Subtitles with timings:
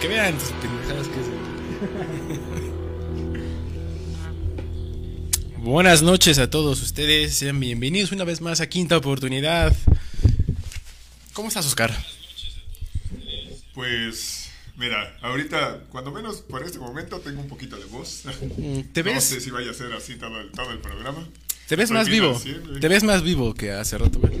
[0.00, 2.50] que vean sus pendejadas que hacen.
[5.58, 9.76] Buenas noches a todos ustedes, sean bienvenidos una vez más a Quinta Oportunidad.
[11.34, 11.94] ¿Cómo estás, Oscar?
[13.74, 18.22] Pues, mira, ahorita, cuando menos por este momento, tengo un poquito de voz.
[18.92, 19.24] ¿Te No ves?
[19.24, 21.28] sé si vaya a ser así todo el, todo el programa.
[21.68, 22.40] Te ves más vivo.
[22.80, 24.32] Te ves más vivo que hace rato, güey.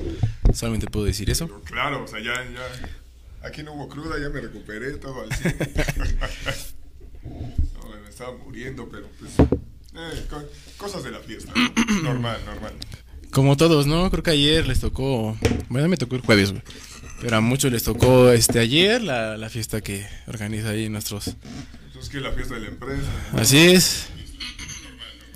[0.54, 1.46] Solamente puedo decir eso.
[1.46, 2.88] Pero claro, o sea, ya, ya.
[3.42, 5.56] Aquí no hubo cruda, ya me recuperé todo 100.
[7.24, 9.32] no, me estaba muriendo, pero pues.
[9.38, 10.44] eh, co-
[10.76, 11.52] cosas de la fiesta.
[11.54, 12.02] ¿no?
[12.02, 12.72] Normal, normal.
[13.30, 14.10] Como todos, ¿no?
[14.10, 15.36] Creo que ayer les tocó.
[15.68, 16.62] Bueno, me tocó el jueves, güey.
[17.20, 21.36] Pero a muchos les tocó este ayer la, la fiesta que organiza ahí nuestros.
[21.86, 23.02] Entonces, que la fiesta de la empresa.
[23.34, 24.08] Así es.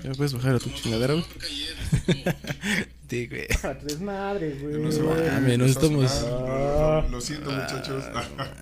[0.04, 1.24] Ya puedes bajar a tu chingadera, güey.
[3.08, 3.46] Sí, güey.
[3.62, 4.74] A tres madres, güey.
[4.82, 5.14] No se va
[5.56, 8.04] no estamos- Lo, lo siento, muchachos.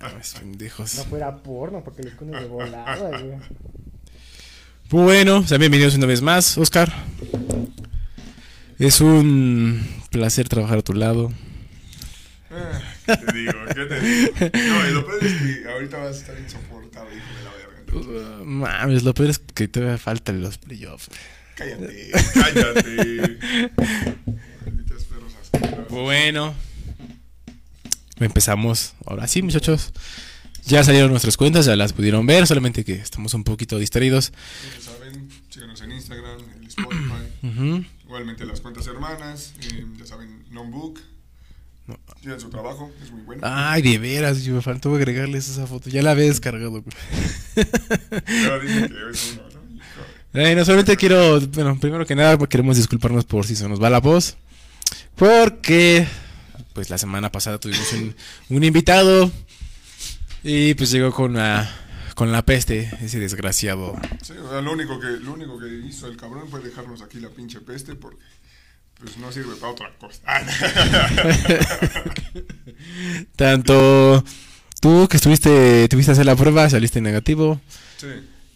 [0.01, 0.95] Mames, pendejos.
[0.97, 3.39] No fuera porno, porque les pones de volada, güey.
[4.91, 6.93] Bueno, sean bienvenidos una vez más, Oscar.
[8.77, 11.31] Es un placer trabajar a tu lado.
[12.51, 13.53] Ah, ¿Qué te digo?
[13.73, 14.31] ¿Qué te digo?
[14.53, 17.42] No, y lo peor es que ahorita vas a estar insoportable, hijo de
[17.93, 21.09] Uh, mames, lo peor es que todavía faltan los playoffs.
[21.55, 23.39] cállate, cállate.
[25.51, 25.87] Perros.
[25.89, 26.53] Bueno,
[28.19, 28.93] empezamos.
[29.05, 29.91] Ahora sí, muchachos.
[30.65, 34.31] Ya salieron nuestras cuentas, ya las pudieron ver, solamente que estamos un poquito distraídos.
[34.75, 37.85] Ya saben, síganos en Instagram, en Spotify.
[38.05, 39.53] Igualmente las cuentas hermanas.
[39.61, 40.99] eh, ya saben, Nonbook.
[42.21, 43.41] Tienen su trabajo, es muy bueno.
[43.45, 45.89] Ay, de veras, yo me faltó agregarles esa foto.
[45.89, 46.71] Ya la había descargado.
[46.71, 46.83] güey.
[47.55, 49.43] Pero dicen que es uno,
[50.33, 50.39] ¿no?
[50.39, 53.89] Eh, no, solamente quiero, bueno, primero que nada queremos disculparnos por si se nos va
[53.89, 54.37] la voz.
[55.15, 56.07] Porque,
[56.73, 58.15] pues la semana pasada tuvimos un,
[58.49, 59.31] un invitado
[60.43, 61.69] y pues llegó con la,
[62.15, 63.95] con la peste, ese desgraciado.
[64.21, 67.19] Sí, o sea, lo único, que, lo único que hizo el cabrón fue dejarnos aquí
[67.19, 68.23] la pinche peste porque
[69.03, 70.21] pues no sirve para otra cosa.
[73.35, 74.23] Tanto
[74.81, 77.59] tú que estuviste, tuviste a hacer la prueba, saliste negativo.
[77.97, 78.07] sí.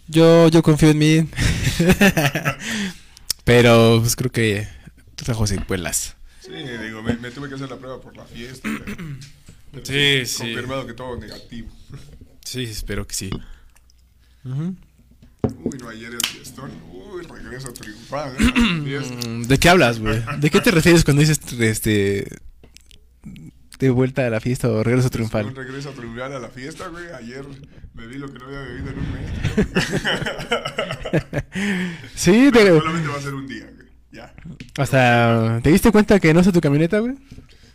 [0.10, 1.30] Yo, yo confío en mí.
[3.44, 4.66] Pero pues creo que
[5.16, 6.16] trajo secuelas.
[6.40, 8.70] Sí, digo, me, me tuve que hacer la prueba por la fiesta.
[8.86, 8.96] Pero,
[9.74, 10.38] pero Sí, sí.
[10.44, 11.68] Confirmado que todo negativo.
[12.46, 13.30] Sí, espero que sí.
[14.46, 14.78] Ujú.
[15.64, 16.72] Uy, no, ayer el fiestón.
[16.92, 18.34] Uy, regreso triunfal.
[18.40, 19.44] ¿eh?
[19.48, 20.22] ¿De qué hablas, güey?
[20.40, 22.28] ¿De qué te refieres cuando dices este
[23.80, 25.56] de vuelta a la fiesta o regreso Un triunfal?
[25.56, 27.06] regreso triunfal a la fiesta, güey.
[27.18, 27.46] Ayer
[27.94, 29.32] bebí lo que no había bebido en un mes.
[32.16, 33.88] Sí, Pero te- solamente va a ser un día, güey.
[34.12, 34.34] Ya.
[34.78, 37.14] hasta ¿te diste cuenta que no es tu camioneta, güey?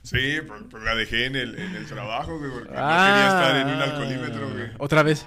[0.03, 0.39] Sí,
[0.71, 3.07] pues la dejé en el, en el trabajo, güey, porque Ah.
[3.07, 4.65] no quería estar en un alcoholímetro, güey.
[4.79, 5.25] Otra vez.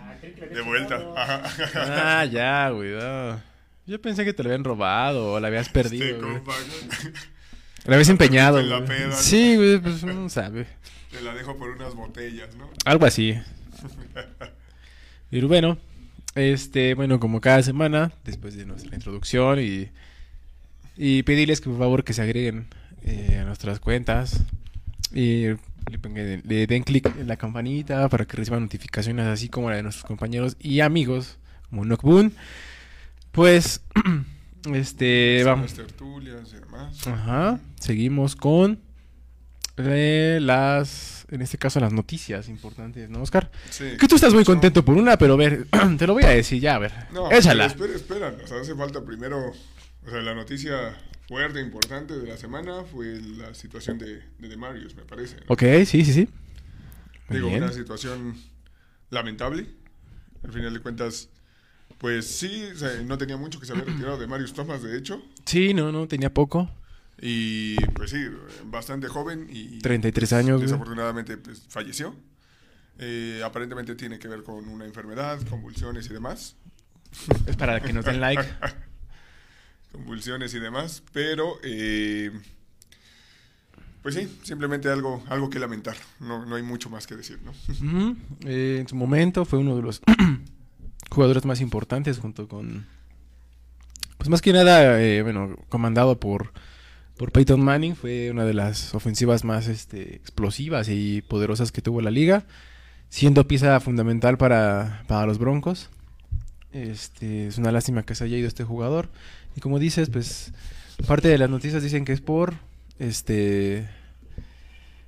[0.53, 0.99] De vuelta.
[1.15, 1.43] Ajá.
[2.21, 2.91] Ah, ya, güey.
[2.91, 3.41] no.
[3.87, 6.05] Yo pensé que te lo habían robado o la habías perdido.
[6.05, 7.13] Este compa, güey.
[7.85, 8.59] La habías empeñado.
[8.59, 8.87] en la güey.
[8.87, 9.15] peda, ¿no?
[9.15, 10.65] Sí, güey, pues no sabe.
[11.11, 12.69] Te la dejo por unas botellas, ¿no?
[12.85, 13.37] Algo así.
[15.31, 15.77] Y bueno,
[16.35, 19.89] este, bueno, como cada semana, después de nuestra introducción y,
[20.97, 22.67] y pedirles que por favor que se agreguen
[23.03, 24.43] eh, a nuestras cuentas
[25.13, 25.47] y
[25.89, 29.83] le, le den clic en la campanita para que reciban notificaciones así como la de
[29.83, 31.37] nuestros compañeros y amigos
[31.69, 32.33] como Knockboon.
[33.31, 33.81] Pues,
[34.73, 35.73] este, vamos.
[35.73, 37.07] Tertulias y demás.
[37.07, 38.79] Ajá, seguimos con
[39.77, 43.51] eh, las, en este caso las noticias importantes, ¿no, Oscar?
[43.69, 43.97] Sí.
[43.99, 45.67] Que tú estás muy contento por una, pero a ver,
[45.97, 46.93] te lo voy a decir ya, a ver.
[47.11, 47.65] No, échala.
[47.65, 48.35] espera, espera.
[48.41, 49.51] O sea, hace falta primero.
[50.05, 50.95] O sea, la noticia
[51.27, 55.37] fuerte, importante de la semana fue la situación de, de Demarius, me parece.
[55.37, 55.43] ¿no?
[55.47, 56.29] Ok, sí, sí, sí.
[57.29, 57.63] Muy Digo, bien.
[57.63, 58.35] una situación
[59.09, 59.67] lamentable.
[60.43, 61.29] Al final de cuentas,
[61.97, 64.95] pues sí, o sea, no tenía mucho que se había retirado de Marius Thomas, de
[64.95, 65.23] hecho.
[65.45, 66.69] Sí, no, no, tenía poco.
[67.19, 68.27] Y pues sí,
[68.65, 70.61] bastante joven y 33 pues, años.
[70.61, 72.15] Desafortunadamente pues, falleció.
[72.99, 76.55] Eh, aparentemente tiene que ver con una enfermedad, convulsiones y demás.
[77.47, 78.43] Es para que nos den like.
[79.95, 82.31] convulsiones y demás, pero eh,
[84.01, 85.95] pues sí, simplemente algo, algo que lamentar.
[86.19, 87.53] No, no hay mucho más que decir, ¿no?
[88.45, 90.01] Eh, en su momento fue uno de los
[91.09, 92.85] jugadores más importantes junto con...
[94.17, 96.51] Pues más que nada, eh, bueno, comandado por,
[97.17, 97.95] por Peyton Manning.
[97.95, 102.45] Fue una de las ofensivas más este, explosivas y poderosas que tuvo la liga.
[103.09, 105.89] Siendo pieza fundamental para, para los Broncos.
[106.71, 109.09] Este, es una lástima que se haya ido este jugador.
[109.55, 110.51] Y como dices, pues
[111.07, 112.53] parte de las noticias dicen que es por
[112.99, 113.87] este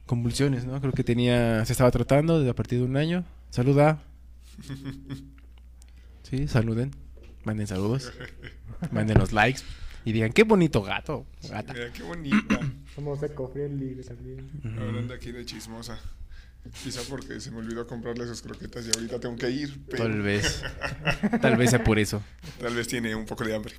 [0.05, 0.79] convulsiones, ¿no?
[0.79, 3.25] Creo que tenía se estaba tratando desde a partir de un año.
[3.49, 4.01] Saluda.
[6.23, 6.91] Sí, saluden.
[7.43, 8.11] Manden saludos.
[8.91, 9.61] Manden los likes.
[10.03, 11.25] Y digan, qué bonito gato.
[11.49, 11.73] Gata.
[11.73, 12.59] Mira, qué bonita.
[12.95, 14.49] Somos eco-friendly también.
[14.79, 15.99] Hablando aquí de chismosa.
[16.83, 19.79] Quizá porque se me olvidó comprarle sus croquetas y ahorita tengo que ir.
[19.89, 20.63] Pero Tal vez.
[21.41, 22.23] Tal vez sea por eso.
[22.59, 23.73] tal vez tiene un poco de hambre.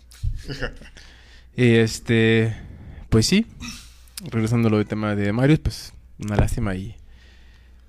[1.56, 2.56] Y este.
[3.08, 3.46] Pues sí.
[4.30, 6.96] Regresando a lo del tema de Marius, pues una lástima y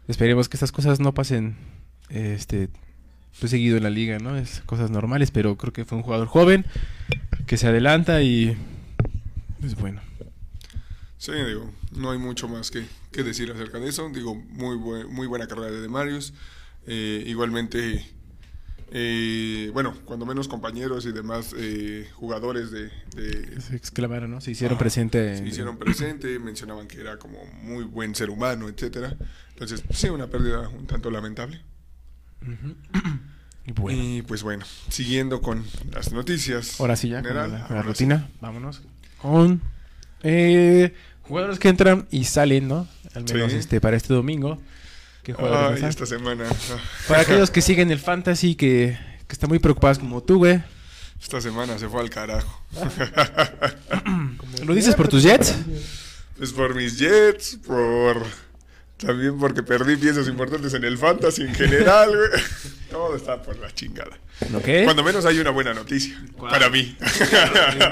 [0.08, 1.58] esperemos que estas cosas no pasen
[2.10, 2.70] este
[3.40, 4.38] pues seguido en la liga, ¿no?
[4.38, 6.66] Es cosas normales, pero creo que fue un jugador joven
[7.48, 8.58] que se adelanta y
[9.60, 10.02] pues bueno.
[11.18, 14.10] Sí, digo, no hay mucho más que, que decir acerca de eso.
[14.14, 16.34] Digo, muy, muy buena carrera de Demarius.
[16.88, 18.06] Eh, igualmente,
[18.92, 24.42] eh, bueno, cuando menos compañeros y demás eh, jugadores de, de- Se exclamaron, ¿no?
[24.42, 25.38] Se hicieron presente.
[25.38, 29.16] se hicieron presente, mencionaban que era como muy buen ser humano, etcétera.
[29.52, 31.62] Entonces, sí, una pérdida un tanto lamentable.
[33.66, 34.02] Y bueno.
[34.02, 36.80] Y pues bueno, siguiendo con las noticias.
[36.80, 37.88] Ahora sí ya, con la, la ahora sí.
[37.90, 38.30] rutina.
[38.42, 38.82] Vámonos.
[39.22, 39.62] Con
[40.24, 40.94] eh,
[41.30, 42.88] jugadores que entran y salen, ¿no?
[43.16, 43.58] Al menos Sí.
[43.58, 44.60] este para este domingo.
[45.24, 46.46] ¿Qué jugadores Ay, esta semana.
[47.08, 48.98] Para aquellos que siguen el fantasy, que,
[49.28, 50.62] que están muy preocupados como tú, güey.
[51.22, 52.62] Esta semana se fue al carajo.
[54.66, 55.56] ¿Lo dices por tus Jets?
[56.38, 58.26] Pues por mis Jets, por.
[58.98, 62.42] También porque perdí piezas importantes en el fantasy en general, güey.
[62.92, 64.18] Todo está por la chingada.
[64.56, 64.68] ¿Ok?
[64.84, 66.22] Cuando menos hay una buena noticia.
[66.38, 66.98] Para mí.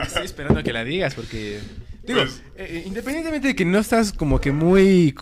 [0.04, 1.60] Estoy esperando a que la digas porque...
[2.08, 5.14] Digo, Pues- eh, independientemente de que no estás como que muy...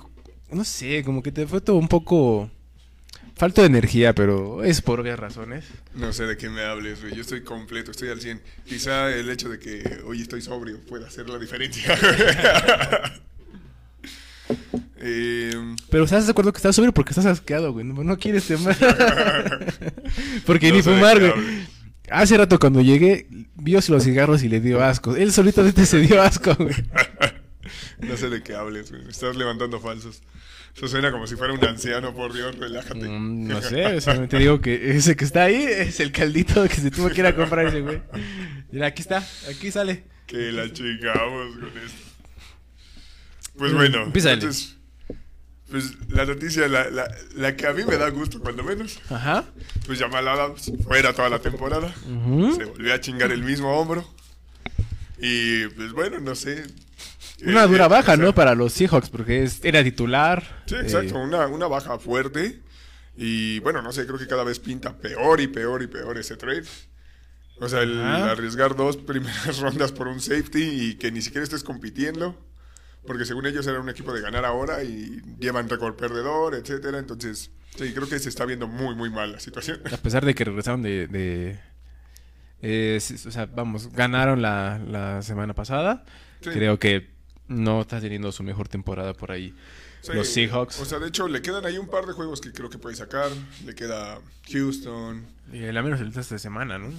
[0.52, 2.50] No sé, como que te fue todo un poco...
[3.38, 5.66] Falto de energía, pero es por obvias razones.
[5.94, 7.14] No sé de qué me hables, güey.
[7.16, 8.42] Yo estoy completo, estoy al 100.
[8.66, 11.98] Quizá el hecho de que hoy estoy sobrio pueda hacer la diferencia.
[14.98, 17.86] eh, Pero ¿estás de acuerdo que estás sobrio porque estás asqueado, güey?
[17.86, 18.78] No, no quieres tomar.
[20.46, 21.34] porque No ni fumar, güey.
[22.10, 25.16] Hace rato cuando llegué, vio los cigarros y le dio asco.
[25.16, 26.76] Él solito se dio asco, güey.
[28.00, 29.08] no sé de qué hables, güey.
[29.10, 30.22] Estás levantando falsos.
[30.76, 33.08] Eso suena como si fuera un anciano, por Dios, relájate.
[33.08, 36.92] Mm, no sé, solamente digo que ese que está ahí es el caldito que se
[36.92, 38.02] tuvo que ir a comprar ese, güey.
[38.72, 40.04] Mira, aquí está, aquí sale.
[40.28, 42.06] Que la chingamos con esto.
[43.58, 44.34] Pues bueno, Empiézale.
[44.34, 44.75] entonces,
[45.70, 49.46] pues la noticia, la, la, la que a mí me da gusto, cuando menos, Ajá.
[49.86, 51.94] pues Jamal Adams fuera toda la temporada.
[52.58, 54.08] Se volvió a chingar el mismo hombro.
[55.20, 56.66] Y pues bueno, no sé.
[57.46, 58.36] Una Eh, dura baja, o sea, ¿no?
[58.36, 60.64] Para los Seahawks, porque es- era titular.
[60.68, 62.62] Sí, eh, exacto, una, una baja fuerte.
[63.18, 66.36] Y bueno, no sé, creo que cada vez pinta peor y peor y peor ese
[66.38, 66.64] trade.
[67.60, 68.32] O sea, el Ajá.
[68.32, 72.38] arriesgar dos primeras rondas por un safety y que ni siquiera estés compitiendo.
[73.08, 76.98] Porque según ellos era un equipo de ganar ahora y llevan récord perdedor, etcétera.
[77.00, 79.80] Entonces, sí, creo que se está viendo muy, muy mal la situación.
[79.92, 81.08] A pesar de que regresaron de...
[81.08, 81.60] de-
[82.62, 86.04] eh, o sea, vamos, ganaron la, la semana pasada.
[86.42, 86.50] Sí.
[86.50, 87.15] Creo que
[87.48, 89.54] no está teniendo su mejor temporada por ahí.
[90.02, 90.80] Sí, Los Seahawks.
[90.80, 92.96] O sea, de hecho, le quedan ahí un par de juegos que creo que puede
[92.96, 93.30] sacar.
[93.66, 94.20] Le queda
[94.52, 95.26] Houston.
[95.52, 96.92] Y al menos el de esta semana, ¿no?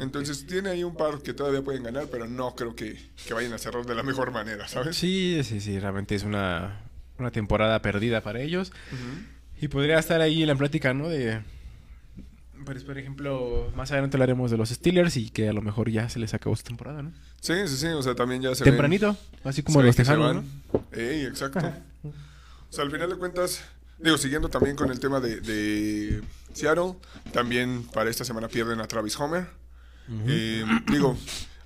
[0.00, 3.52] Entonces, tiene ahí un par que todavía pueden ganar, pero no creo que, que vayan
[3.52, 4.96] a cerrar de la mejor manera, ¿sabes?
[4.96, 6.80] Sí, sí, sí, realmente es una,
[7.18, 8.72] una temporada perdida para ellos.
[9.60, 11.08] Y podría estar ahí en la plática, ¿no?
[11.08, 11.42] De.
[12.66, 16.08] Pues, por ejemplo, más adelante hablaremos de los Steelers y que a lo mejor ya
[16.10, 17.12] se les acabó su temporada, ¿no?
[17.40, 20.44] Sí, sí, sí, o sea, también ya se ven- Tempranito, así como los Tejanos, van.
[20.72, 20.84] ¿no?
[20.92, 21.60] Ey, exacto.
[22.04, 22.12] O
[22.68, 23.62] sea, al final de cuentas,
[23.98, 26.20] digo, siguiendo también con el tema de, de
[26.52, 26.94] Seattle,
[27.32, 29.46] también para esta semana pierden a Travis Homer.
[30.26, 31.16] Eh, digo,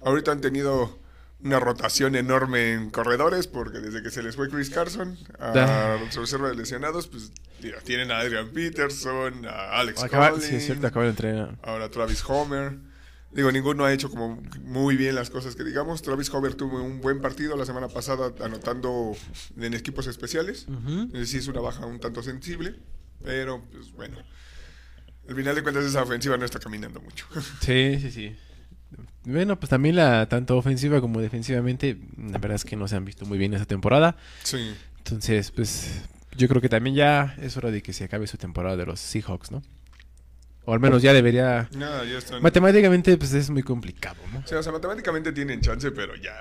[0.02, 0.98] ahorita han tenido
[1.42, 6.20] una rotación enorme en corredores porque desde que se les fue Chris Carson a su
[6.20, 7.32] reserva de lesionados, pues
[7.62, 11.58] mira, tienen a Adrian Peterson, a Alex Acaba, Collins, sí, es cierto, acaba de entrenar.
[11.62, 12.78] ahora Travis Homer.
[13.32, 16.02] Digo, ninguno ha hecho como muy bien las cosas que digamos.
[16.02, 19.12] Travis Homer tuvo un buen partido la semana pasada anotando
[19.56, 20.66] en equipos especiales.
[20.68, 21.10] Ujú.
[21.14, 22.74] Eh, Sí es una baja un tanto sensible,
[23.22, 24.18] pero pues bueno.
[25.28, 27.24] Al final de cuentas esa ofensiva no está caminando mucho.
[27.60, 28.36] Sí, sí, sí.
[29.24, 33.04] Bueno, pues también la tanto ofensiva como defensivamente, la verdad es que no se han
[33.04, 34.16] visto muy bien esa temporada.
[34.42, 34.74] sí.
[34.98, 36.02] Entonces, pues
[36.36, 39.00] yo creo que también ya es hora de que se acabe su temporada de los
[39.00, 39.62] Seahawks, ¿no?
[40.66, 41.68] O al menos ya debería...
[41.74, 42.42] Nada, ya están.
[42.42, 44.40] Matemáticamente, pues es muy complicado, ¿no?
[44.40, 46.34] o, sea, o sea, matemáticamente tienen chance, pero ya.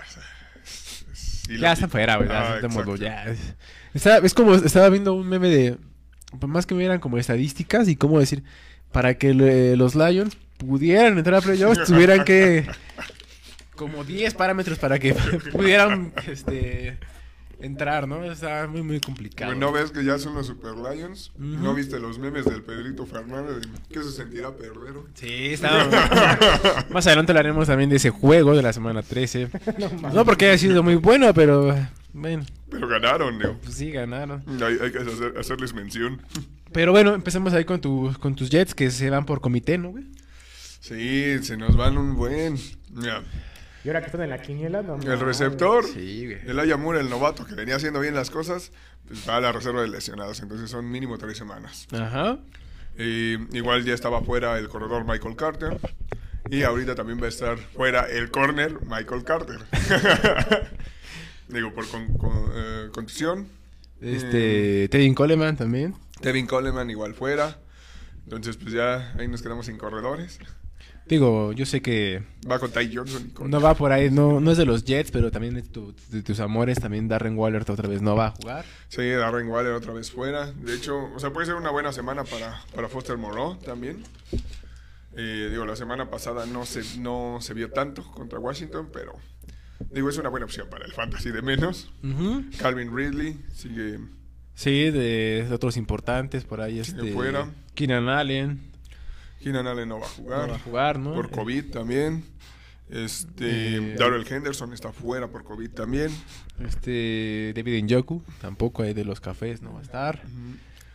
[0.61, 2.29] es Ya están fuera, güey.
[2.29, 2.59] Ah,
[2.99, 3.25] ya.
[3.25, 3.39] Es,
[3.93, 5.77] está- es como, estaba viendo un meme de,
[6.47, 8.43] más que me eran como estadísticas y cómo decir,
[8.91, 12.67] para que le- los Lions pudieran entrar a playoffs, tuvieran que,
[13.75, 15.13] como 10 parámetros para que
[15.51, 16.97] pudieran, este,
[17.61, 18.23] entrar, ¿no?
[18.31, 19.55] Está muy, muy complicado.
[19.55, 21.31] ¿No ves que ya son los Super Lions?
[21.37, 23.61] ¿No viste los memes del Pedrito Fernández?
[23.61, 24.93] de ¿Qué se sentirá perder?
[25.13, 26.85] Sí, está.
[26.89, 29.49] Más adelante hablaremos también de ese juego de la semana 13.
[30.13, 31.75] No, porque haya sido muy bueno, pero.
[32.11, 33.57] Bueno, Pero ganaron, digo.
[33.63, 34.43] pues sí, ganaron.
[34.63, 36.21] Hay, hay que hacer- hacerles mención.
[36.71, 39.89] Pero bueno, empecemos ahí con, tus con tus Jets que se van por comité, ¿no,
[39.89, 40.05] güey?
[40.79, 42.57] Sí, se nos van un buen.
[42.91, 43.21] Mira,
[43.83, 46.37] Y ahora que están en la quiniela, no el receptor, Sí, güey.
[46.49, 48.71] el Ayamur, el novato que venía haciendo bien las cosas,
[49.07, 50.39] pues va a la reserva de lesionados.
[50.41, 51.87] Entonces son mínimo tres semanas.
[51.91, 52.37] Ajá.
[52.97, 55.79] Y igual ya estaba fuera el corredor Michael Carter.
[56.49, 59.59] Y ahorita también va a estar fuera el corner Michael Carter.
[61.47, 63.47] Digo, por con, con- eh, contusión.
[64.01, 64.87] Este.
[64.89, 65.95] Tevin Coleman también.
[66.21, 67.57] Tevin Coleman igual fuera.
[68.23, 70.39] Entonces, pues ya ahí nos quedamos sin corredores.
[71.07, 73.49] Digo, yo sé que Va con Ty Johnson y con...
[73.49, 76.21] no va por ahí, no, no es de los Jets, pero también de, tu- de
[76.21, 78.63] tus amores, también Darren Waller otra vez no va a jugar.
[78.89, 80.51] Sí, Darren Waller otra vez fuera.
[80.51, 84.03] De hecho, o sea, puede ser una buena semana para, para Foster Moreau también.
[85.17, 89.13] Eh, digo, la semana pasada no se, no se vio tanto contra Washington, pero
[89.91, 91.91] digo, es una buena opción para el fantasy de menos.
[92.59, 93.97] Calvin Ridley sigue
[94.53, 96.79] Sí, de, de otros importantes por ahí.
[96.79, 97.47] Este, fuera.
[97.73, 98.68] Keenan Allen
[99.39, 100.49] Keenan Allen no va a no jugar.
[100.51, 101.13] va a jugar, ¿no?
[101.13, 102.23] Por COVID también.
[102.89, 106.11] Este, Eh, Darrell Henderson está fuera por COVID también.
[106.59, 110.21] Este David Njoku, tampoco hay de los cafés, no va a estar.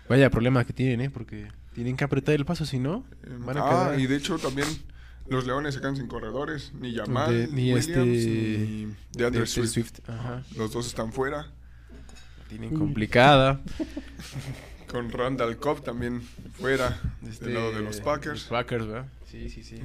[0.08, 1.10] Vaya problema que tienen, ¿eh?
[1.10, 3.04] Porque tienen que apretar el paso, si no,
[3.40, 4.00] van a ah, quedar...
[4.00, 4.66] y de hecho también
[5.28, 6.72] los Leones se quedan sin corredores.
[6.74, 10.00] Ni Jamal, De- ni Williams, este- ni de Andre de- de Swift.
[10.08, 10.42] Ajá.
[10.56, 11.46] Los dos están fuera.
[12.48, 13.60] Tienen complicada.
[14.94, 16.22] Con Randall Cobb también
[16.56, 18.42] fuera Este, del lado de los Packers.
[18.42, 19.06] Los Packers, ¿verdad?
[19.28, 19.80] Sí, sí, sí.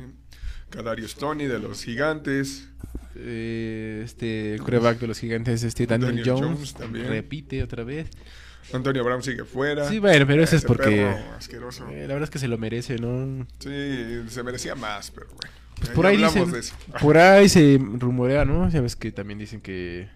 [0.70, 2.70] Kadarius Tony de los Gigantes.
[3.16, 7.08] Eh, este, el coreback de los gigantes, este Daniel, Daniel Jones, Jones también.
[7.08, 8.08] repite otra vez.
[8.72, 9.90] Antonio Brown sigue fuera.
[9.90, 11.08] Sí, bueno, pero eso es Ese porque...
[11.36, 11.90] asqueroso.
[11.90, 13.48] eh, la verdad es que se lo merece, ¿no?
[13.58, 15.52] Sí, se merecía más, pero bueno.
[15.80, 16.54] Pues por ahí dicen,
[17.02, 18.70] por ahí se rumorea, ¿no?
[18.70, 20.08] Sabes que también dicen que,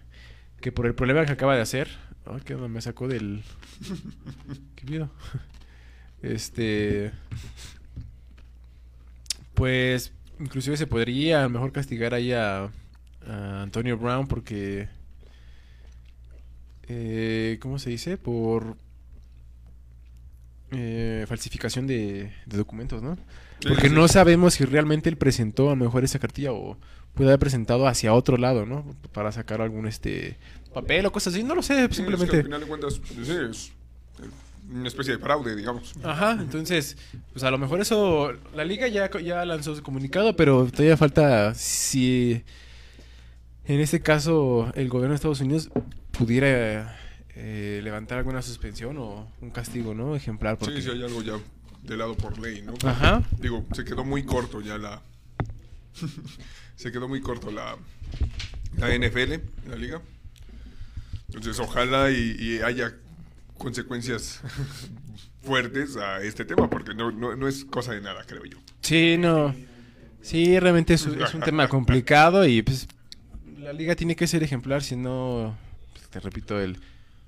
[0.60, 1.88] que por el problema que acaba de hacer,
[2.26, 3.42] ay, que me sacó del,
[4.76, 5.10] qué miedo,
[6.22, 7.12] este,
[9.54, 12.70] pues, inclusive se podría a lo mejor castigar ahí a,
[13.26, 14.88] a Antonio Brown porque,
[16.88, 18.16] eh, ¿cómo se dice?
[18.16, 18.76] Por
[20.70, 23.16] eh, falsificación de, de documentos, ¿no?
[23.66, 26.76] Porque no sabemos si realmente él presentó a lo mejor esa cartilla o
[27.14, 28.84] puede haber presentado hacia otro lado, ¿no?
[29.12, 30.36] Para sacar algún este
[30.74, 32.36] papel o cosas así, no lo sé, Sí, es que simplemente.
[32.36, 33.72] al final de cuentas, pues, sí, es
[34.70, 35.92] una especie de fraude, digamos.
[36.02, 36.96] Ajá, entonces,
[37.32, 41.54] pues a lo mejor eso, la liga ya, ya lanzó su comunicado, pero todavía falta
[41.54, 42.42] si
[43.66, 45.70] en este caso el gobierno de Estados Unidos
[46.10, 46.98] pudiera
[47.34, 50.16] eh, levantar alguna suspensión o un castigo, ¿no?
[50.16, 50.58] Ejemplar.
[50.58, 50.76] Porque...
[50.76, 51.34] Sí, sí, hay algo ya
[51.82, 52.74] de lado por ley, ¿no?
[52.88, 53.22] Ajá.
[53.38, 55.02] Digo, se quedó muy corto ya la.
[56.76, 57.76] se quedó muy corto la,
[58.78, 59.34] la NFL,
[59.68, 60.02] la liga.
[61.28, 62.94] Entonces, ojalá y, y haya
[63.58, 64.40] consecuencias
[65.42, 68.58] fuertes a este tema, porque no, no, no es cosa de nada, creo yo.
[68.80, 69.54] Sí, no.
[70.20, 72.88] Sí, realmente es, es un tema complicado y pues
[73.58, 75.56] la liga tiene que ser ejemplar, si no,
[75.92, 76.78] pues, te repito, el,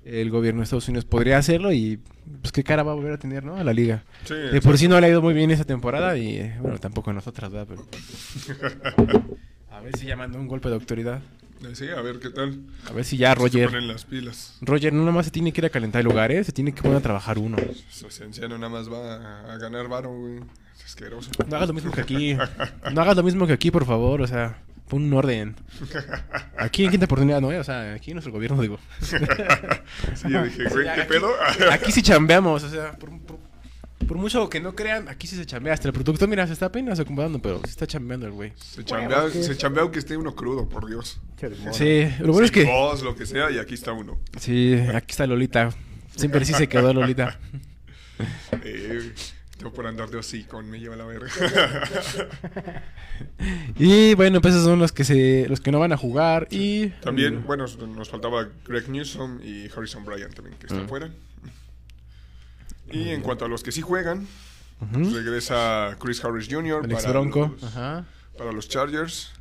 [0.03, 1.99] el gobierno de Estados Unidos podría hacerlo y
[2.41, 3.55] pues qué cara va a volver a tener, ¿no?
[3.55, 4.03] A la liga.
[4.25, 7.11] Sí, De por sí no le ha ido muy bien esa temporada y bueno, tampoco
[7.11, 7.67] a nosotras, ¿verdad?
[7.67, 9.27] Pero...
[9.71, 11.21] A ver si ya mandó un golpe de autoridad.
[11.63, 12.61] Eh, Sí, a ver qué tal.
[12.89, 13.69] A ver si ya Se Roger...
[13.69, 14.57] ponen las pilas.
[14.61, 16.43] Roger no nomás se tiene que ir a calentar el lugar, ¿eh?
[16.43, 17.57] Se tiene que poner a trabajar uno.
[17.57, 20.39] Ese anciano nada más va a, a ganar varo, güey.
[20.77, 21.31] Es asqueroso.
[21.47, 22.37] No hagas lo mismo que aquí.
[22.93, 24.21] No hagas lo mismo que aquí, por favor.
[24.21, 25.55] O sea, pon un orden.
[26.57, 27.47] Aquí en quinta oportunidad, ¿no?
[27.49, 28.77] O sea, aquí en nuestro gobierno, digo.
[30.15, 31.29] Sí, yo dije, güey, ¿qué Aquí- pedo?
[31.71, 33.39] Aquí sí chambeamos, o sea, por, por-
[34.05, 35.73] por mucho que no crean, aquí sí se chambea.
[35.73, 38.53] Hasta el productor, mira, se está apenas acomodando, pero sí está chambeando el güey.
[38.57, 41.19] Se chambea, se chambea aunque esté uno crudo, por Dios.
[41.71, 42.65] Sí, lo bueno es que...
[42.65, 44.19] voz, lo que sea, y aquí está uno.
[44.39, 45.69] Sí, aquí está Lolita.
[46.15, 47.39] Siempre sí se quedó Lolita.
[48.63, 49.13] Eh,
[49.59, 51.29] yo por andar de hocicón me lleva la verga.
[53.77, 56.87] Y bueno, pues esos son los que se los que no van a jugar y...
[57.01, 60.89] también, bueno, nos faltaba Greg Newsom y Harrison Bryant también, que están Mm.
[60.89, 61.09] fuera.
[62.91, 64.27] Y en cuanto a los que sí juegan,
[64.81, 65.13] Ujú.
[65.15, 66.81] regresa Chris Harris Jr.
[66.83, 67.55] Alex para Bronco.
[67.59, 68.05] los- Ajá.
[68.37, 69.31] para los Chargers.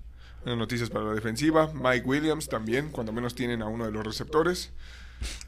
[0.44, 1.70] Buenas noticias para la defensiva.
[1.74, 4.70] Mike Williams también, cuando menos tienen a uno de los receptores.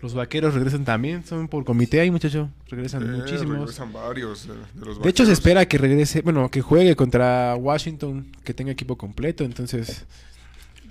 [0.02, 2.50] Los vaqueros regresan también, son por comité ahí, muchacho.
[2.68, 3.58] Regresan Eh, muchísimos.
[3.58, 7.54] regresan varios eh, de los De hecho, se espera que regrese, bueno, que juegue contra
[7.54, 10.04] Washington, que tenga equipo completo, entonces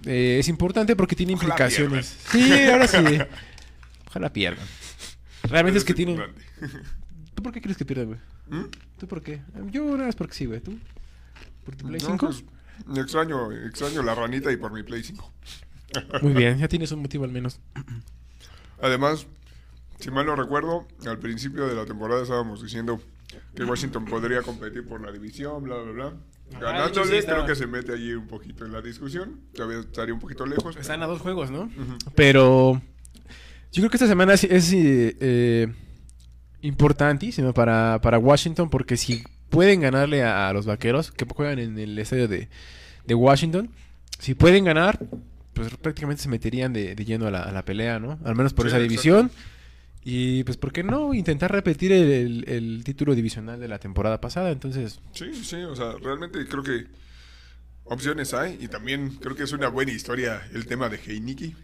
[0.06, 2.16] eh, es importante porque tiene Ojalá implicaciones.
[2.32, 2.98] Sí, ahora sí.
[4.08, 4.66] Ojalá pierdan.
[5.44, 6.16] Realmente es que tiene.
[6.16, 6.42] Grande.
[7.38, 8.20] ¿Tú por qué crees que pierdan, güey?
[8.50, 8.66] ¿Mm?
[8.98, 9.42] ¿Tú por qué?
[9.70, 10.60] Yo nada más porque sí, güey.
[10.60, 10.76] ¿Tú?
[11.64, 12.26] ¿Por tu Play No, 5?
[12.26, 12.44] pues,
[12.98, 15.34] extraño, extraño la ranita y por mi Play 5.
[16.24, 17.60] Muy bien, ya tienes un motivo al menos.
[18.82, 19.28] Además,
[20.00, 23.00] si mal no recuerdo, al principio de la temporada estábamos diciendo
[23.54, 26.06] que Washington podría competir por la división, bla, bla, bla.
[26.56, 29.42] Ajá, Ganándole, creo que se mete allí un poquito en la discusión.
[29.54, 30.76] Todavía estaría un poquito lejos.
[30.76, 31.70] Están a dos juegos, ¿no?
[32.16, 32.82] Pero
[33.72, 35.74] yo creo que esta semana es, es, eh, eh,
[36.62, 41.78] importantísima para, para Washington porque si pueden ganarle a, a los vaqueros que juegan en
[41.80, 42.50] el estadio de,
[43.06, 43.70] de Washington,
[44.20, 45.00] si pueden ganar,
[45.54, 48.20] pues prácticamente se meterían de, de lleno a la, a la pelea, ¿no?
[48.26, 49.32] Al menos por Sí, esa división.
[50.04, 54.22] Y pues, ¿por qué no intentar repetir el, el- el título divisional de la temporada
[54.22, 54.52] pasada?
[54.52, 56.86] Entonces, Sí, sí, o sea, realmente creo que
[57.84, 61.56] opciones hay y también creo que es una buena historia el tema de Heineken.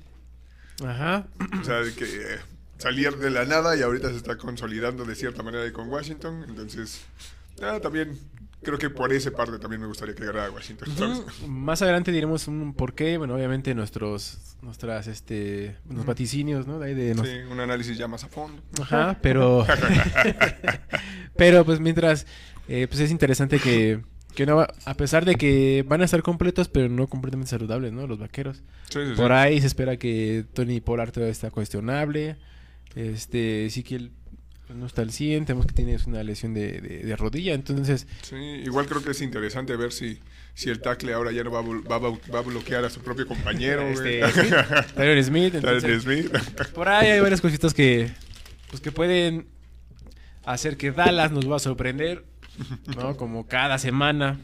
[0.85, 1.25] ajá.
[1.61, 2.39] O sea, que eh,
[2.83, 6.45] salir de la nada y ahorita se está consolidando de cierta manera ahí con Washington.
[6.49, 7.01] Entonces,
[7.61, 8.19] ah, también
[8.61, 10.89] creo que por esa parte también me gustaría que ganara Washington.
[11.47, 16.79] Más adelante diremos un por qué, bueno, obviamente nuestros nuestras este los vaticinios, ¿no?
[16.79, 18.61] De ahí de nos- Sí, un análisis ya más a fondo.
[18.81, 19.65] Ajá, pero
[21.37, 22.25] pero pues mientras
[22.67, 24.01] eh, pues es interesante que
[24.35, 28.07] que no a pesar de que van a estar completos, pero no completamente saludables, ¿no?
[28.07, 28.57] Los vaqueros.
[28.89, 29.15] Sí, sí, sí.
[29.15, 32.37] Por ahí se espera que Tony Pollard todavía está cuestionable.
[32.95, 34.11] Este, sí que él
[34.67, 38.07] pues, no está al 100, tenemos que tiene una lesión de, de- de rodilla, entonces
[38.21, 40.19] Sí, igual creo que es interesante ver si,
[40.53, 43.27] si el tackle ahora ya no va va, a- va a bloquear a su propio
[43.27, 43.81] compañero.
[43.81, 44.21] este.
[45.23, 45.55] Smith,
[46.01, 46.31] Smith.
[46.73, 48.11] Por ahí hay varias cositas que,
[48.69, 49.47] pues, que pueden
[50.45, 52.25] hacer que Dallas nos va a sorprender,
[52.95, 53.17] ¿no?
[53.17, 54.39] Como cada semana.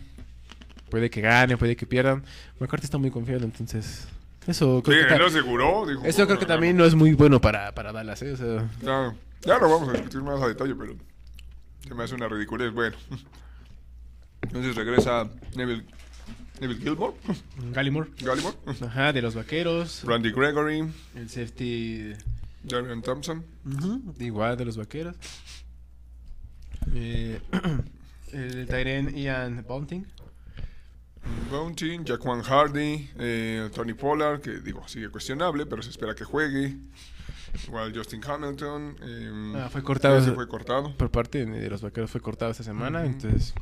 [0.90, 2.24] Puede que gane, puede que pierdan.
[2.60, 4.08] McCarthy está muy confiado, entonces...
[4.48, 5.86] Eso Sí, creo, que, él lo ta- aseguró.
[5.86, 8.32] Dijo, eso creo que "No, también no es muy bueno para, para Dallas, ¿eh?
[8.34, 10.96] O sea, Ya, ya lo vamos a discutir más a detalle, pero
[11.88, 12.74] se me hace una ridiculez.
[12.74, 12.96] Bueno,
[14.42, 15.86] entonces regresa Neville,
[16.62, 17.14] Neville Gilmore,
[17.74, 18.10] Gallimore.
[18.22, 20.04] Gallimore, Ajá, de los vaqueros.
[20.06, 20.84] Randy Gregory,
[21.16, 22.14] El safety...
[22.62, 23.46] Darian Thompson,
[24.20, 25.16] igual de los vaqueros.
[26.94, 27.40] Eh,
[28.34, 30.06] el Tyren Ian Bunting.
[31.52, 36.78] Bounty, Jaquan Hardy, eh, Tony Pollard, que digo, sigue cuestionable, pero se espera que juegue.
[37.68, 38.96] Igual Justin Hamilton.
[39.02, 40.18] eh, Ah, fue cortado.
[40.18, 40.96] ese fue cortado.
[40.96, 43.54] por parte de los vaqueros fue cortado esta semana, entonces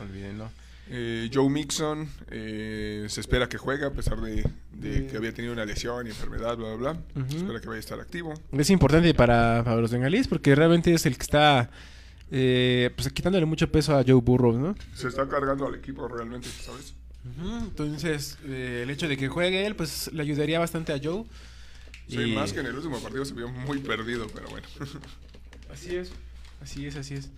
[0.00, 0.48] olvídenlo.
[0.88, 5.52] Eh, Joe Mixon, eh, se espera que juegue a pesar de, de que había tenido
[5.52, 7.26] una lesión y enfermedad, bla, bla, bla.
[7.28, 8.32] Se espera que vaya a estar activo.
[8.52, 11.70] Es importante para, para los bengalíes porque realmente es el que está
[12.30, 14.74] eh, pues quitándole mucho peso a Joe Burrow, ¿no?
[14.94, 16.94] Se está cargando al equipo realmente, ¿sabes?
[17.62, 21.24] Entonces, eh, el hecho de que juegue él, pues le ayudaría bastante a Joe.
[22.08, 24.66] Sí, Y- más que en el último partido se vio muy perdido, pero bueno.
[25.72, 26.12] Así es,
[26.62, 27.30] así es, así es.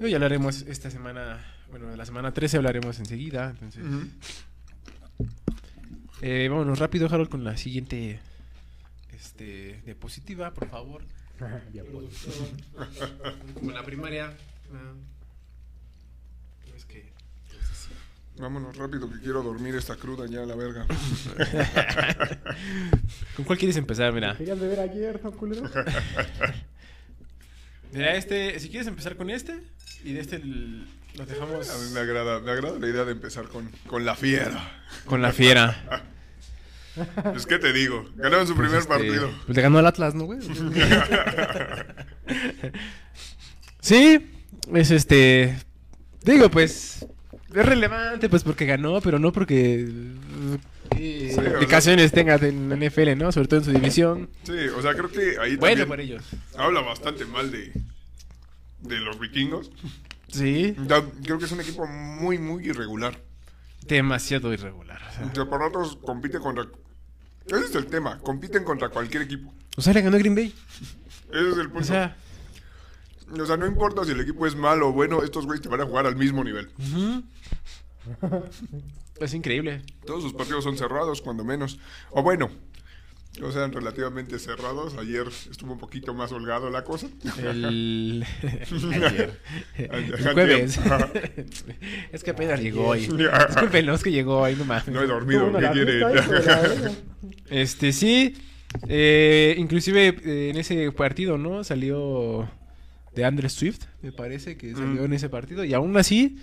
[0.00, 1.38] Hoy hablaremos esta semana,
[1.70, 3.84] bueno, de la semana 13 hablaremos enseguida, entonces...
[6.22, 8.18] Eh, vámonos rápido, Harold, con la siguiente
[9.12, 11.04] este, diapositiva, por favor.
[13.54, 14.36] Como la primaria.
[14.72, 14.92] ah,
[16.76, 17.12] es que.
[18.38, 20.86] Vámonos rápido que quiero dormir esta cruda ya a la verga.
[23.36, 24.12] ¿Con cuál quieres empezar?
[24.12, 24.36] Mira.
[24.36, 25.62] Querías beber ayer, ¿no, culero?
[27.92, 28.58] Mira, este.
[28.60, 29.58] Si quieres empezar con este,
[30.04, 33.46] y de este lo dejamos A mí me agrada, me agrada la idea de empezar
[33.48, 34.82] con, con la fiera.
[35.06, 36.02] con la fiera.
[37.36, 39.30] Es que te digo, ganaron su primer Este, partido.
[39.44, 40.38] Pues le ganó al Atlas, ¿no, güey?
[43.80, 44.30] sí,
[44.74, 45.58] es este.
[46.22, 47.06] Digo, pues.
[47.56, 49.88] Es relevante, pues porque ganó, pero no porque.
[49.88, 50.58] eh,
[50.96, 53.32] Sí, o sea- implicaciones tenga en la NFL, ¿no?
[53.32, 54.28] Sobre todo en su división.
[54.44, 56.24] Sí, o sea, creo que ahí Bueno, también por ellos.
[56.56, 57.72] habla bastante mal de,
[58.82, 59.70] de los vikingos.
[60.28, 63.20] Sí, Ya, creo que es un equipo muy, muy irregular.
[63.86, 65.00] demasiado irregular.
[65.08, 65.44] o sea.
[65.46, 66.66] Por ratos compite contra...
[67.46, 69.54] Ese es el tema, compiten contra cualquier equipo.
[69.76, 70.52] O sea, le ganó Green Bay.
[71.30, 71.78] Ese es el punto.
[71.78, 72.16] O sea,
[73.32, 75.80] O sea, no importa si el equipo es malo o bueno, estos güeyes te van
[75.80, 76.70] a jugar al mismo nivel.
[79.20, 79.82] es increíble.
[80.04, 81.78] Todos sus partidos son cerrados, cuando menos.
[82.10, 82.50] O bueno,
[83.42, 84.96] o sean relativamente cerrados.
[84.96, 87.08] Ayer estuvo un poquito más holgado la cosa.
[87.38, 88.24] El.
[88.92, 89.40] Ayer.
[89.76, 90.32] El Ayer.
[90.32, 90.80] jueves.
[92.12, 93.00] es que apenas llegó hoy.
[93.48, 94.88] Disculpen, no, es que llegó hoy, no mames.
[94.88, 96.02] No he dormido, ¿qué quieren?
[97.50, 98.34] Este, sí.
[98.88, 101.62] eh, inclusive eh, en ese partido, ¿no?
[101.64, 102.48] Salió
[103.16, 105.06] de Andre Swift, me parece que salió Mm.
[105.06, 105.64] en ese partido.
[105.64, 106.38] Y aún así,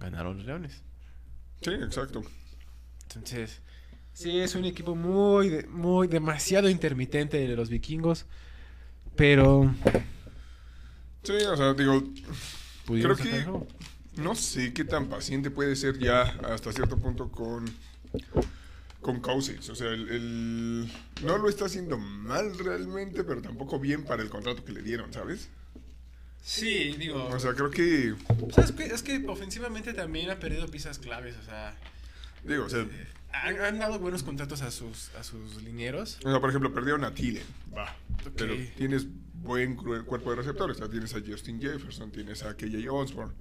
[0.00, 0.82] ganaron los Leones.
[1.60, 2.22] Sí, exacto.
[3.08, 3.60] Entonces,
[4.14, 8.26] Sí, es un equipo muy, muy demasiado intermitente de los vikingos.
[9.16, 9.74] Pero.
[11.22, 12.02] Sí, o sea, digo,
[12.86, 13.46] Creo que-
[14.20, 17.64] no sé qué tan paciente puede ser ya hasta cierto punto con
[19.00, 19.68] con Cousins.
[19.70, 20.92] O sea, el, el-
[21.24, 25.12] no lo está haciendo mal realmente, pero tampoco bien para el contrato que le dieron,
[25.12, 25.48] ¿sabes?
[26.42, 27.24] Sí, digo.
[27.28, 28.14] O sea, creo que,
[28.52, 28.84] ¿sabes qué?
[28.86, 31.36] Es que ofensivamente también ha perdido piezas claves.
[31.40, 31.76] O sea,
[32.44, 32.84] digo, o sea,
[33.32, 36.18] han, han dado buenos contratos a sus, a sus linieros.
[36.24, 37.44] o sea, por ejemplo, perdieron a Thielen,
[37.76, 37.94] va,
[38.36, 40.76] pero tienes buen cuerpo de receptores.
[40.76, 43.32] O sea, tienes a Justin Jefferson, tienes a KJ Osborne.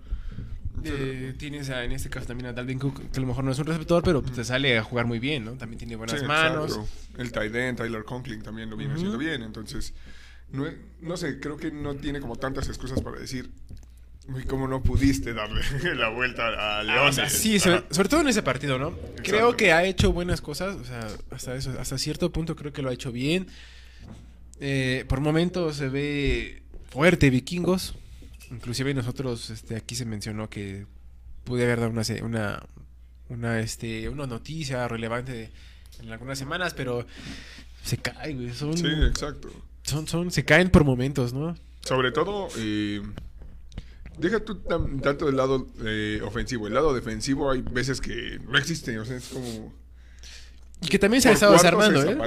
[0.84, 3.52] Eh, tienes a- en este caso también a Dalvin Cook, que a lo mejor no
[3.52, 5.52] es un receptor, pero pues, te sale a jugar muy bien, ¿no?
[5.54, 6.72] También tiene buenas Sí, manos.
[6.72, 7.22] exacto.
[7.22, 9.44] El tight end, Tyler Conklin también lo viene haciendo bien.
[9.44, 9.94] Entonces,
[10.52, 10.66] no,
[11.02, 13.50] no sé, creo que no tiene como tantas excusas para decir,
[14.48, 15.62] ¿cómo no pudiste darle
[15.96, 17.14] la vuelta a Ah, León?
[17.30, 18.94] sí, sobre, sobre todo en ese partido, ¿no?
[19.24, 22.82] Creo que ha hecho buenas cosas, o sea, hasta eso, hasta cierto punto creo que
[22.82, 23.48] lo ha hecho bien.
[24.60, 27.96] Eh, por momentos se ve fuerte vikingos.
[28.52, 30.86] Inclusive nosotros, este, aquí se mencionó que
[31.46, 32.64] pude haber dado una, una,
[33.30, 35.50] una, este, una noticia relevante
[36.02, 37.08] en algunas semanas, pero
[37.84, 38.54] se caen, güey.
[38.54, 39.50] Son, Sí, exacto.
[39.84, 41.56] Son, son, se caen por momentos, ¿no?
[41.82, 43.02] Sobre todo, eh,
[44.18, 46.68] deja tú tan- tanto el lado eh, ofensivo.
[46.68, 48.98] El lado defensivo hay veces que no existe.
[49.00, 49.74] O sea, es como...
[50.84, 52.18] Y que también se ha estado desarmando, ¿eh?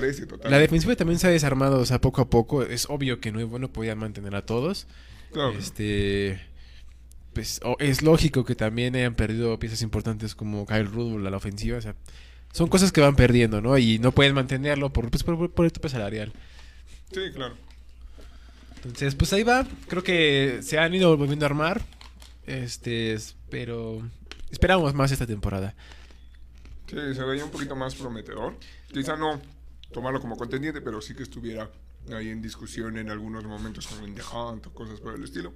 [0.45, 2.62] La defensiva también se ha desarmado, o sea, poco a poco.
[2.62, 4.87] Es obvio que no es bueno podían mantener a todos.
[5.33, 5.53] Claro.
[5.59, 6.40] Este.
[7.33, 11.79] Pues es lógico que también hayan perdido piezas importantes como Kyle Rudolph a la ofensiva.
[11.79, 11.97] O sea,
[12.53, 13.77] son cosas que van perdiendo, ¿no?
[13.77, 16.33] Y no pueden mantenerlo por, pues, por, por el tope salarial.
[17.14, 17.55] Sí, claro.
[18.77, 19.66] Entonces, pues ahí va.
[19.88, 21.83] Creo que se han ido volviendo a armar.
[22.46, 24.03] Este, es- pero
[24.50, 25.74] esperamos más esta temporada.
[26.87, 28.57] Sí, se veía un poquito más prometedor.
[28.92, 29.40] Quizá no
[29.92, 31.70] tomarlo como contendiente, pero sí que estuviera
[32.12, 35.55] ahí en discusión en algunos momentos como en The Hunt o cosas por el estilo.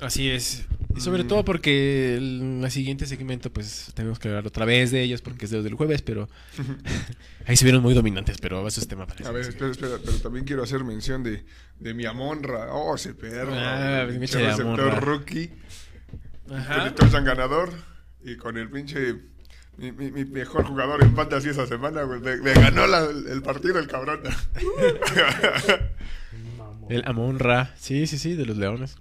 [0.00, 0.64] Así es.
[0.96, 1.28] Y sobre Mm.
[1.28, 5.44] todo porque el, el siguiente segmento, pues tenemos que hablar otra vez de ellos porque
[5.44, 6.28] es de los del jueves, pero
[7.46, 10.16] ahí se vieron muy dominantes, pero eso es tema para A ver, espera, espera, pero
[10.18, 11.44] también quiero hacer mención de,
[11.78, 12.72] de mi Amonra.
[12.72, 13.52] Oh, ese perro.
[13.54, 15.50] Ah, pinche receptor rookie.
[16.50, 16.74] Ajá.
[16.78, 17.70] Con el touchdown ganador.
[18.24, 19.14] Y con el pinche.
[19.78, 22.20] Mi, mi- mi mejor jugador en fantasy esa semana, güey.
[22.20, 24.20] Me, me ganó la- el partido el cabrón.
[26.88, 27.72] El Amon Ra.
[27.78, 28.96] Sí, sí, sí, de los leones.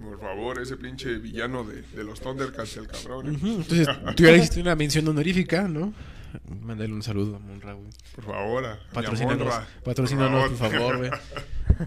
[0.00, 3.26] Por favor, ese pinche villano de, de los Thundercats, el cabrón.
[3.42, 5.92] Entonces, tú ya le hiciste una mención honorífica, ¿no?
[6.60, 7.88] Mándale un saludo a Amon Ra, güey.
[8.14, 11.10] Por favor, a Patrocínanos, patrocínanos, por favor, güey.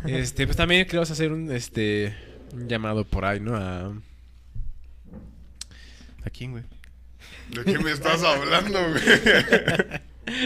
[0.06, 2.16] Este, pues también queremos hacer un, este,
[2.54, 3.56] un llamado por ahí, ¿no?
[3.56, 3.94] A...
[6.24, 6.64] ¿A quién, güey?
[7.50, 9.04] ¿De qué me estás hablando, güey?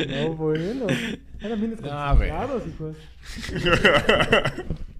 [0.07, 0.87] No, bueno.
[1.41, 2.95] Eran bien No, hijos.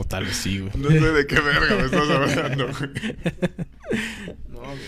[0.00, 0.72] O tal vez sí, güey.
[0.78, 2.90] No sé de qué verga me estás hablando, güey.
[4.48, 4.78] No, güey.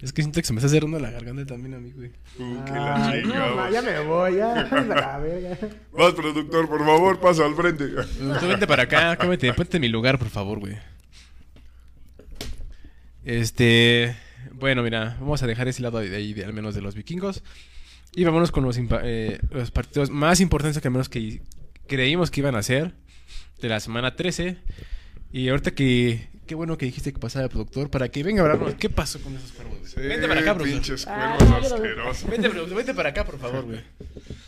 [0.00, 2.10] Es que siento que se me está cerrando la garganta también a mí, güey.
[2.38, 3.54] Uh, que la Ay, no, chingada.
[3.54, 4.52] ma, ya me voy, ya.
[4.70, 5.58] A la verga.
[5.92, 7.86] Vas, productor, por favor, pasa al frente.
[7.88, 10.76] Tú vente para acá, cómete, ponte en mi lugar, por favor, güey.
[13.24, 14.16] Este.
[14.52, 17.42] Bueno, mira, vamos a dejar ese lado de ahí, de- al menos de los vikingos.
[18.14, 21.42] Y vámonos con los, eh, los partidos más importantes que al menos que
[21.86, 22.94] creímos que iban a ser
[23.60, 24.56] de la semana 13.
[25.32, 26.28] Y ahorita que.
[26.46, 29.20] Qué bueno que dijiste que pasara el productor para que venga a hablarnos qué pasó
[29.20, 29.78] con esos cuervos.
[29.90, 30.80] Sí, vente para acá, profesor.
[30.80, 32.30] pinches Ah, cuervos lo asquerosos.
[32.30, 33.80] Vente, productor, vente para acá, por favor, güey.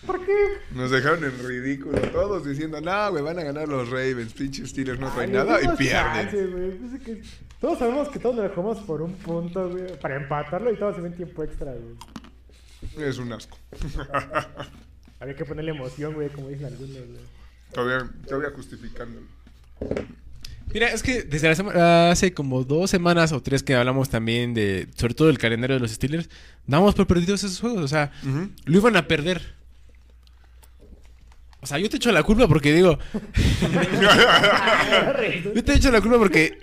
[0.07, 0.33] ¿Por qué?
[0.71, 5.01] Nos dejaron en ridículo todos diciendo, no, güey, van a ganar los Ravens, pinches Steelers
[5.01, 6.31] no traen nada y pierden.
[6.31, 6.47] chance.
[6.47, 7.23] Pues que
[7.61, 9.99] Todos sabemos que todos nos dejamos por un punto, güey.
[9.99, 13.09] Para empatarlo y todo se ve en tiempo extra, güey.
[13.09, 13.59] Es un asco.
[15.18, 17.38] Había que ponerle emoción, güey, como dicen algunos, güey.
[17.72, 19.26] Todavía, todavía justificándolo.
[20.72, 24.52] Mira, es que desde la sema- hace como dos semanas o tres que hablamos también
[24.52, 26.28] de, sobre todo del calendario de los Steelers,
[26.66, 28.12] damos por perdidos esos juegos, o sea,
[28.66, 29.57] lo iban a perder.
[31.61, 32.98] O sea, yo te echo la culpa porque digo,
[35.54, 36.59] yo te echo la culpa porque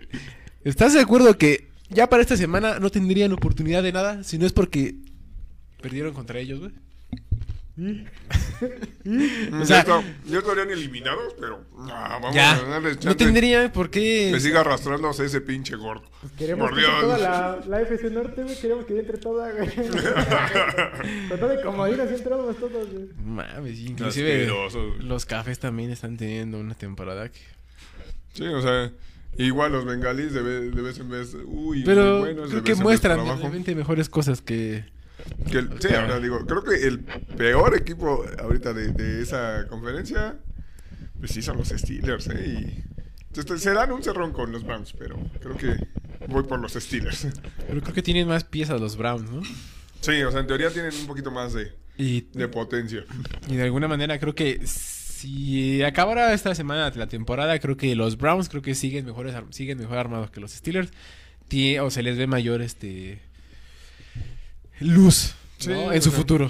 [0.63, 4.45] ¿estás de acuerdo que ya para esta semana no tendrían oportunidad de nada si no
[4.45, 4.95] es porque
[5.81, 6.71] perdieron contra ellos, güey?
[9.61, 9.85] O sea-
[10.25, 14.31] ya, estarían eliminados, pero no, vamos Ya, a darles no chance tendrían por qué...
[14.33, 16.03] que siga arrastrándose ese pinche gordo.
[16.37, 17.01] Queremos Por que entre Dios.
[17.01, 18.55] toda la, la FC Norte, güey.
[18.59, 19.69] Queremos que entre toda, güey.
[21.29, 23.05] Con todo de comodín así entramos todos, güey.
[23.23, 24.49] Mames, inclusive
[24.99, 27.39] los cafés también están teniendo una temporada que...
[28.33, 28.91] Sí, o sea,
[29.37, 32.63] igual los bengalíes de vez, de vez en vez, uy, muy Pero buenos, de creo
[32.63, 34.83] que muestran realmente mejores cosas que,
[35.51, 40.37] Que el- sí, ahora digo, creo que el peor equipo ahorita de, de esa conferencia,
[41.19, 42.45] pues sí son los Steelers, ¿eh?
[42.47, 42.83] Y
[43.37, 45.75] entonces, se dan un cerrón con los Browns, pero creo que
[46.27, 47.27] voy por los Steelers.
[47.67, 49.41] Pero creo que tienen más piezas los Browns, ¿no?
[50.01, 53.03] Sí, o sea, en teoría tienen un poquito más de, Y, de potencia.
[53.49, 58.17] y de alguna manera creo que si acabara esta semana la temporada, creo que los
[58.17, 60.91] Browns creo que siguen mejores siguen mejor armados que los Steelers.
[61.49, 63.19] Tie- o se les ve mayor este
[64.79, 65.85] luz Sí, ¿no?
[65.87, 66.45] o en su futuro.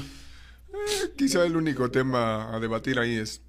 [0.73, 3.41] Eh, quizá el único tema a debatir ahí es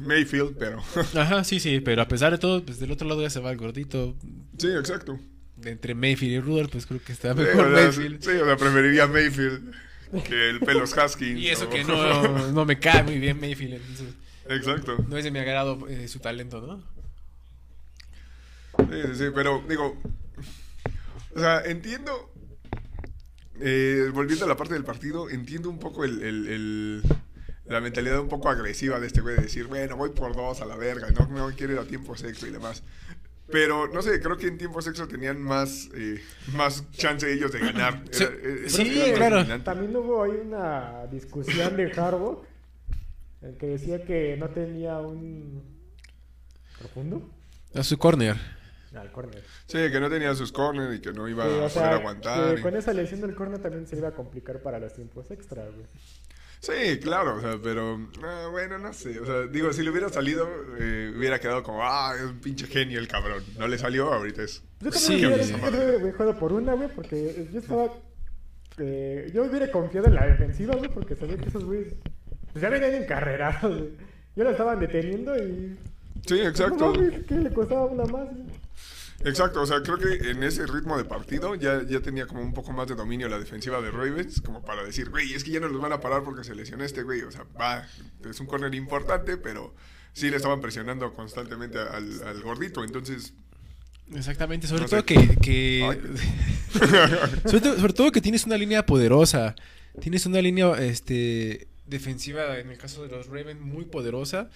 [0.00, 0.82] Mayfield, pero...
[1.14, 3.50] Ajá, sí, sí, pero a pesar de todo, pues del otro lado ya se va
[3.50, 4.16] el gordito.
[4.58, 5.18] sí, exacto.
[5.64, 8.22] Entre Mayfield y Rudolph, pues creo que está Sí, mejor o sea, Mayfield.
[8.22, 9.72] sí, o sea, preferiría Mayfield
[10.24, 11.38] que el pelos Haskins.
[11.40, 14.14] Y eso o- que no, no me cae muy bien Mayfield, entonces
[14.48, 14.96] Exacto.
[15.08, 16.82] no es de mi agrado eh, su talento, ¿no?
[18.88, 20.00] Sí, sí, sí, pero digo,
[21.34, 22.29] o sea, entiendo,
[23.60, 27.02] eh, volviendo a la parte del partido, entiendo un poco el, el- el-
[27.66, 30.66] la mentalidad un poco agresiva de este güey de decir, bueno, voy por dos a
[30.66, 32.82] la verga, no, no quiero ir a tiempo sexo y demás.
[33.52, 36.20] Pero, no sé, creo que en tiempo sexo tenían más, eh,
[36.54, 38.02] más chance ellos de ganar.
[38.10, 39.36] Sí, eh, sí, era más claro.
[39.38, 39.64] dominante.
[39.64, 42.44] También hubo ahí una discusión de Harbaugh
[43.42, 45.62] en que decía que no tenía un
[46.78, 47.28] profundo
[47.74, 48.36] A su corner.
[48.94, 49.42] Al corner.
[49.66, 52.54] Sí, que no tenía sus corners y que no iba Que, a poder sea, aguantar.
[52.54, 55.30] que y- con esa lesión del corner también se iba a complicar para los tiempos
[55.30, 55.86] extra, güey.
[56.62, 60.10] Sí, claro, o sea, pero ah, bueno, no sé, o sea, digo, si le hubiera
[60.10, 60.46] salido,
[60.78, 63.42] eh, hubiera quedado como, ah, es un pinche genio el cabrón.
[63.58, 64.62] No le salió, ahorita es.
[64.80, 65.54] Yo Sí, también sí.
[65.54, 67.88] hubiera por una, güey, porque yo estaba.
[68.78, 71.94] eh, yo hubiera confiado en la defensiva, güey, porque sabía que esos güeyes.
[72.52, 73.90] Pues ya venían encarrerados, güey.
[74.36, 75.78] Ya lo estaban deteniendo y.
[76.26, 76.92] Sí, exacto.
[76.92, 78.49] No, ¿Qué le costaba una más, güey?
[79.24, 82.54] Exacto, o sea, creo que en ese ritmo de partido ya, ya tenía como un
[82.54, 85.60] poco más de dominio la defensiva de Ravens, como para decir, güey, es que ya
[85.60, 87.86] no los van a parar porque se lesionó este güey, o sea, va,
[88.28, 89.74] es un corner importante, pero
[90.14, 93.34] sí le estaban presionando constantemente al, al gordito, entonces,
[94.14, 95.36] Exactamente, sobre No todo que...
[95.40, 95.98] que-
[97.48, 99.54] sobre, todo, sobre todo que tienes una línea poderosa.
[100.00, 104.50] Tienes una línea este, defensiva, en el caso de los Ravens, muy poderosa.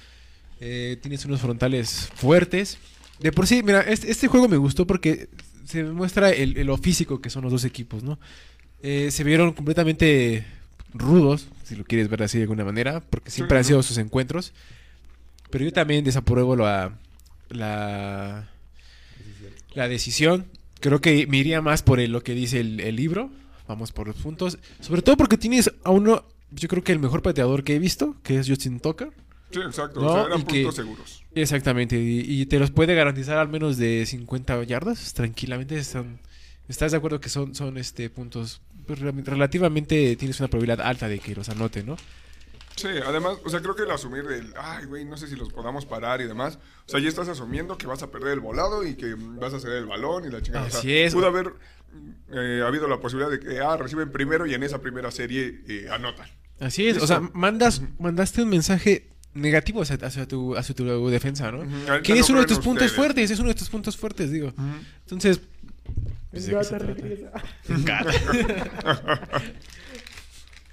[0.61, 2.79] Eh, tienes unos frontales fuertes.
[3.21, 5.29] De por sí, mira, este, este juego me gustó porque
[5.67, 8.19] se muestra el, el- lo físico que son los dos equipos, ¿no?
[8.83, 10.45] Eh, se vieron completamente
[10.93, 14.53] rudos, si lo quieres ver así de alguna manera, porque siempre han sido sus encuentros.
[15.51, 16.93] Pero yo también desapruebo la,
[17.49, 18.49] la,
[19.75, 20.47] la decisión.
[20.81, 23.31] Creo que me iría más por el- lo que dice el, el libro.
[23.67, 24.59] Vamos por los puntos.
[24.81, 28.17] Sobre todo porque tienes a uno, yo creo que el mejor pateador que he visto,
[28.23, 29.11] que es Justin Tucker.
[29.55, 31.25] Sí, exacto, No, o sea, eran y que- puntos seguros.
[31.35, 35.83] Exactamente, y, y te los puede garantizar al menos de 50 yardas, tranquilamente.
[35.85, 36.21] Son,
[36.69, 41.09] ¿Estás de acuerdo que son, son este puntos pues, re- relativamente tienes una probabilidad alta
[41.09, 41.97] de que los anote, ¿no?
[42.77, 45.53] Sí, además, o sea, creo que el asumir del, ay, güey, no sé si los
[45.53, 48.85] podamos parar y demás, o sea, ya estás asumiendo que vas a perder el volado
[48.85, 50.67] y que vas a ceder el balón y la chingada.
[50.67, 51.15] o sea, Así es.
[51.15, 51.53] Pudo haber
[52.33, 55.87] eh, habido la posibilidad de que, ah, reciben primero y en esa primera serie eh,
[55.91, 56.27] anotan.
[56.59, 61.51] Así es, o sea, mandas, mandaste un mensaje negativo hacia, hacia tu, hacia tu defensa,
[61.53, 61.61] ¿no?
[62.03, 62.93] Que no es uno de tus puntos ustedes.
[62.93, 64.53] fuertes, es uno de tus puntos fuertes, digo.
[65.01, 65.41] Entonces,
[66.31, 66.49] pues.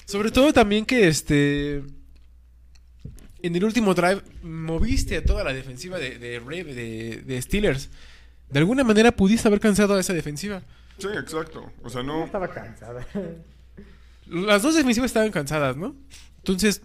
[0.06, 1.84] Sobre todo también que este.
[3.44, 7.90] En el último drive moviste a toda la defensiva de, de, Rave- de, de Steelers.
[8.50, 10.62] De alguna manera pudiste haber cansado a esa defensiva.
[11.00, 11.72] Sí, exacto.
[11.84, 12.26] O sea, no.
[12.26, 13.06] estaba cansada.
[14.28, 15.96] Las dos defensivas estaban cansadas, ¿no?
[16.38, 16.82] Entonces,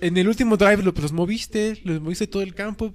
[0.00, 2.92] en el último drive lo- los moviste, los moviste todo el campo.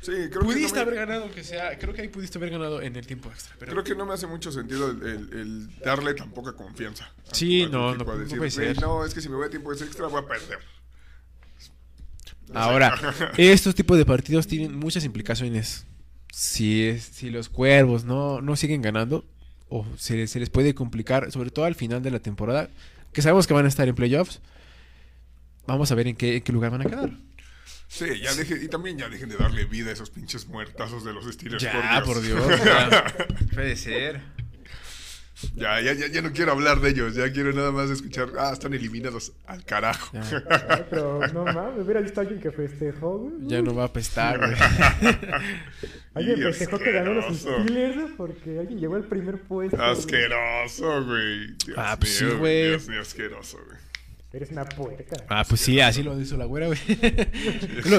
[0.00, 1.78] Sí, creo que, Pudiste no me, haber ganado, que sea.
[1.78, 3.54] Creo que ahí pudiste haber ganado en el tiempo extra.
[3.60, 7.04] Pero creo que no me hace mucho sentido el, el- el darle tan poca confianza.
[7.30, 8.80] a Sí, no, no, no decir, puede "Güey, ser".
[8.80, 10.58] No, es que si me voy a tiempo extra voy a perder.
[12.54, 12.98] Ahora,
[13.36, 15.86] estos tipos de partidos tienen muchas implicaciones.
[16.32, 19.24] Si, es, si los cuervos no, no siguen ganando,
[19.68, 22.68] o se les puede complicar, sobre todo al final de la temporada,
[23.12, 24.40] que sabemos que van a estar en playoffs,
[25.66, 27.10] vamos a ver en qué, en qué lugar van a quedar.
[27.88, 31.12] Sí, ya deje, y también ya dejen de darle vida a esos pinches muertazos de
[31.12, 31.62] los Steelers.
[31.62, 32.42] Ya, por Dios.
[32.64, 33.04] ya.
[33.52, 34.22] Puede ser.
[35.54, 38.50] Ya, ya, ya, ya no quiero hablar de ellos, ya quiero nada más escuchar, ah,
[38.52, 40.10] están eliminados al carajo.
[40.14, 43.48] Ya, Ay, pero no mames, hubiera visto a alguien que festejó, güey.
[43.48, 44.52] ya no va a apestar, güey.
[46.14, 47.36] Alguien Y festejó que ganó los.
[47.38, 49.82] Steelers porque alguien llegó al primer puesto.
[49.82, 51.48] Asqueroso, güey.
[51.66, 52.68] Dios Ah, pues sí, güey.
[52.68, 53.78] Dios mío, asqueroso, güey.
[54.32, 55.16] Eres una puerca.
[55.28, 56.78] Ah, pues sí, así lo hizo la güera, güey.
[57.84, 57.98] Lo-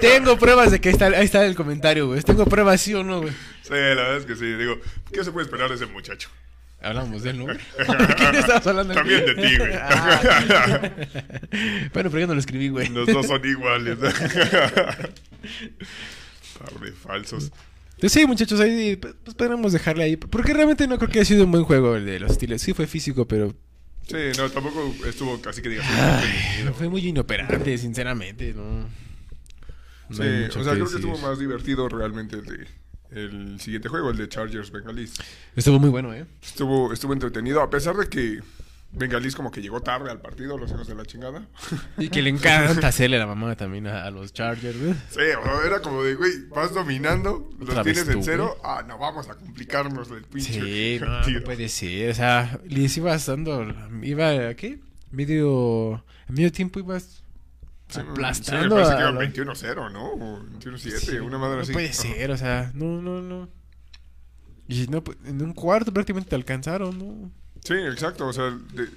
[0.00, 2.20] tengo pruebas de que ahí está, ahí está el comentario, güey.
[2.22, 3.32] Tengo pruebas, sí o no, güey.
[3.62, 4.44] Sí, la verdad es que sí.
[4.44, 4.78] Digo,
[5.10, 6.28] ¿qué se puede esperar de ese muchacho?
[6.82, 7.44] Hablamos de él, ¿no?
[7.44, 7.56] güey?
[7.78, 8.92] ¿De quién estabas hablando?
[8.94, 9.72] También de ti, güey.
[9.74, 10.90] Ah,
[11.94, 12.88] bueno, pero yo no lo escribí, güey.
[12.88, 13.98] Los dos son iguales.
[14.00, 14.10] De
[16.92, 17.50] falsos.
[17.98, 20.16] Pues sí, muchachos, ahí pues podríamos dejarle ahí.
[20.16, 22.62] Porque realmente no creo que haya sido un buen juego el de los Steelers.
[22.62, 23.54] Sí fue físico, pero
[24.10, 25.86] Sí, no, tampoco estuvo casi que digas.
[25.88, 28.80] ay, fue muy inoperante, sinceramente, ¿no?
[28.80, 28.88] No
[30.10, 30.22] Sí,
[30.58, 32.66] o sea, que creo que estuvo más divertido realmente el, de,
[33.12, 35.14] el siguiente juego, el de Chargers Bengalis.
[35.54, 36.26] Estuvo muy bueno, ¿eh?
[36.42, 38.40] Estuvo, estuvo entretenido, a pesar de que
[38.92, 41.46] Bengalis como que llegó tarde al partido, los hijos de la chingada.
[41.96, 44.94] Y que le encanta hacerle la mamá también a, a los Chargers, güey.
[45.10, 48.56] Sí, o sea, era como de, güey, vas dominando, los tienes en tú, cero.
[48.64, 52.10] Ah, no, vamos a complicarnos el pinche Sí, no, no puede ser.
[52.10, 53.64] O sea, les ibas dando.
[54.02, 54.80] Iba, ¿a qué?
[55.12, 56.04] Medio.
[56.28, 57.22] En medio tiempo ibas
[57.94, 58.62] aplastando.
[58.62, 60.12] Sí, me parece a que iban la- 21-0, ¿no?
[60.14, 61.72] O 21-7, Sí, una madre no así.
[61.72, 63.48] puede ser, o sea, no, no, no.
[64.68, 67.30] Y no, pues, en un cuarto prácticamente te alcanzaron, ¿no?
[67.64, 68.26] Sí, exacto.
[68.26, 68.88] O sea, de-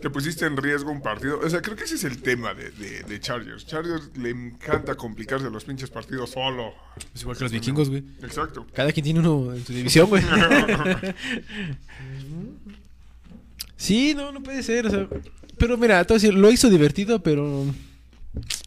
[0.00, 1.40] te pusiste en riesgo un partido.
[1.40, 3.66] O sea, creo que ese es el tema de, de, de Chargers.
[3.66, 6.72] Chargers le encanta complicarse los pinches partidos solo.
[7.14, 8.04] Es igual que los vikingos, güey.
[8.22, 8.64] Exacto.
[8.72, 10.22] Cada quien tiene uno en su división, güey.
[13.76, 15.08] sí, no, no puede ser, o sea.
[15.56, 17.64] Pero mira, a decir, lo hizo divertido, pero.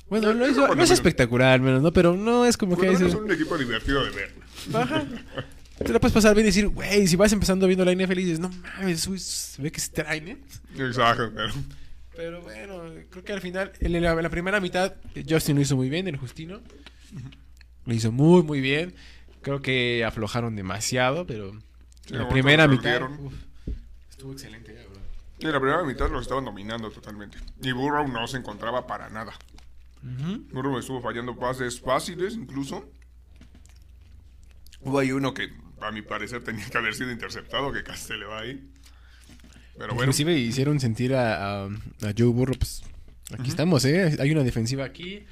[0.10, 1.94] Bueno, lo hizo, no es espectacular, al menos, ¿no?
[1.94, 4.34] Pero no es como que es un equipo divertido de ver.
[4.74, 5.06] Ajá.
[5.84, 8.24] Te la puedes pasar bien y decir, güey, si vas empezando viendo la NFL y
[8.24, 10.38] dices, no mames, uy, se ve que se traen, ¿eh?
[10.78, 11.54] Exacto, pero...
[12.16, 14.94] Pero bueno, creo que al final, en la, en la primera mitad,
[15.28, 16.60] Justin lo hizo muy bien, el Justino.
[17.86, 18.94] Lo hizo muy, muy bien.
[19.42, 21.54] Creo que aflojaron demasiado, pero
[22.06, 23.34] Sí, la primera mitad uf,
[24.10, 25.02] estuvo excelente, la verdad.
[25.40, 27.38] Y en la primera mitad los estaban dominando totalmente.
[27.62, 29.34] Y Burrow no se encontraba para nada.
[30.52, 32.90] Burrow estuvo fallando pases fáciles incluso.
[34.82, 35.50] Hubo ahí uno que,
[35.88, 38.70] a mi parecer, tenía que haber sido interceptado, que casi se le va ahí.
[39.78, 42.84] Pero bueno, Inclusive hicieron sentir a, a, a Joe Burrow, pues,
[43.38, 44.16] aquí estamos, ¿eh?
[44.20, 45.26] Hay una defensiva aquí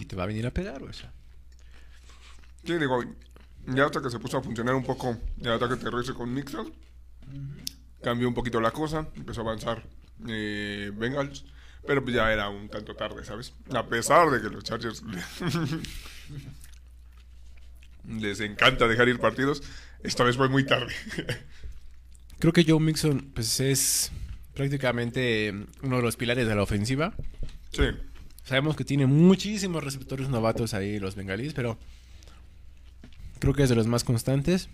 [0.00, 1.12] y te va a venir a pegar, o sea.
[2.64, 3.02] sí, digo,
[3.66, 6.72] ya hasta que se puso a funcionar un poco el ataque terrestre con Mixon,
[8.02, 9.82] cambió un poquito la cosa, empezó a avanzar
[10.28, 11.44] eh, Bengals,
[11.86, 13.52] pero pues ya era un tanto tarde, ¿sabes?
[13.74, 15.02] A pesar de que los Chargers
[18.08, 19.62] les encanta dejar ir partidos,
[20.02, 20.92] esta vez fue muy tarde.
[22.38, 24.10] Creo que Joe Mixon, pues, es
[24.54, 27.14] prácticamente eh, uno de los pilares de la ofensiva.
[27.72, 27.84] sí,
[28.44, 31.78] Sabemos que tiene muchísimos receptores novatos ahí los bengalíes, pero
[33.38, 34.68] creo que es de los más constantes.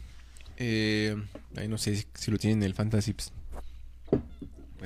[0.56, 1.14] Eh,
[1.54, 3.12] ahí no sé si, si lo tienen en el Fantasy.
[3.12, 3.30] pues.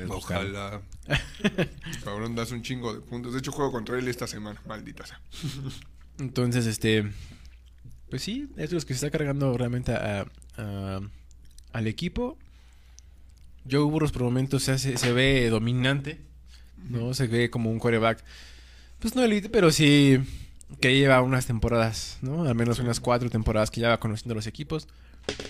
[0.09, 0.83] Ojalá.
[2.05, 3.33] Cabrón, das un chingo de puntos.
[3.33, 4.61] De hecho, juego contra él esta semana.
[4.67, 5.21] Maldita sea.
[6.19, 7.11] Entonces, este.
[8.13, 10.27] Pues sí, es de los que se está cargando realmente a-
[10.59, 11.01] a-
[11.73, 12.37] al equipo.
[13.71, 16.21] Joe Burrows por momentos se, hace- se ve dominante.
[16.91, 17.15] ¿No?
[17.15, 18.23] Se ve como un quarterback.
[18.99, 20.19] Pues no elite, pero sí
[20.79, 22.43] que lleva unas temporadas, ¿no?
[22.45, 24.89] Al menos unas cuatro temporadas que ya va conociendo a los equipos.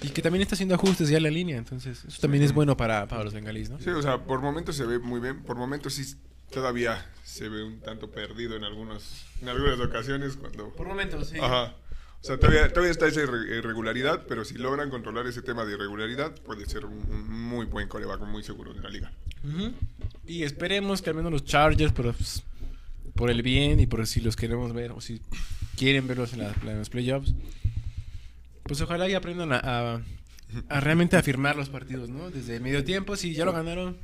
[0.02, 1.56] Y que también está haciendo ajustes ya en la línea.
[1.56, 3.80] Entonces, eso también es bueno para, para los bengalíes, ¿no?
[3.80, 5.42] Sí, o sea, por momentos se ve muy bien.
[5.42, 6.14] Por momentos sí,
[6.52, 10.68] todavía se ve un tanto perdido en, algunos, en algunas ocasiones cuando...
[10.74, 11.38] Por momentos, sí.
[11.40, 11.74] Ajá.
[12.22, 15.72] O sea, todavía, todavía está esa irre- irregularidad, pero si logran controlar ese tema de
[15.74, 19.12] irregularidad, puede ser un, un muy buen coreback, muy seguro de la liga.
[20.26, 22.44] Y esperemos que al menos los Chargers, pero pues,
[23.16, 25.20] por el bien y por si los queremos ver o si
[25.76, 27.34] quieren verlos en, la- en los playoffs,
[28.62, 29.58] pues ojalá y aprendan a,
[29.94, 30.00] a-
[30.68, 32.30] a realmente afirmar los partidos, ¿no?
[32.30, 33.96] Desde medio tiempo, si ya lo ganaron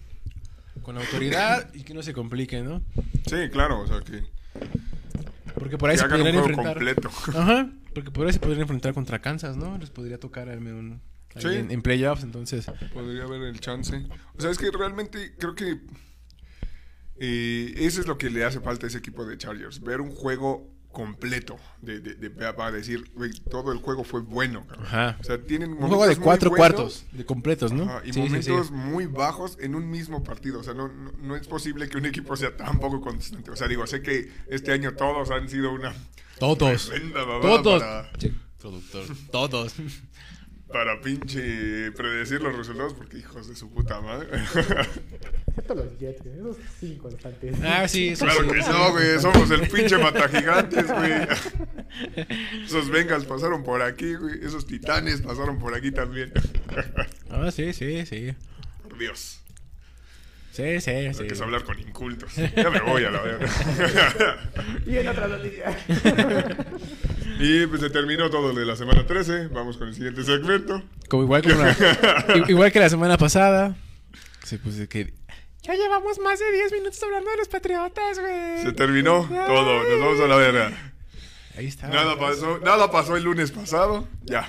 [0.83, 2.83] con autoridad y que no se compliquen, ¿no?
[3.27, 4.25] Sí, claro, o sea, que,
[5.55, 6.65] Porque por ahí que se podrían enfrentar.
[6.75, 7.09] completo.
[7.35, 9.77] Ajá, porque por ahí se podrían enfrentar contra Kansas, ¿no?
[9.79, 10.99] Les podría tocar al menos
[11.37, 11.49] Sí.
[11.49, 12.67] en, en playoffs, entonces.
[12.93, 14.07] Podría haber el chance.
[14.37, 15.79] O sea, es que realmente creo que
[17.21, 19.81] eh, eso es lo que le hace falta a ese equipo de Chargers.
[19.81, 24.67] Ver un juego completo de, de, de- para decir, güey, todo el juego fue bueno.
[24.67, 24.87] cabrón.
[24.87, 25.17] Ajá.
[25.21, 27.85] O sea, tienen Un juego de cuatro buenos, cuartos, de completos, ¿no?
[27.85, 28.51] ajá, y Sí, sí, sí.
[28.51, 30.61] momentos muy bajos en un mismo partido.
[30.61, 33.51] O sea, no, no, no es posible que un equipo sea tan poco constante.
[33.51, 35.95] O sea, digo, sé que este año todos han sido una
[36.39, 36.91] Todos.
[36.91, 37.83] Todos.
[37.83, 38.11] para,
[38.59, 39.03] productor.
[39.31, 39.75] Todos.
[40.73, 44.29] Para pinche predecir los resultados, porque hijos de su puta madre.
[45.49, 47.57] Excepto los Jets, güey, esos sí constantes.
[47.65, 48.49] Ah, sí, eso Claro sí.
[48.51, 49.19] que no, güey.
[49.19, 51.13] Somos el pinche matagigantes, güey.
[52.65, 54.45] Esos Bengals pasaron por aquí, güey.
[54.45, 56.33] Esos titanes pasaron por aquí también.
[57.31, 58.35] Ah, sí, sí, sí.
[58.83, 59.43] Por Dios.
[60.53, 61.25] Sí, sí, Hay sí.
[61.27, 62.35] que hablar con incultos.
[62.35, 63.49] Ya me voy a la verga.
[64.87, 65.77] Y en otra noticia.
[67.39, 69.49] Y pues se terminó todo lo de la semana 13.
[69.49, 70.83] Vamos con el siguiente segmento.
[71.09, 73.77] Como igual, como la- igual que la semana pasada.
[74.45, 75.15] Sí, pues que.
[75.63, 78.63] Ya llevamos más de 10 minutos hablando de los patriotas, güey.
[78.63, 79.83] Se terminó todo.
[79.89, 80.93] Nos vamos a la verga.
[81.57, 81.89] Ahí está.
[81.89, 84.09] Nada pasó, nada pasó el lunes pasado.
[84.25, 84.49] Ya.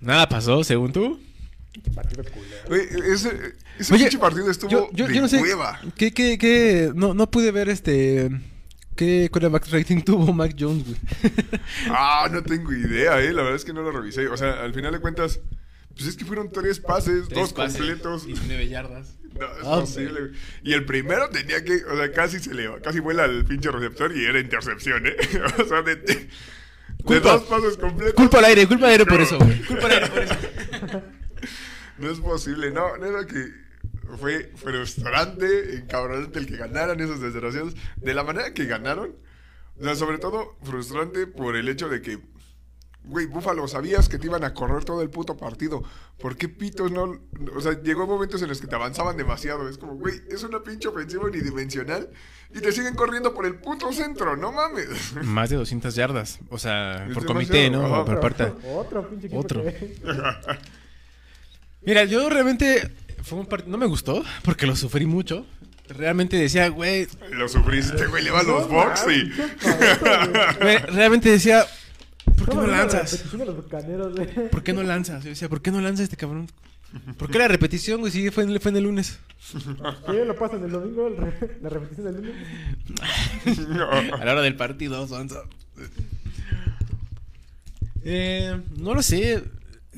[0.00, 1.20] Nada pasó, según tú.
[1.94, 5.40] Partido ese, ese Oye, pinche partido estuvo Yo, yo, de yo no sé.
[5.40, 5.80] hueva.
[5.96, 6.90] ¿Qué, qué, qué?
[6.94, 8.28] No, no pude ver este.
[9.00, 10.96] ¿Qué quarterback rating tuvo Mac Jones, güey?
[11.88, 13.32] Ah, no tengo idea, eh.
[13.32, 14.28] La verdad es que no lo revisé.
[14.28, 15.40] O sea, al final de cuentas,
[15.94, 18.26] pues es que fueron tres pases, dos completos.
[18.26, 19.16] 19 yardas.
[19.30, 20.32] No, es Ah, posible, güey.
[20.64, 23.70] Y el primero tenía que, o sea, casi se le va, casi vuela al pinche
[23.70, 25.14] receptor y era intercepción, ¿eh?
[25.62, 26.28] o sea, de, de-
[27.20, 28.14] dos pases completos.
[28.16, 29.22] Culpa al aire, culpa al aire por No.
[29.24, 29.62] eso, güey.
[29.62, 31.02] Culpa al aire por eso.
[31.98, 33.52] No es posible, no, neta que
[34.18, 37.74] fue frustrante, encabronante el que ganaran esos desgraciados.
[37.96, 39.14] De la manera que ganaron,
[39.78, 42.18] o sea, sobre todo frustrante por el hecho de que,
[43.04, 45.82] güey, Búfalo, sabías que te iban a correr todo el puto partido.
[46.18, 47.18] ¿Por qué pitos no?
[47.56, 49.68] O sea, llegó momentos en los que te avanzaban demasiado.
[49.68, 52.10] Es como, güey, es una pinche ofensiva unidimensional
[52.54, 55.14] y te siguen corriendo por el puto centro, no mames.
[55.24, 56.40] Más de 200 yardas.
[56.50, 57.86] O sea, Es por comité, ¿no?
[57.86, 58.04] ajá.
[58.04, 58.52] Por parte.
[58.68, 59.62] Otro pinche equipo Otro.
[59.64, 59.96] que-
[61.82, 62.90] Mira, yo realmente.
[63.22, 63.70] Fue un partido.
[63.72, 65.46] No me gustó, porque lo sufrí mucho.
[65.88, 67.08] Realmente decía, güey.
[67.32, 69.30] Lo sufriste, güey, le va a los mames, y...
[70.60, 70.78] güey.
[70.78, 71.64] Realmente decía.
[72.36, 73.10] ¿Por qué no lanzas?
[73.12, 74.48] repetición de los bucaneros, güey.
[74.50, 75.24] ¿Por qué no lanzas?
[75.24, 76.48] Yo decía, ¿por qué no lanza este cabrón?
[77.18, 78.10] ¿Por qué la repetición, güey?
[78.12, 79.18] Sí, fue en, fue en el lunes.
[80.06, 81.06] ¿Qué lo pasan el domingo?
[81.08, 83.68] el re- La repetición del lunes.
[84.20, 85.42] A la hora del partido, sonso.
[88.04, 89.42] Eh, no lo sé.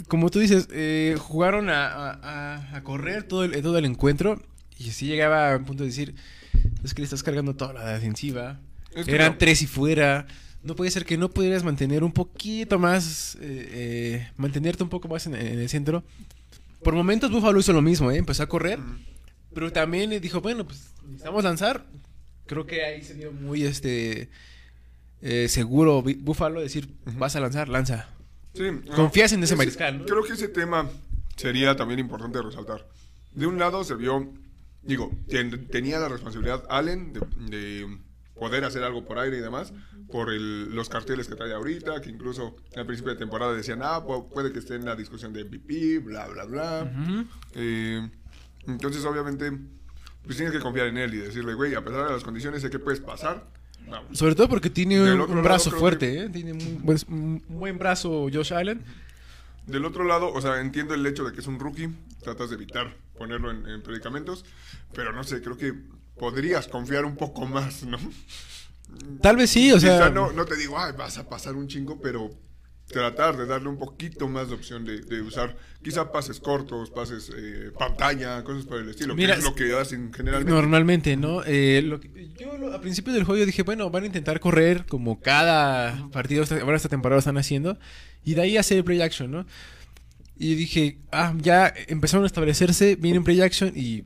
[0.08, 2.18] Como tú dices, eh, jugaron a, a-
[2.56, 4.40] a- a correr todo el, todo el encuentro.
[4.78, 6.14] Y así llegaba a un punto de decir:
[6.84, 8.60] Es que le estás cargando toda la defensiva.
[8.94, 9.38] Es que Eran no.
[9.38, 10.26] tres y fuera.
[10.62, 13.36] No puede ser que no pudieras mantener un poquito más.
[13.40, 16.02] eh, eh, mantenerte un poco más en, en el centro.
[16.84, 18.16] Por momentos, Buffalo hizo lo mismo, ¿eh?
[18.16, 18.78] Empezó a correr.
[19.54, 21.84] Pero también dijo, bueno, pues necesitamos lanzar.
[22.46, 24.30] Creo que ahí se dio muy este
[25.20, 28.08] eh, seguro Buffalo decir, vas a lanzar, lanza.
[28.54, 30.04] Sí, Confías en ese mariscal, ¿no?
[30.06, 30.88] Creo que ese tema
[31.36, 32.86] sería también importante resaltar.
[33.32, 34.30] De un lado se vio,
[34.82, 37.98] digo, ten- tenía la responsabilidad Allen de, de
[38.34, 39.72] poder hacer algo por aire y demás,
[40.10, 44.00] por el- los carteles que trae ahorita, que incluso al principio de temporada decían, ah,
[44.04, 46.92] pu- puede que esté en la discusión de MVP, bla, bla, bla.
[47.54, 48.10] Eh,
[48.66, 49.50] entonces, obviamente,
[50.24, 52.68] pues tienes que confiar en él y decirle, güey, a pesar de las condiciones, sé
[52.70, 53.46] que puedes pasar.
[54.12, 56.28] Sobre todo porque tiene Del un, brazo fuerte, ¿eh?
[56.28, 58.82] Tiene un buen, un buen brazo Josh Allen.
[59.66, 61.88] Del otro lado, o sea, entiendo el hecho de que es un rookie,
[62.22, 64.44] tratas de evitar ponerlo en, en predicamentos,
[64.92, 65.74] pero no sé, creo que
[66.18, 67.98] podrías confiar un poco más, ¿no?
[69.20, 70.10] Tal vez sí, o sea...
[70.10, 72.30] No, no te digo, ay, vas a pasar un chingo, pero
[72.88, 77.30] tratar de darle un poquito más de opción de, de usar quizá pases cortos, pases
[77.34, 80.52] eh, pantalla, cosas por el estilo, Mira, que es lo que hacen generalmente.
[80.52, 81.42] Normalmente, ¿no?
[81.44, 84.40] Eh, lo que- yo lo- a principio del juego yo dije, bueno, van a intentar
[84.40, 87.78] correr como cada partido ahora esta temporada están haciendo
[88.24, 89.46] y de ahí hacer el play action, ¿no?
[90.36, 94.04] Y dije, ah, ya empezaron a establecerse bien en play action y,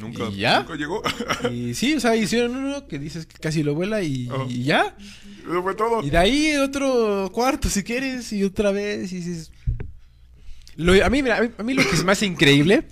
[0.00, 0.60] Nunca, ¿Y ya?
[0.60, 1.02] nunca llegó.
[1.52, 4.44] y sí, o sea, hicieron uno que dices que casi lo vuela y, Ajá.
[4.48, 4.96] y ya.
[5.42, 6.02] Eso fue todo.
[6.02, 9.52] Y de ahí otro cuarto si quieres y otra vez y dices...
[10.76, 12.84] Lo- a, mí, mira, a, mí, a mí lo que me hace increíble,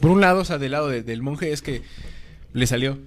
[0.00, 1.82] por un lado, o sea, del lado de- del monje es que
[2.54, 2.98] le salió.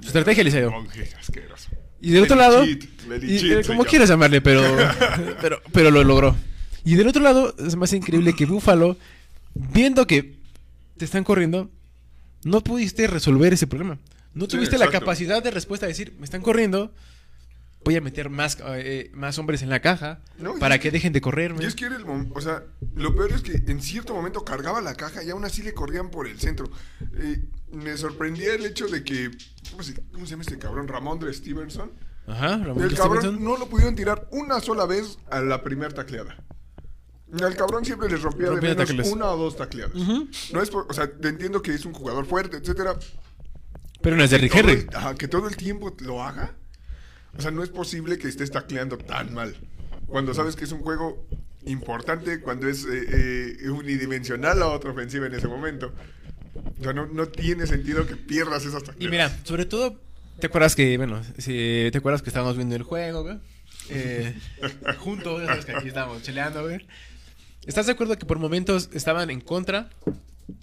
[0.00, 0.70] Su estrategia le salió.
[0.70, 1.70] Monje asqueroso.
[2.00, 4.60] Y del otro lado, cheat, Lely y, cheat eh, como quieras llamarle, pero,
[5.40, 6.36] pero, pero lo logró.
[6.84, 8.96] Y del otro lado, es más increíble que Buffalo,
[9.54, 10.34] viendo que
[10.98, 11.70] te están corriendo,
[12.44, 13.98] no pudiste resolver ese problema.
[14.34, 16.94] No Sí, tuviste la capacidad de respuesta de decir, me están corriendo,
[17.84, 20.92] voy a meter más, eh, más hombres en la caja No, para es que que-
[20.92, 21.62] dejen de correrme.
[21.62, 22.62] Y es que era el o sea,
[22.94, 26.10] lo peor es que en cierto momento cargaba la caja y aún así le corrían
[26.10, 26.70] por el centro.
[27.18, 29.30] Eh, me sorprendía el hecho de que,
[29.70, 30.88] ¿cómo se, cómo se llama este cabrón?
[30.88, 31.90] Ramondre Stevenson.
[32.26, 33.44] Ajá, Ramón El cabrón Stevenson.
[33.44, 36.36] no lo pudieron tirar una sola vez a la primera tacleada.
[37.40, 39.08] Al cabrón siempre les rompía, Rompía de menos tacles.
[39.10, 39.94] una o dos tacleadas.
[40.52, 42.94] No es por- o sea, te entiendo que es un jugador fuerte, etcétera.
[44.02, 46.54] Pero no es de ajá, que todo el tiempo lo haga.
[47.38, 49.56] O sea, no es posible que estés tacleando tan mal.
[50.06, 51.26] Cuando sabes que es un juego
[51.64, 55.92] importante, cuando es eh, eh, unidimensional la otra ofensiva en ese momento.
[56.80, 59.06] O sea, no, no tiene sentido que pierdas esas tacleadas.
[59.06, 59.98] Y mira, sobre todo,
[60.38, 63.38] ¿te acuerdas que, bueno, si te acuerdas que estábamos viendo el juego, güey?
[63.88, 64.38] Eh,
[64.98, 66.86] juntos, ya sabes que aquí estábamos cheleando, güey.
[67.66, 69.90] ¿Estás de acuerdo que por momentos estaban en contra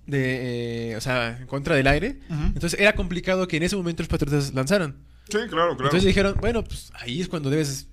[0.05, 2.19] de, eh, o sea, en contra del aire?
[2.29, 4.95] Entonces era complicado que en ese momento los patriotas lanzaran.
[5.29, 5.85] Sí, claro, claro.
[5.85, 7.87] Entonces dijeron, bueno, pues ahí es cuando debes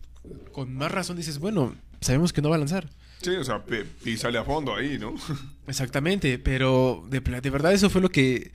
[0.52, 2.88] con más razón dices, bueno, sabemos que no va a lanzar.
[3.22, 3.64] Sí, o sea,
[4.04, 5.14] y sale a fondo ahí, ¿no?
[5.66, 8.52] Exactamente, pero de verdad eso fue lo que...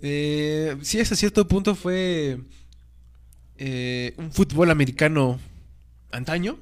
[0.00, 2.40] Eh, sí, hasta cierto punto fue
[3.56, 5.38] eh, un fútbol americano
[6.10, 6.58] antaño.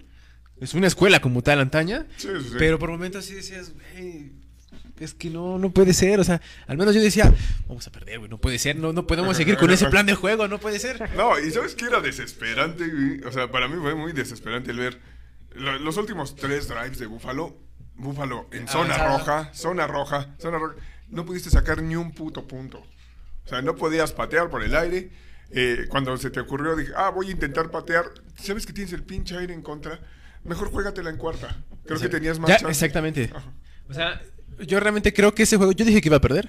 [0.62, 2.06] Es una escuela como tal antaña.
[2.16, 2.54] Sí, sí, sí.
[2.58, 4.32] Pero por momentos sí decías, "Güey,
[5.00, 6.20] es que no, no puede ser.
[6.20, 7.32] O sea, al menos yo decía,
[7.66, 8.76] vamos a perder, güey, no puede ser.
[8.76, 11.10] No, no podemos seguir con ese plan de juego, no puede ser.
[11.16, 13.20] No, y sabes que era desesperante, güey?
[13.24, 15.00] O sea, para mí fue muy desesperante el ver
[15.54, 17.56] lo- los últimos tres drives de Búfalo.
[17.96, 20.76] Búfalo en zona roja, zona roja, zona roja.
[21.08, 22.78] No pudiste sacar ni un puto punto.
[23.44, 25.10] O sea, no podías patear por el aire.
[25.50, 28.04] Eh, cuando se te ocurrió, dije, ah, voy a intentar patear.
[28.40, 30.00] ¿Sabes que tienes el pinche aire en contra?
[30.44, 31.56] Mejor juégatela en cuarta.
[31.84, 32.70] Creo que tenías más Ya, chance.
[32.70, 33.30] exactamente.
[33.34, 33.52] Ajá.
[33.88, 34.20] O sea,
[34.66, 36.48] yo realmente creo que ese juego, yo dije que iba a perder.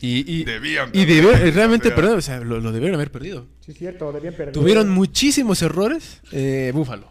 [0.00, 1.04] Y, y, Debían y
[1.50, 3.46] realmente perder, o sea, lo, lo debieron haber perdido.
[3.60, 4.52] Sí, es cierto, debían perder.
[4.52, 7.08] Tuvieron muchísimos errores, eh, Búfalo.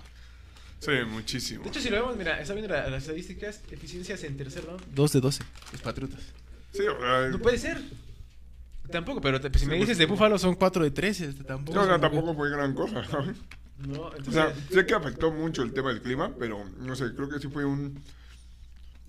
[0.80, 1.64] Sí, muchísimo.
[1.64, 4.82] De hecho, si lo vemos, mira, está viendo la- las estadísticas, eficiencias en tercer round.
[4.93, 6.20] 2 de 12, los Patriotas.
[6.74, 7.82] Sí, o sea, No puede ser.
[8.91, 11.30] Tampoco, pero te- si me dices pues, de Búfalo son 4 de 13.
[11.30, 13.01] este, Tampoco, no, no, tampoco fue gran cosa.
[13.05, 13.38] ¿sabes?
[13.78, 17.13] No, O entonces, sea, sé que afectó mucho el tema del clima, pero no sé,
[17.15, 17.99] creo que sí fue un,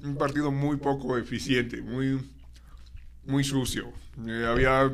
[0.03, 2.21] un partido muy poco eficiente, muy,
[3.27, 3.93] muy sucio.
[4.27, 4.91] Eh, había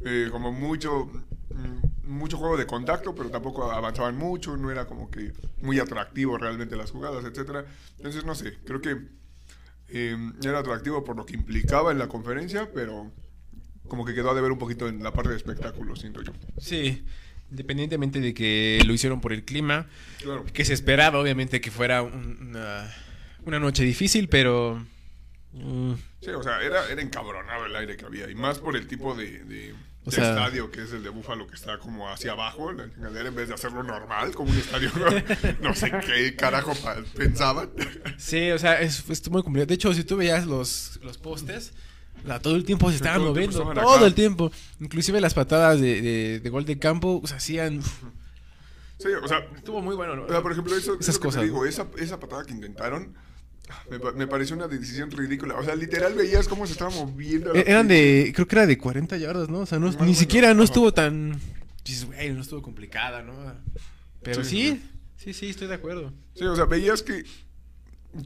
[0.00, 1.06] eh, como mucho,
[1.50, 6.38] mm, mucho juego de contacto, pero tampoco avanzaban mucho, no era como que muy atractivo
[6.38, 7.64] realmente las jugadas, etcétera.
[7.98, 8.96] Entonces, no sé, creo que
[9.88, 13.10] eh, era atractivo por lo que implicaba en la conferencia, pero
[13.86, 16.32] como que quedó a deber un poquito en la parte de espectáculo, siento yo.
[16.58, 17.04] sí,
[17.52, 19.86] independientemente de que lo hicieron por el clima,
[20.22, 20.44] Claro.
[20.52, 22.92] que se esperaba obviamente que fuera un- una,
[23.44, 24.84] una noche difícil, pero...
[25.52, 25.92] mm,
[26.22, 28.30] Sí, o sea, era, era encabronado el aire que había.
[28.30, 29.74] Y más por el tipo de, de-
[30.04, 32.84] O de sea- estadio que es el de Búfalo, que está como hacia abajo, la
[32.84, 34.90] en vez de hacerlo normal, como un estadio.
[35.60, 36.72] no sé qué carajo
[37.16, 37.70] pensaban.
[38.16, 39.66] Sí, o sea, es, es muy complicado.
[39.66, 41.74] De hecho, si tú veías los, los postes,
[42.24, 44.52] la- todo el tiempo se estaban todo el tiempo moviendo, estaban todo el tiempo.
[44.80, 47.80] Inclusive las patadas de, de, de gol de campo, o sea, hacían...
[48.98, 50.14] Sí, o sea, Estuvo muy bueno.
[50.14, 50.24] ¿no?
[50.26, 51.68] o sea, por ejemplo, eso, Esas eso que te cosas, digo, ¿no?
[51.68, 53.14] esa, esa patada que intentaron,
[53.90, 55.56] me, pa- me pareció una decisión ridícula.
[55.56, 57.52] O sea, literal veías cómo se estaba moviendo.
[57.52, 59.58] E- Eran de, creo que era de 40 yardas, ¿no?
[59.60, 61.36] O sea, no, ni siquiera no estuvo tan...
[61.84, 63.34] Dices, güey, no estuvo complicada, ¿no?
[64.22, 64.82] Pero Sí, sí,
[65.16, 66.12] sí, sí, estoy de acuerdo.
[66.36, 67.24] Sí, o sea, veías que,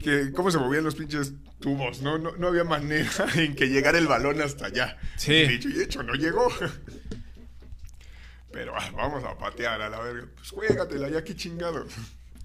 [0.03, 2.17] que cómo se movían los pinches tubos, ¿no?
[2.17, 4.97] No, no había manera en que llegara el balón hasta allá.
[5.17, 5.33] Sí.
[5.33, 6.47] Y dicho y hecho, no llegó.
[8.51, 10.27] Pero ah, vamos a patear a la verga.
[10.35, 11.85] Pues juégatela, ya qué chingado.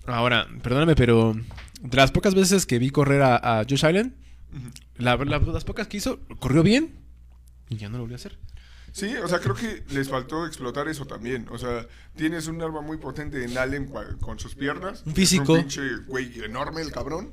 [0.06, 1.32] Ahora, perdóname, pero
[1.80, 4.16] de las pocas veces que vi correr a, a Josh Allen,
[4.96, 6.98] la- la- las pocas que hizo, corrió bien
[7.68, 8.36] y ya no lo volvió a hacer.
[8.92, 11.46] Sí, o sea, creo que les faltó explotar eso también.
[11.50, 13.90] O sea, tienes un arma muy potente en Allen
[14.20, 15.02] con sus piernas.
[15.06, 15.54] Un físico.
[15.54, 17.32] Un pinche güey enorme el cabrón.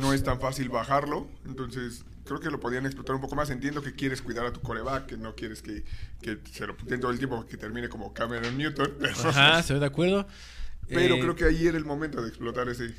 [0.00, 1.28] No es tan fácil bajarlo.
[1.44, 3.50] Entonces, creo que lo podían explotar un poco más.
[3.50, 5.84] Entiendo que quieres cuidar a tu coreback, que no quieres que,
[6.22, 8.94] que se lo puten todo el tiempo que termine como Cameron Newton.
[9.24, 10.26] Ajá, estoy de acuerdo.
[10.88, 12.94] pero Eh, creo que ahí era el momento de explotar ese,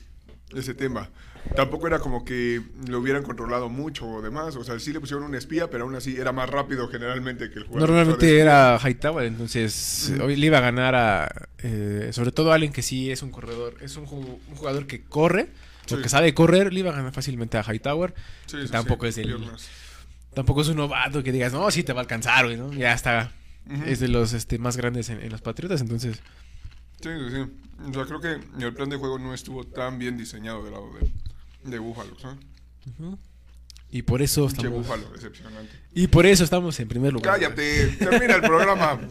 [0.56, 1.10] ese tema.
[1.56, 4.56] Tampoco era como que lo hubieran controlado mucho o demás.
[4.58, 7.60] O sea, sí le pusieron un espía, pero aún así era más rápido generalmente que
[7.60, 7.89] el jugador.
[7.89, 11.48] Normalmente era Hightower, entonces hoy le iba a ganar a.
[11.60, 15.04] eh, sobre todo Allen, que sí es un corredor, es un, ju- un jugador que
[15.04, 15.50] corre,
[15.86, 16.02] o Sí.
[16.02, 18.14] que sabe correr, le iba a ganar fácilmente a Hightower.
[18.45, 19.36] Sí, que sí, tampoco sí, es el.
[19.38, 19.70] piernas.
[20.34, 22.72] Tampoco es un novato que digas, no, sí te va a alcanzar, güey, ¿no?
[22.74, 23.32] Ya está.
[23.86, 26.20] Es de los este, más grandes en, en los Patriotas, entonces.
[27.02, 27.89] Sí, sí, sí.
[27.89, 30.89] O sea, creo que el plan de juego no estuvo tan bien diseñado del lado
[30.93, 32.38] de, de Búfalo, ¿sabes?
[33.89, 34.72] Y por eso estamos.
[34.72, 35.72] Búfalo, decepcionante.
[35.93, 37.36] Y por eso estamos en primer lugar.
[37.39, 39.00] Cállate, termina el programa.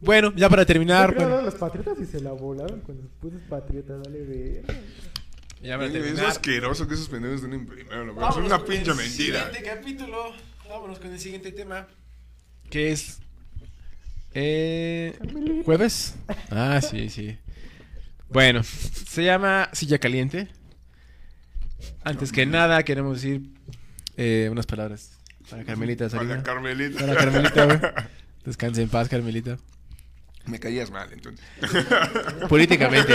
[0.00, 1.14] Bueno, ya para terminar.
[1.14, 4.64] Bueno, que los patriotas y se la volaron con los putos patriotas, dale ver.
[5.62, 6.26] ya para es terminar.
[6.26, 8.04] asqueroso que esos pendejos estén en primero.
[8.04, 8.10] veo.
[8.12, 9.46] Es Vámonos una con pinche el mentira.
[9.46, 10.32] Siguiente capítulo.
[10.68, 11.88] Vámonos con el siguiente tema.
[12.68, 13.20] Que es.
[14.34, 15.16] Eh,
[15.64, 16.16] ¿Jueves?
[16.50, 17.38] Ah, sí, sí.
[18.28, 20.48] Bueno, se llama Silla Caliente.
[22.02, 23.42] Antes que nada, queremos decir
[24.16, 25.18] eh, unas palabras
[25.48, 26.42] para Carmelita Para.
[26.42, 27.00] Carmelita.
[27.00, 27.78] Para Carmelita, güey.
[28.44, 29.56] Descanse en paz, Carmelita.
[30.46, 31.44] Me caías mal, entonces.
[32.48, 33.14] Políticamente,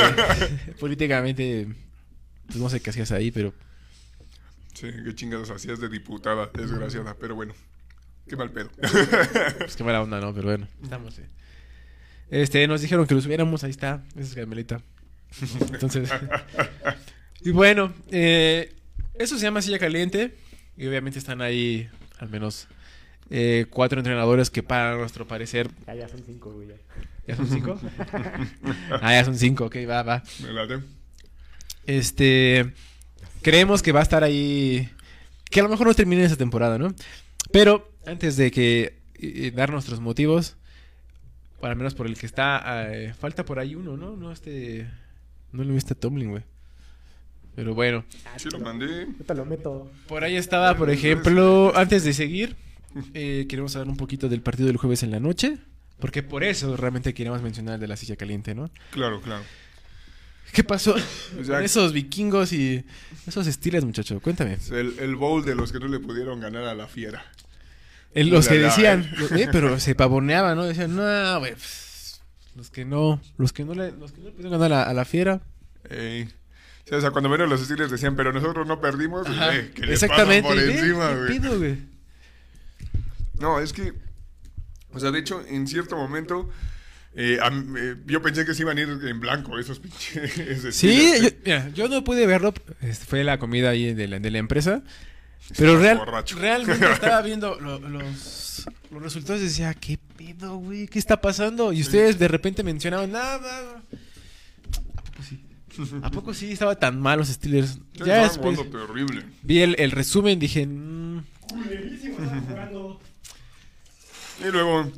[0.79, 1.67] políticamente,
[2.47, 3.53] pues no sé qué hacías ahí, pero
[4.73, 7.13] Sí, qué chingados hacías de diputada, desgraciada.
[7.19, 7.53] Pero bueno,
[8.29, 8.69] qué mal pedo.
[9.57, 10.33] Pues qué mala onda, ¿no?
[10.33, 11.19] Pero bueno, estamos.
[11.19, 11.25] eh.
[12.29, 14.03] Este, nos dijeron que lo subiéramos, ahí está.
[14.11, 14.81] Esa es Carmelita.
[15.73, 16.09] Entonces.
[17.41, 18.73] y bueno, eh,
[19.15, 20.35] eso se llama silla caliente.
[20.77, 22.67] Y obviamente están ahí, al menos,
[23.29, 25.69] eh, cuatro entrenadores que para nuestro parecer...
[25.87, 26.69] Ya, ya son cinco, güey.
[26.69, 26.75] ya.
[27.27, 27.79] ¿Ya son cinco?
[29.01, 30.23] ah, ya son cinco, ok, va, va.
[30.41, 30.79] Me late.
[31.85, 32.73] Este.
[33.41, 34.89] Creemos que va a estar ahí.
[35.49, 36.93] Que a lo mejor no termine esa temporada, ¿no?
[37.51, 40.55] Pero antes de que eh, dar nuestros motivos,
[41.59, 44.15] para menos por el que está, eh, falta por ahí uno, ¿no?
[44.15, 44.87] No este.
[45.51, 46.43] No lo viste a Tomlin, güey.
[47.55, 49.07] Pero bueno, Ah, Sí, lo mandé.
[49.17, 49.91] Yo te lo meto.
[50.07, 52.55] por ahí estaba, por ejemplo, antes de seguir,
[53.13, 55.57] eh, queremos hablar un poquito del partido del jueves en la noche.
[55.99, 58.69] Porque por eso realmente queríamos mencionar el de la silla caliente, ¿no?
[58.91, 59.43] Claro, claro.
[60.53, 60.95] ¿Qué pasó
[61.39, 62.83] O sea, esos vikingos y
[63.27, 64.19] esos estilos, muchacho?
[64.21, 64.57] Cuéntame.
[64.71, 67.23] el, el bowl de los que no le pudieron ganar a la fiera.
[68.13, 69.41] El- los que decían, eh.
[69.43, 70.63] eh, pero se pavoneaban, ¿no?
[70.65, 72.21] Decían, no, güey, pues,
[72.55, 74.89] los que no, los que no le, los que no le pudieron ganar a, la-
[74.89, 75.41] a la fiera.
[76.91, 79.93] O sea, cuando menos los Steelers decían, pero nosotros no perdimos, Ajá, eh, que le
[79.93, 80.49] Exactamente.
[80.49, 81.39] por encima, ¿qué güey.
[81.39, 81.77] pedo, güey?
[83.39, 83.93] No, es que,
[84.91, 86.49] o sea, de hecho, en cierto momento,
[87.21, 91.11] eh, a eh, yo pensé que se iban a ir en blanco esos pinches Sí,
[91.21, 94.37] yo, mira, yo no pude verlo, este, fue la comida ahí de la, de la
[94.37, 94.81] empresa,
[95.57, 96.01] pero real-
[96.37, 100.87] realmente estaba viendo lo- los, los resultados y decía, ¿qué pedo, güey?
[100.87, 101.73] ¿Qué está pasando?
[101.73, 103.83] Y ustedes de repente mencionaban, nada,
[104.95, 105.43] ¿A poco sí?
[106.01, 107.73] ¿A poco sí estaba tan mal los Steelers?
[107.95, 109.23] Sí, Ya después jugando terrible.
[109.43, 111.19] vi el, el resumen, dije, mm,
[114.41, 114.91] Y luego,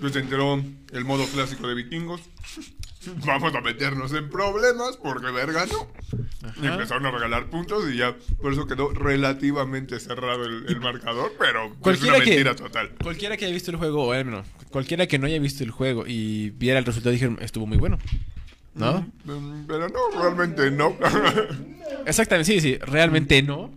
[0.00, 2.20] pues se enteró el modo clásico de vikingos.
[3.24, 5.88] Vamos a meternos en problemas porque verga no.
[6.62, 6.74] Y Ajá.
[6.74, 11.66] empezaron a regalar puntos y ya por eso quedó relativamente cerrado el, el marcador, pero
[11.66, 12.90] es Cualquiera una que- mentira total.
[13.02, 16.04] cualquiera que haya visto el juego, o bueno, cualquiera que no haya visto el juego
[16.06, 17.98] y viera el resultado, dijeron, estuvo muy bueno.
[18.74, 19.00] ¿No?
[19.24, 20.94] Mm, Pero no, realmente no.
[22.06, 23.72] Exactamente, sí, sí, realmente no.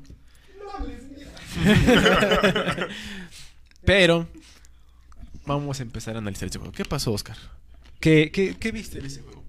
[3.85, 4.27] Pero
[5.45, 6.73] vamos a empezar a analizar ese juego.
[6.73, 7.37] ¿Qué pasó, Oscar?
[7.99, 9.43] ¿Qué, qué, qué viste en ese juego?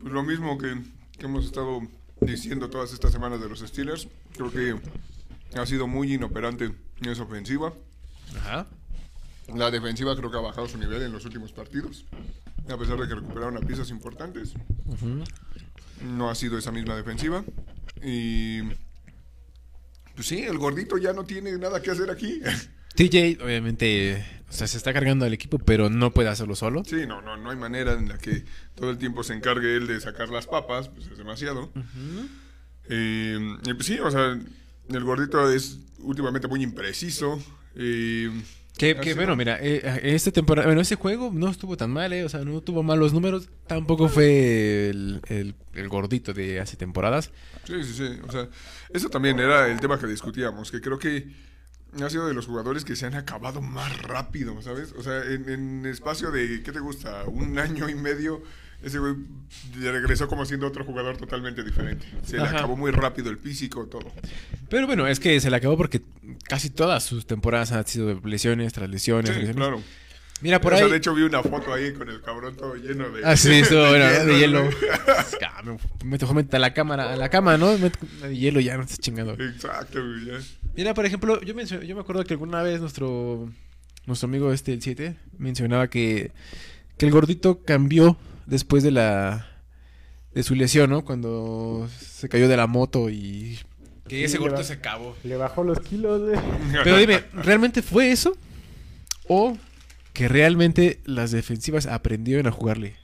[0.00, 0.80] Pues lo mismo que,
[1.18, 1.82] que hemos estado
[2.20, 4.08] diciendo todas estas semanas de los Steelers.
[4.34, 4.76] Creo que
[5.58, 6.66] ha sido muy inoperante
[7.00, 7.72] en esa ofensiva.
[8.36, 8.66] Ajá.
[9.54, 12.04] La defensiva creo que ha bajado su nivel en los últimos partidos.
[12.68, 14.54] A pesar de que recuperaron a piezas importantes.
[16.04, 17.44] No ha sido esa misma defensiva.
[18.02, 18.62] Y...
[20.14, 22.40] Pues sí, el gordito ya no tiene nada que hacer aquí.
[22.94, 26.82] TJ, obviamente, o sea, se está cargando al equipo, pero no puede hacerlo solo.
[26.84, 28.44] Sí, no, no, no hay manera en la que
[28.74, 31.70] todo el tiempo se encargue él de sacar las papas, pues es demasiado.
[32.88, 34.38] Eh, y pues sí, o sea,
[34.88, 37.40] el gordito es últimamente muy impreciso.
[37.76, 38.30] eh,
[38.76, 42.28] Que, bueno, mira, eh, esta temporada, bueno, ese juego no estuvo tan mal, eh, o
[42.28, 47.30] sea, no tuvo malos números, tampoco fue el, el- el gordito de hace temporadas.
[47.64, 48.18] Sí, sí, sí.
[48.26, 48.48] O sea,
[48.92, 51.28] eso también era el tema que discutíamos, que creo que
[52.04, 54.92] ha sido de los jugadores que se han acabado más rápido, ¿sabes?
[54.96, 57.24] O sea, en, en espacio de, ¿qué te gusta?
[57.26, 58.42] Un año y medio,
[58.82, 59.14] ese güey
[59.80, 62.06] regresó como siendo otro jugador totalmente diferente.
[62.24, 62.58] Se le Ajá.
[62.58, 64.10] acabó muy rápido el físico, todo.
[64.68, 66.00] Pero bueno, es que se le acabó porque
[66.48, 69.28] casi todas sus temporadas han sido de lesiones tras lesiones.
[69.30, 69.56] Sí, lesiones.
[69.56, 69.82] claro.
[70.42, 70.90] Mira, por o sea, ahí...
[70.92, 73.22] de hecho vi una foto ahí con el cabrón todo lleno de...
[73.26, 74.24] Ah, sí, estuvo bueno, ¿no?
[74.24, 74.62] de hielo.
[74.64, 74.74] güey.
[75.52, 75.78] Ah, me-
[76.08, 77.76] Me dejó meter a la cámara, a la cama, ¿no?
[77.76, 77.92] Me-
[78.28, 79.34] De hielo ya, no estás chingando.
[79.34, 80.24] Exacto, güey.
[80.24, 80.38] ya.
[80.76, 83.50] Mira, por ejemplo, yo, me acuerdo que alguna vez nuestro
[84.06, 86.32] nuestro amigo este, el 7, mencionaba que,
[86.96, 88.16] que el gordito cambió
[88.46, 89.46] después de la
[90.34, 91.04] de su lesión, ¿no?
[91.04, 93.58] Cuando se cayó de la moto y
[94.08, 95.16] que Sí, ese gordito se acabó.
[95.24, 96.40] Le bajó los kilos, güey.
[96.84, 98.36] Pero dime, ¿realmente fue eso?
[99.28, 99.56] ¿O
[100.12, 102.96] que realmente las defensivas aprendieron a jugarle?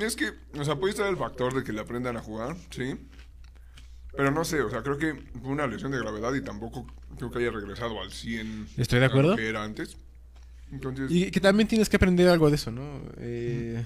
[0.00, 2.94] Es que, o sea, puede estar el factor de que le aprendan a jugar, sí.
[4.16, 6.86] Pero no sé, o sea, creo que fue una lesión de gravedad y tampoco
[7.16, 8.68] creo que haya regresado al 100.
[8.76, 9.36] Estoy de acuerdo.
[9.36, 9.96] que era antes.
[10.72, 13.02] Entonces, Y que también tienes que aprender algo de eso, ¿no?
[13.18, 13.82] Eh,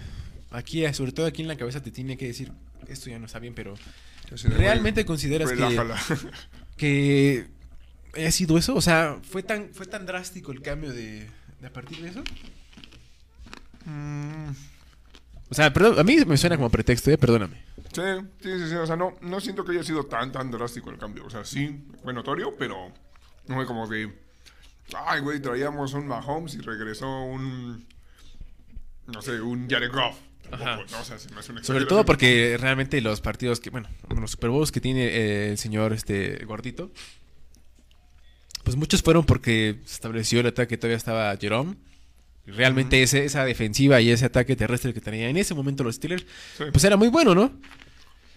[0.50, 2.52] aquí, sobre todo aquí en la cabeza, te tiene que decir,
[2.88, 3.74] esto ya no está bien, pero
[4.44, 5.98] ¿realmente consideras que, relájala.
[6.76, 7.46] que
[8.14, 8.74] haya sido eso?
[8.74, 11.28] O sea, ¿fue tan, fue tan drástico el cambio de,
[11.60, 12.22] de a partir de eso?
[13.86, 14.50] Mm,
[15.50, 17.18] O sea, perdón, a mí me suena como pretexto, ¿eh?
[17.18, 17.62] Perdóname.
[17.92, 18.02] sí,
[18.40, 20.98] sí, sí, sí, o sea, no, no siento que haya sido tan, tan drástico el
[20.98, 21.26] cambio.
[21.26, 22.92] O sea, sí, fue notorio, pero
[23.46, 24.12] no fue como de,
[25.06, 27.86] ay, güey, traíamos un Mahomes y regresó un,
[29.06, 30.16] no sé, un Jared Goff.
[30.50, 30.76] Ajá.
[30.90, 33.88] No, o sea, se me hace una Sobre todo porque realmente los partidos que, bueno,
[34.08, 36.90] los Super Bowls que tiene eh, el señor este gordito,
[38.62, 41.76] pues muchos fueron porque se estableció el ataque, todavía estaba Jerome.
[42.46, 46.26] Realmente ese, esa defensiva y ese ataque terrestre que tenía en ese momento los Steelers,
[46.58, 46.64] Sí.
[46.70, 47.52] pues era muy bueno, ¿no?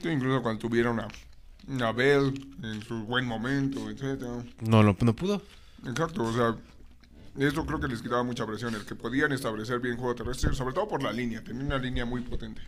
[0.02, 1.08] Sí, incluso cuando tuvieron a
[1.88, 2.34] Abel
[2.64, 4.44] en su buen momento, etcétera.
[4.62, 5.42] No, lo- no pudo.
[5.86, 6.56] Exacto, o sea,
[7.38, 10.74] eso creo que les quitaba mucha presión, el que podían establecer bien juego terrestre, sobre
[10.74, 12.62] todo por la línea, tenía una línea muy potente.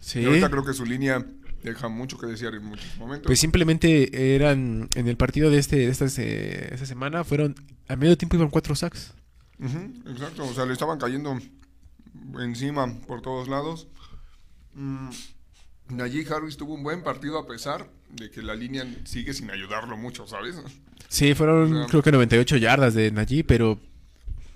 [0.00, 0.20] Sí.
[0.20, 1.24] Y ahorita creo que su línea
[1.62, 3.26] deja mucho que desear en muchos momentos.
[3.26, 7.54] Pues simplemente eran en el partido de este de esta, se- esta semana fueron
[7.88, 9.12] a medio tiempo iban cuatro sacks.
[9.60, 11.36] Ujú, exacto, o sea, le estaban cayendo
[12.40, 13.88] encima por todos lados.
[14.74, 15.10] Mm,
[15.90, 19.96] Najee Harris tuvo un buen partido a pesar de que la línea sigue sin ayudarlo
[19.96, 20.56] mucho, ¿sabes?
[21.08, 23.78] Sí, fueron O sea- creo que 98 yardas de Najee, pero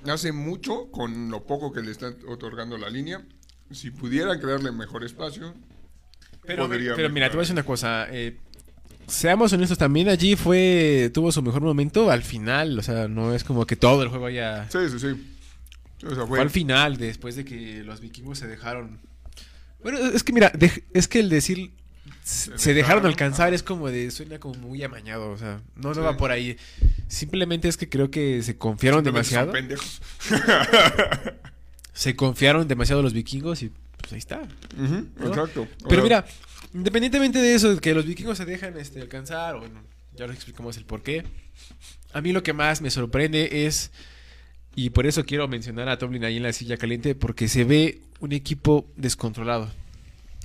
[0.05, 3.25] Hace mucho con lo poco que le está otorgando la línea.
[3.71, 5.55] Si pudieran crearle mejor espacio,
[6.45, 8.37] pero, podría pero mira, te voy a decir una cosa, eh,
[9.13, 13.45] seamos honestos también allí fue tuvo su mejor momento al final, o sea, no es
[13.45, 15.07] como que todo el juego haya Sí, sí, sí.
[16.07, 18.99] O sea, fue al final después de que los vikingos se dejaron
[19.83, 20.51] Bueno, es que mira,
[20.95, 21.71] es que el decir
[22.25, 25.89] se, se dejaron dejaron, alcanzar es como de suena como muy amañado, o sea, no
[25.91, 26.01] no Sí.
[26.01, 26.57] va por ahí.
[27.09, 29.53] Simplemente es que creo que se confiaron demasiado.
[29.53, 30.01] pendejos.
[31.93, 34.43] Se confiaron demasiado los vikingos y pues ahí está.
[35.25, 35.63] Exacto.
[35.63, 36.25] O Pero sea, mira,
[36.75, 39.83] independientemente de eso, que los vikingos se dejan este, alcanzar, o bueno,
[40.15, 41.25] ya les explicamos el por qué.
[42.13, 43.91] A mí lo que más me sorprende es,
[44.75, 48.01] y por eso quiero mencionar a Tomlin ahí en la silla caliente, porque se ve
[48.21, 49.71] un equipo descontrolado.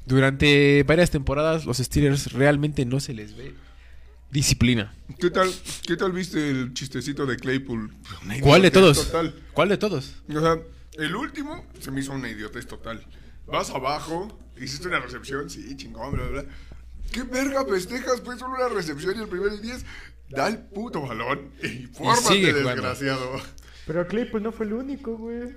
[0.05, 3.53] Durante varias temporadas los Steelers realmente no se les ve
[4.31, 4.93] disciplina.
[5.19, 5.51] ¿Qué tal,
[5.85, 7.93] ¿Qué tal viste el chistecito de Claypool?
[8.23, 9.05] Una ¿Cuál de todos?
[9.05, 9.35] Total.
[9.53, 10.15] ¿Cuál de todos?
[10.29, 10.57] O sea,
[10.97, 13.05] el último se me hizo una idiotez total.
[13.45, 16.41] Vas abajo, hiciste una recepción, sí, chingón, bla, bla.
[16.43, 16.51] bla.
[17.11, 18.21] ¿Qué verga festejas?
[18.21, 19.85] Pues solo una recepción y el primer y diez.
[20.29, 22.69] Da el puto balón y fórmate, sigue jugando.
[22.69, 23.41] desgraciado.
[23.85, 25.55] Pero Claypool no fue el único, güey.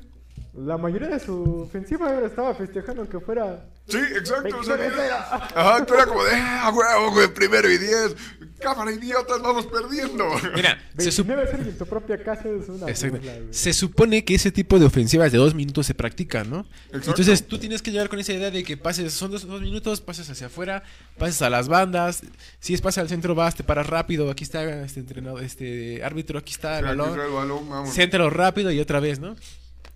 [0.53, 3.64] La mayoría de su ofensiva estaba festejando que fuera.
[3.86, 4.59] Sí, exacto.
[4.59, 5.11] O sea, 29-0.
[5.55, 8.16] ajá, tú era como de, ah, huevo, güey, primero y diez.
[8.59, 10.24] Cámara, idiotas, vamos perdiendo.
[10.55, 12.88] Mira, se, sup- 29 0 en tu propia casa es una.
[12.88, 13.16] Exacto.
[13.16, 13.46] burla, güey.
[13.53, 16.66] Se supone que ese tipo de ofensivas de dos minutos se practican, ¿no?
[16.86, 17.11] Exacto.
[17.11, 20.01] Entonces tú tienes que llegar con esa idea de que pases, son dos, dos minutos,
[20.01, 20.82] pases hacia afuera,
[21.16, 22.22] pases a las bandas.
[22.59, 24.30] Si es pase al centro, vas, te paras rápido.
[24.30, 27.18] Aquí está este entrenador, este árbitro, aquí está el balón.
[27.18, 27.86] el balón.
[27.86, 29.36] Céntralo rápido y otra vez, ¿no?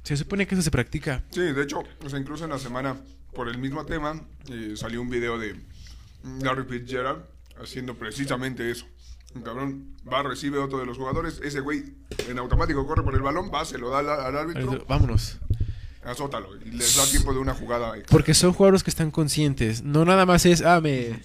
[0.04, 1.22] Se supone que eso se practica.
[1.30, 2.96] Sí, de hecho, o sea, incluso en la semana,
[3.32, 5.56] por el mismo tema, eh, salió un video de
[6.42, 7.22] Larry Fitzgerald
[7.60, 8.84] haciendo precisamente eso.
[9.34, 11.84] Un cabrón va, recibe otro de los jugadores, ese güey
[12.28, 15.38] en automático corre por el balón, va, se lo da al, al árbitro, Vámonos.
[16.04, 18.14] azótalo y les da tiempo de una jugada extra.
[18.14, 19.82] Porque son jugadores que están conscientes.
[19.82, 21.18] No nada más es, ah, me...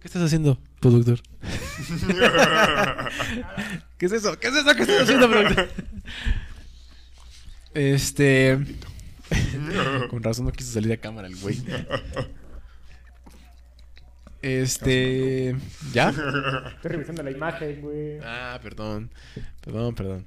[0.00, 1.20] ¿Qué estás haciendo, productor?
[3.98, 4.38] ¿Qué es eso?
[4.38, 5.68] ¿Qué es eso que estás haciendo, productor?
[7.74, 8.58] Este...
[10.10, 11.58] Con razón no quiso salir a cámara el güey.
[14.42, 15.56] Este...
[15.92, 16.10] ¿Ya?
[16.10, 18.18] Estoy revisando la imagen, güey.
[18.22, 19.10] Ah, perdón.
[19.60, 20.26] Perdón, perdón.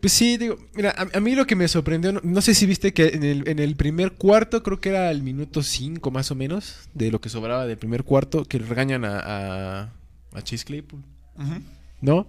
[0.00, 2.66] Pues sí, digo, mira, a, a mí lo que me sorprendió, no, no sé si
[2.66, 6.30] viste que en el, en el primer cuarto, creo que era el minuto 5 más
[6.30, 9.92] o menos, de lo que sobraba del primer cuarto, que regañan a, a,
[10.34, 11.02] a Chase Claypool.
[12.00, 12.28] ¿no?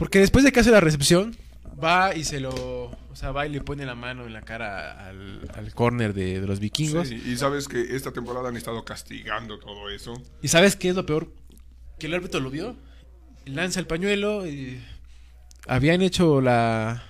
[0.00, 1.36] Porque después de que hace la recepción,
[1.82, 5.06] va y se lo, o sea, va y le pone la mano en la cara
[5.06, 7.08] al, al corner de, de los vikingos.
[7.08, 10.14] Sí, y sabes que esta temporada han estado castigando todo eso.
[10.42, 11.32] ¿Y sabes qué es lo peor?
[11.98, 12.76] Que el árbitro lo vio,
[13.44, 14.80] lanza el pañuelo y
[15.66, 17.02] habían hecho la,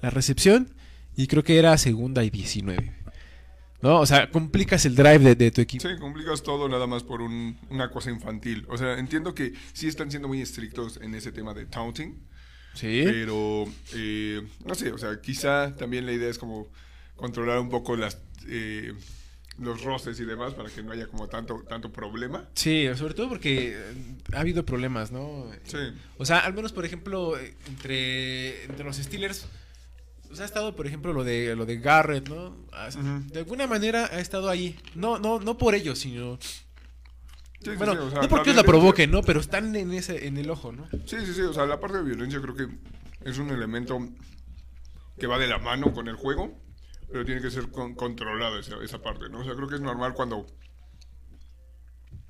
[0.00, 0.74] la recepción
[1.16, 2.96] y creo que era segunda y 19.
[3.82, 3.98] ¿No?
[3.98, 5.88] O sea, complicas el drive de, de tu equipo.
[5.88, 8.64] Sí, complicas todo nada más por un- una cosa infantil.
[8.68, 12.16] O sea, entiendo que sí están siendo muy estrictos en ese tema de taunting.
[12.74, 13.02] Sí.
[13.04, 13.64] Pero,
[13.94, 16.68] eh, no sé, o sea, quizá también la idea es como
[17.16, 18.18] controlar un poco las
[18.48, 18.94] eh,
[19.58, 22.48] los roces y demás para que no haya como tanto, tanto problema.
[22.54, 23.94] Sí, sobre todo porque eh,
[24.32, 25.50] ha habido problemas, ¿no?
[25.64, 25.78] Sí.
[26.18, 29.46] O sea, al menos, por ejemplo, entre, entre los Steelers,
[30.28, 32.46] pues ha estado, por ejemplo, lo de lo de Garrett, ¿no?
[32.48, 33.32] Ujú.
[33.32, 34.78] De alguna manera ha estado ahí.
[34.94, 36.38] No, no, no por ellos, sino.
[37.64, 39.22] Sí, sí, bueno, sí, o sea, no porque la la provoquen, ¿no?
[39.22, 40.88] Pero están en ese, en el ojo, ¿no?
[41.06, 42.68] Sí, sí, sí, o sea, la parte de violencia creo que
[43.24, 43.98] es un elemento
[45.18, 46.58] que va de la mano con el juego,
[47.10, 49.40] pero tiene que ser con- controlada esa, esa parte, ¿no?
[49.40, 50.46] O sea, creo que es normal cuando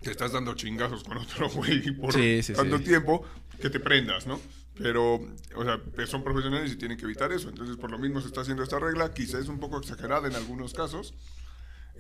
[0.03, 2.13] te estás dando chingazos con otro güey por
[2.55, 3.25] tanto tiempo
[3.61, 4.41] que te prendas, ¿no?
[4.77, 5.15] Pero,
[5.55, 7.51] o sea, pues son profesionales y tienen que evitar eso.
[7.51, 9.13] Entonces, por lo mismo se está haciendo esta regla.
[9.13, 11.15] Quizá es un poco exagerada en algunos casos.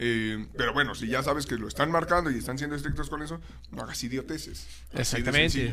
[0.05, 3.22] Eh, pero bueno, si ya sabes que lo están marcando y están siendo estrictos con
[3.22, 3.40] eso,
[3.70, 4.66] no hagas idioteces.
[4.94, 5.72] Exactamente.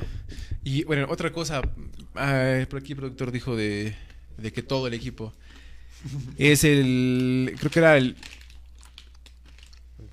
[0.63, 1.63] Y bueno, otra cosa,
[2.13, 3.95] ah, por aquí el productor dijo de,
[4.37, 5.33] de que todo el equipo
[6.37, 8.15] es el, creo que era el,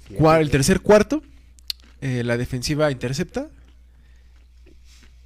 [0.09, 1.23] el tercer cuarto,
[2.01, 3.51] eh, la defensiva intercepta.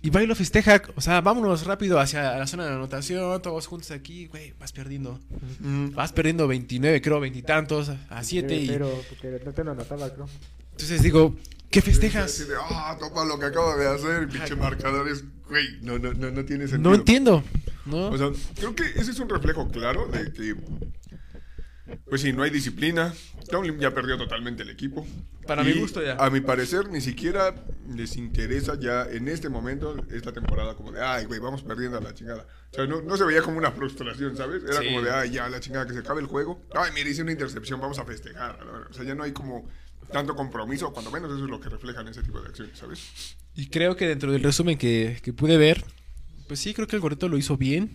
[0.03, 0.83] Y va y lo festeja.
[0.97, 3.43] O sea, vámonos rápido hacia la zona de anotación.
[3.43, 4.27] Todos juntos aquí.
[4.27, 5.21] Güey, vas perdiendo.
[5.59, 5.91] Mm.
[5.93, 7.91] Vas perdiendo 29, creo, veintitantos.
[8.09, 8.49] A 7.
[8.49, 8.69] Sí, Y...
[8.69, 10.27] Pero, porque no te lo anotaba, creo.
[10.73, 11.37] Entonces digo,
[11.71, 12.49] ¿qué Así festejas?
[12.49, 15.25] de, ah, toma lo que acaba de hacer, pinche marcadores.
[15.49, 16.91] Güey, no, no, no, no tiene sentido.
[16.91, 17.45] No entiendo.
[17.87, 18.09] ¿no?
[18.09, 20.55] O sea, creo que ese es un reflejo claro de que,
[22.09, 23.13] pues sí, no hay disciplina.
[23.51, 25.07] Tomlin ya perdió totalmente el equipo.
[25.47, 26.15] Para mi gusto ya.
[26.17, 27.55] A mi parecer, ni siquiera
[27.89, 32.01] les interesa ya en este momento esta temporada como de, ay, güey, vamos perdiendo a
[32.01, 32.47] la chingada.
[32.71, 34.63] O sea, no, no se veía como una frustración, ¿sabes?
[34.63, 34.87] Era Sí.
[34.87, 36.63] como de, ay, ya, la chingada, que se acabe el juego.
[36.75, 38.59] Ay, mira, hice una intercepción, vamos a festejar.
[38.91, 39.69] O sea, ya no hay como
[40.13, 43.37] tanto compromiso, cuando menos eso es lo que reflejan ese tipo de acciones, ¿sabes?
[43.55, 45.85] Y creo que dentro del resumen que, que pude ver,
[46.49, 47.91] pues sí, creo que el gordito lo hizo bien,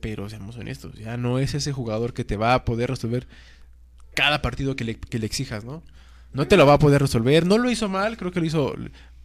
[0.00, 3.26] pero seamos honestos, ya no es ese jugador que te va a poder resolver
[4.14, 5.82] cada partido que le, que le exijas, ¿no?
[6.32, 8.74] No te lo va a poder resolver, no lo hizo mal, creo que lo hizo,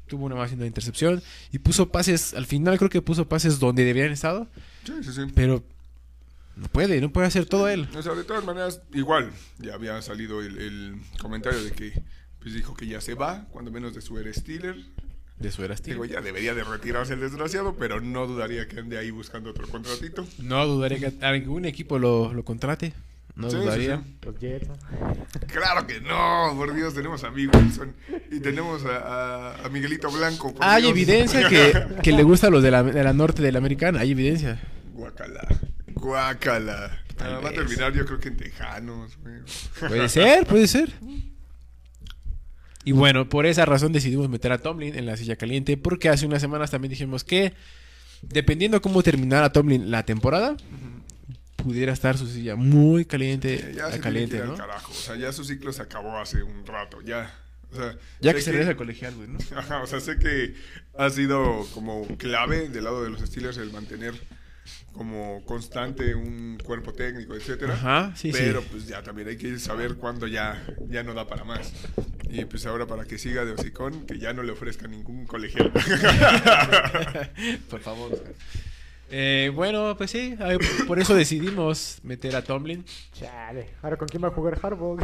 [0.08, 3.84] tuvo una más de intercepción y puso pases, al final creo que puso pases donde
[3.86, 4.48] debían estado,
[4.86, 5.22] Sí, sí, sí.
[5.36, 5.64] pero
[6.56, 7.88] no puede, no puede hacer todo él.
[7.96, 12.02] O sea, de todas maneras, igual, ya había salido el, el comentario de que,
[12.40, 14.76] pues dijo que ya se va, cuando menos de su era Steeler.
[15.42, 18.98] De su era Digo, ya debería de retirarse el desgraciado, pero no dudaría que ande
[18.98, 20.26] ahí buscando otro contratito.
[20.39, 22.94] No dudaría que algún equipo lo, lo contrate,
[23.36, 23.98] no Sí, dudaría.
[23.98, 24.16] sí.
[24.24, 24.68] Los Jets.
[24.68, 24.76] ¿no?
[25.48, 27.94] Claro que no, por Dios, tenemos a Big Wilson
[28.32, 28.98] y tenemos a,
[29.56, 30.54] a- a Miguelito Blanco.
[30.54, 30.92] por Hay Dios.
[30.94, 34.02] evidencia que, que le gusta a los de la, de la norte de la americana,
[34.02, 34.60] hay evidencia.
[35.96, 37.00] Guácala.
[37.18, 39.36] Tal Ah, va a terminar yo creo que en Tejanos, güey.
[39.88, 40.92] Puede ser, puede ser.
[42.84, 46.26] Y bueno, por esa razón decidimos meter a Tomlin en la silla caliente, porque hace
[46.26, 47.54] unas semanas también dijimos que,
[48.24, 50.58] dependiendo cómo terminara Tomlin la temporada,
[51.58, 54.56] pudiera estar su silla muy caliente, Ya se tiene que caliente, al ¿no?
[54.56, 54.92] carajo.
[54.92, 57.32] O sea, ya su ciclo se acabó hace un rato, ya.
[57.72, 59.38] O sea, Ya que se regresa al colegial, güey, ¿no?
[59.58, 60.56] Ajá, o sea, sé que
[60.98, 64.16] ha sido como clave del lado de los Steelers el mantener
[64.93, 67.74] como constante un cuerpo técnico, etcétera.
[67.74, 68.38] Ajá, sí, sí.
[68.38, 71.74] Pero pues ya también hay que saber cuándo ya, ya no da para más.
[72.30, 75.72] Y pues ahora para que siga de hocicón, que ya no le ofrezca ningún colegial.
[77.70, 78.22] Por favor.
[79.14, 80.38] Eh, bueno, pues sí,
[80.88, 82.86] por eso decidimos meter a Tomlin.
[83.12, 83.72] Chale.
[83.82, 84.97] Ahora, ¿con quién va a jugar Harbaugh?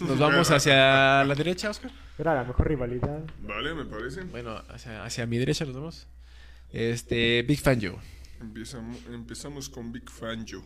[0.00, 1.92] Nos vamos hacia la derecha, Oscar.
[2.18, 3.20] Era la mejor rivalidad.
[3.40, 4.22] vale, me parece.
[4.22, 6.08] Bueno, hacia, hacia mi derecha nos vamos.
[6.72, 7.98] Este, Big Fan Joe.
[8.42, 10.62] Empezamos, empezamos con Big Fan Joe.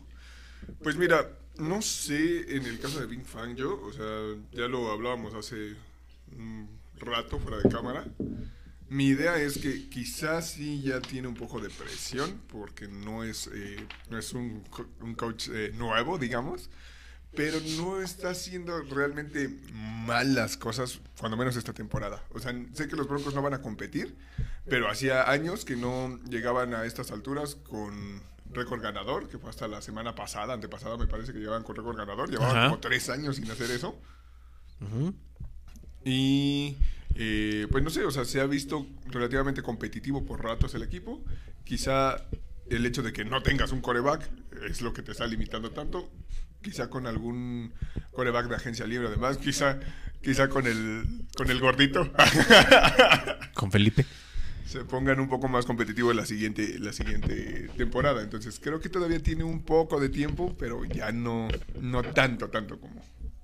[0.82, 4.90] Pues mira, no sé en el caso de Big Fan Joe, o sea, ya lo
[4.90, 5.76] hablábamos hace
[6.36, 6.68] un
[6.98, 8.06] rato fuera de cámara.
[8.88, 13.50] Mi idea es que quizás sí ya tiene un poco de presión, porque no es,
[13.52, 13.76] eh,
[14.10, 14.62] no es un,
[15.00, 16.70] un coach eh, nuevo, digamos,
[17.36, 22.22] pero no está haciendo realmente mal las cosas, cuando menos esta temporada.
[22.32, 24.16] O sea, sé que los Broncos no van a competir,
[24.68, 28.22] pero hacía años que no llegaban a estas alturas con
[28.52, 31.96] récord ganador, que fue hasta la semana pasada, antepasada me parece que llegaban con récord
[31.96, 32.66] ganador, llevaban Ajá.
[32.68, 33.98] como tres años sin hacer eso.
[36.04, 36.76] Y
[37.16, 41.22] eh, pues no sé, o sea, se ha visto relativamente competitivo por ratos el equipo.
[41.64, 42.16] Quizá
[42.70, 44.28] el hecho de que no tengas un coreback
[44.68, 46.10] es lo que te está limitando tanto.
[46.62, 47.72] Quizá con algún
[48.12, 49.78] coreback de agencia libre, además, quizá,
[50.22, 51.04] quizá con el
[51.36, 52.10] con el gordito
[53.54, 54.04] Con Felipe.
[54.66, 58.22] se pongan un poco más competitivo en la siguiente la siguiente temporada.
[58.22, 61.48] Entonces creo que todavía tiene un poco de tiempo, pero ya no
[61.80, 63.02] no tanto tanto como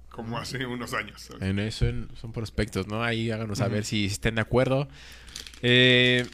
[0.09, 1.23] como hace unos años.
[1.23, 1.43] ¿sabes?
[1.43, 1.87] En eso
[2.21, 3.03] son prospectos, ¿no?
[3.03, 4.89] Ahí háganos saber si estén de acuerdo.
[5.63, 6.27] Eh,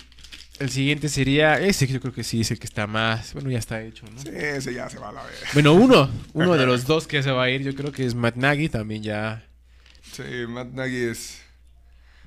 [0.58, 1.60] el siguiente sería.
[1.60, 3.32] Ese que yo creo que sí es el que está más.
[3.34, 4.20] Bueno, ya está hecho, ¿no?
[4.20, 5.34] Sí, ese ya se va a la vez.
[5.54, 6.10] Bueno, uno.
[6.32, 8.68] Uno de los dos que se va a ir, yo creo que es Matt Nagy.
[8.68, 9.46] También ya.
[10.12, 11.40] Sí, Matt Nagy es.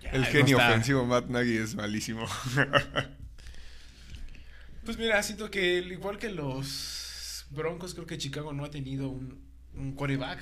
[0.03, 2.25] el genio ofensivo Matt Nagy es malísimo.
[4.83, 9.09] Pues mira, siento que al igual que los Broncos, creo que Chicago no ha tenido
[9.09, 9.39] un,
[9.75, 10.39] un quarterback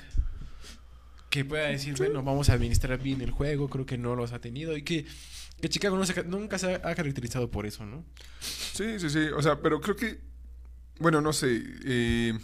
[1.28, 3.68] que pueda decir, bueno, vamos a administrar bien el juego.
[3.68, 5.06] Creo que no los ha tenido y que,
[5.60, 8.04] que Chicago no se ca- nunca se ha, ha caracterizado por eso, ¿no?
[8.40, 9.26] sí, sí, sí.
[9.36, 10.20] O sea, pero creo que.
[10.98, 11.62] Bueno, no sé.
[11.84, 12.38] eh,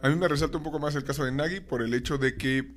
[0.00, 2.36] a mí me resalta un poco más el caso de Nagy por el hecho de
[2.36, 2.74] que.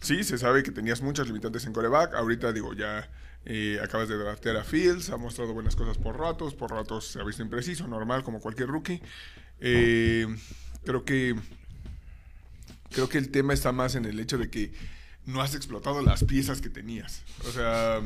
[0.00, 2.14] Sí, se sabe que tenías muchas limitantes en coreback.
[2.14, 3.10] Ahorita, digo, ya
[3.44, 5.10] eh, acabas de draftear a Fields.
[5.10, 6.54] Ha mostrado buenas cosas por ratos.
[6.54, 9.00] Por ratos se ha visto impreciso, normal, como cualquier rookie.
[9.60, 10.26] Eh,
[10.84, 11.34] creo que.
[12.90, 14.72] Creo que el tema está más en el hecho de que
[15.26, 17.22] no has explotado las piezas que tenías.
[17.46, 18.00] O sea,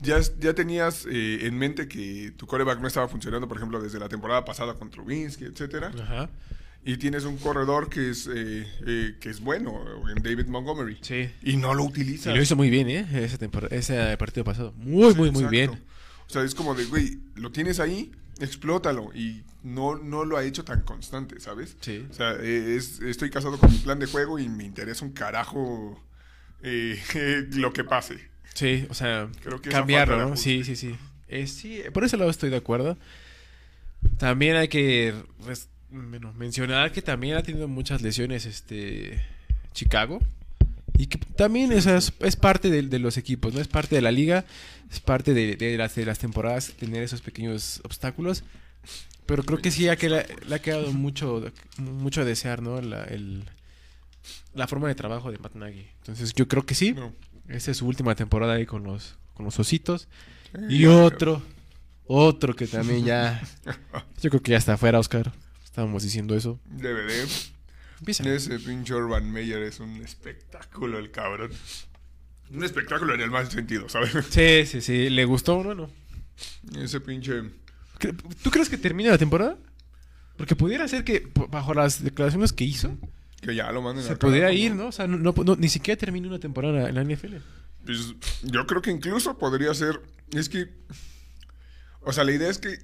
[0.00, 3.98] ya, ya tenías eh, en mente que tu coreback no estaba funcionando, por ejemplo, desde
[3.98, 5.90] la temporada pasada con Trubinsky, etcétera.
[6.02, 6.30] Ajá.
[6.84, 10.98] y tienes un corredor que es, eh, eh, que es bueno, en David Montgomery.
[11.02, 11.28] Sí.
[11.42, 12.34] Y no lo Y utilizas.
[12.34, 13.06] lo hizo muy bien, ¿eh?
[13.12, 13.38] Ese,
[13.70, 14.72] ese partido pasado.
[14.76, 15.48] Muy, muy, muy Exacto.
[15.50, 15.70] bien.
[15.70, 19.10] O sea, es como de, güey, lo tienes ahí, explótalo.
[19.14, 21.76] Y no, no lo ha hecho tan constante, ¿sabes?
[21.80, 22.06] Sí.
[22.08, 25.12] O sea, eh, es- estoy casado con mi plan de juego y me interesa un
[25.12, 26.02] carajo
[26.62, 26.98] eh,
[27.52, 28.18] lo que pase.
[28.54, 30.36] Sí, o sea, Creo que esa cambiarlo, ¿no?
[30.36, 30.94] Sí, sí, sí.
[31.28, 32.96] Eh, sí, por ese lado estoy de acuerdo.
[34.18, 35.14] También hay que
[35.90, 39.24] bueno, mencionar que también ha tenido muchas lesiones este
[39.72, 40.20] Chicago.
[40.96, 43.60] Y que también es, es parte de, de los equipos, ¿no?
[43.60, 44.44] Es parte de la liga,
[44.90, 48.42] es parte de, de las, de las temporadas tener esos pequeños obstáculos.
[49.26, 52.80] Pero creo que sí ha que le, le ha quedado mucho, mucho a desear, ¿no?
[52.80, 53.44] La, el-
[54.54, 55.86] la forma de trabajo de Matt Nagy.
[56.00, 56.92] Entonces yo creo que sí.
[56.92, 57.12] No.
[57.48, 60.08] Esta es su última temporada ahí con los, con los ositos.
[60.68, 61.42] Y ya otro,
[62.06, 63.42] otro que también ya.
[64.22, 65.32] Yo creo que ya está afuera, Oscar.
[65.64, 66.58] Estábamos diciendo eso.
[66.66, 67.26] DVD.
[68.00, 68.28] Empieza.
[68.32, 71.50] Ese pinche Urban Meyer es un espectáculo, el cabrón.
[72.50, 74.12] Un espectáculo en el mal sentido, ¿sabes?
[74.30, 75.10] Sí, sí, sí.
[75.10, 75.74] ¿Le gustó o no?
[75.74, 75.90] no?
[76.82, 77.42] Ese pinche.
[77.98, 79.56] ¿Cre- ¿Tú crees que termine la temporada?
[80.36, 82.96] Porque pudiera ser que, bajo las declaraciones que hizo,
[83.40, 84.88] Que ya lo manden se pudiera carajo, ir, ¿no?
[84.88, 87.36] O sea, no, ni siquiera termine una temporada en la NFL.
[87.84, 90.00] Pues yo creo que incluso podría ser.
[90.32, 90.68] Es que.
[92.00, 92.78] O sea, la idea es que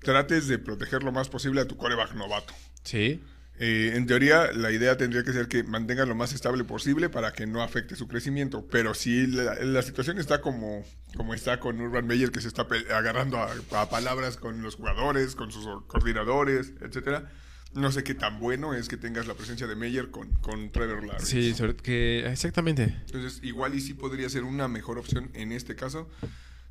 [0.00, 2.54] trates de proteger lo más posible a tu coreback novato.
[2.84, 3.20] Sí.
[3.58, 7.32] Eh, en teoría, la idea tendría que ser que mantengan lo más estable posible para
[7.32, 8.66] que no afecte su crecimiento.
[8.70, 10.84] Pero si la, la situación está como,
[11.16, 15.34] como está con Urban Meyer, que se está agarrando a, a palabras con los jugadores,
[15.34, 17.32] con sus coordinadores, etcétera,
[17.74, 21.04] no sé qué tan bueno es que tengas la presencia de Meyer con, con Trevor
[21.04, 21.26] Lawrence.
[21.26, 22.26] Sí, sobre que.
[22.26, 22.96] Exactamente.
[23.06, 26.08] Entonces, igual y sí podría ser una mejor opción en este caso.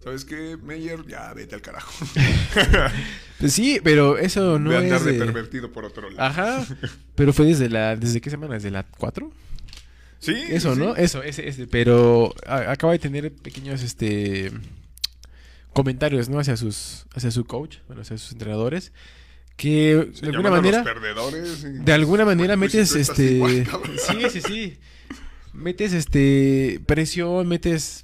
[0.03, 1.05] ¿Sabes qué, Meyer?
[1.07, 1.91] Ya vete al carajo.
[3.39, 5.05] Pues sí, pero eso no Ve a andar es.
[5.05, 6.21] de de- pervertido por otro lado.
[6.27, 6.65] Ajá.
[7.15, 7.95] Pero fue desde la.
[7.95, 8.53] ¿Desde qué semana?
[8.55, 9.31] ¿Desde la 4?
[10.19, 10.95] Sí, Eso, sí, ¿no?
[10.95, 11.65] Eso, ese, ese.
[11.67, 14.51] Pero a- acaba de tener pequeños este
[15.73, 16.39] comentarios, ¿no?
[16.39, 18.91] Hacia sus, hacia su coach, bueno, hacia sus entrenadores.
[19.57, 20.79] Que de alguna manera.
[20.83, 21.63] los perdedores.
[21.63, 23.33] y- De alguna manera Pues, metes estás este.
[23.35, 24.77] igual, sí, sí, sí.
[25.53, 28.03] Metes este presión, metes.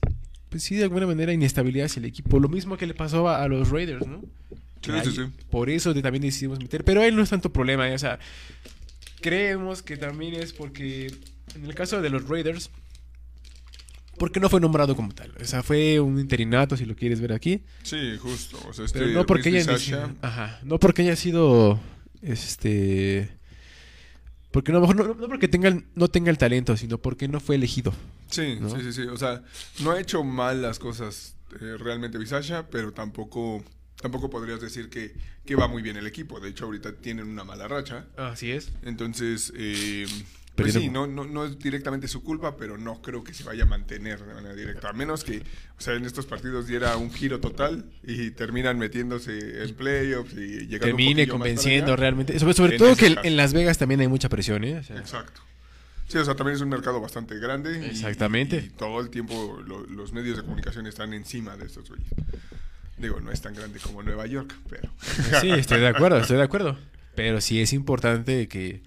[0.50, 2.40] Pues sí, de alguna manera inestabilidad hacia el equipo.
[2.40, 4.22] Lo mismo que le pasó a, a los Raiders, ¿no?
[4.82, 5.22] Sí, sí, sí.
[5.50, 6.84] Por eso de- también decidimos meter.
[6.86, 7.94] Pero él no es tanto problema, ¿eh?
[7.96, 8.18] o sea.
[9.22, 11.12] Creemos que también es porque.
[11.56, 12.70] En el caso de los Raiders.
[14.22, 15.34] Porque no fue nombrado como tal.
[15.42, 17.64] O sea, fue un interinato, si lo quieres ver aquí.
[17.82, 18.56] Sí, justo.
[18.70, 20.60] O sea, este Pero no porque haya Sasha, Ajá.
[20.62, 21.80] No porque haya sido.
[22.22, 23.32] Este.
[24.52, 27.00] Porque no, a lo mejor no, no porque tenga, el- no tenga el talento, sino
[27.00, 27.96] porque no fue elegido.
[28.30, 28.70] Sí, ¿no?
[28.70, 29.02] sí, sí, sí.
[29.08, 29.42] O sea,
[29.80, 33.64] no ha hecho mal las cosas eh, realmente Visasha, pero tampoco
[34.00, 35.16] tampoco podrías decir que,
[35.48, 36.40] que va muy bien el equipo.
[36.40, 38.06] De hecho, ahorita tienen una mala racha.
[38.18, 38.72] Así es.
[38.84, 40.06] Entonces, eh,
[40.56, 43.64] pues sí, no, no, no es directamente su culpa, pero no creo que se vaya
[43.64, 44.90] a mantener de manera directa.
[44.90, 45.40] A menos que,
[45.78, 50.68] o sea, en estos partidos diera un giro total y terminan metiéndose en playoffs y
[50.68, 51.96] llegando Termine convenciendo allá.
[52.02, 52.38] realmente.
[52.40, 53.28] Sobre, todo que caso.
[53.28, 54.78] en Las Vegas también hay mucha presión, ¿eh?
[54.80, 55.42] O sea, Exacto.
[56.08, 57.80] Sí, o sea, también es un mercado bastante grande.
[57.88, 58.58] y- Exactamente.
[58.58, 62.08] Y, todo el tiempo lo- los medios de comunicación están encima de estos güeyes.
[62.98, 64.92] Digo, no es tan grande como Nueva York, pero...
[65.40, 66.78] Sí, estoy de acuerdo, estoy de acuerdo.
[67.16, 68.84] Pero sí es importante que,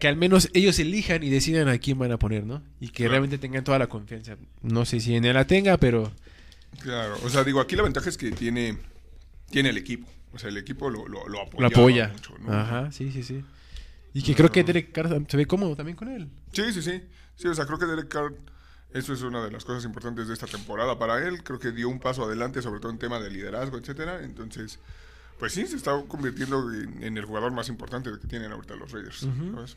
[0.00, 2.62] que al menos ellos elijan y decidan a quién van a poner, ¿no?
[2.80, 3.10] Y que Claro.
[3.12, 4.36] realmente tengan toda la confianza.
[4.62, 6.10] No sé si en él la tenga, pero
[6.80, 8.78] Claro, o sea, digo, aquí la ventaja es que tiene,
[9.50, 10.08] tiene el equipo.
[10.32, 12.08] O sea, el equipo lo, lo, lo lo apoyaba apoya.
[12.12, 12.52] mucho, ¿no?
[12.52, 13.44] Ajá, sí, sí, sí.
[14.14, 16.28] Y que creo que Derek Carr se ve cómodo también con él.
[16.52, 17.02] Sí, sí, sí.
[17.36, 18.32] Sí, o sea, creo que Derek Carr,
[18.94, 21.42] eso es una de las cosas importantes de esta temporada para él.
[21.42, 24.22] Creo que dio un paso adelante, sobre todo en tema de liderazgo, etcétera.
[24.22, 24.78] Entonces,
[25.38, 28.90] pues sí, se está convirtiendo en, en el jugador más importante que tienen ahorita los
[28.92, 29.26] Raiders.
[29.54, 29.76] ¿sabes?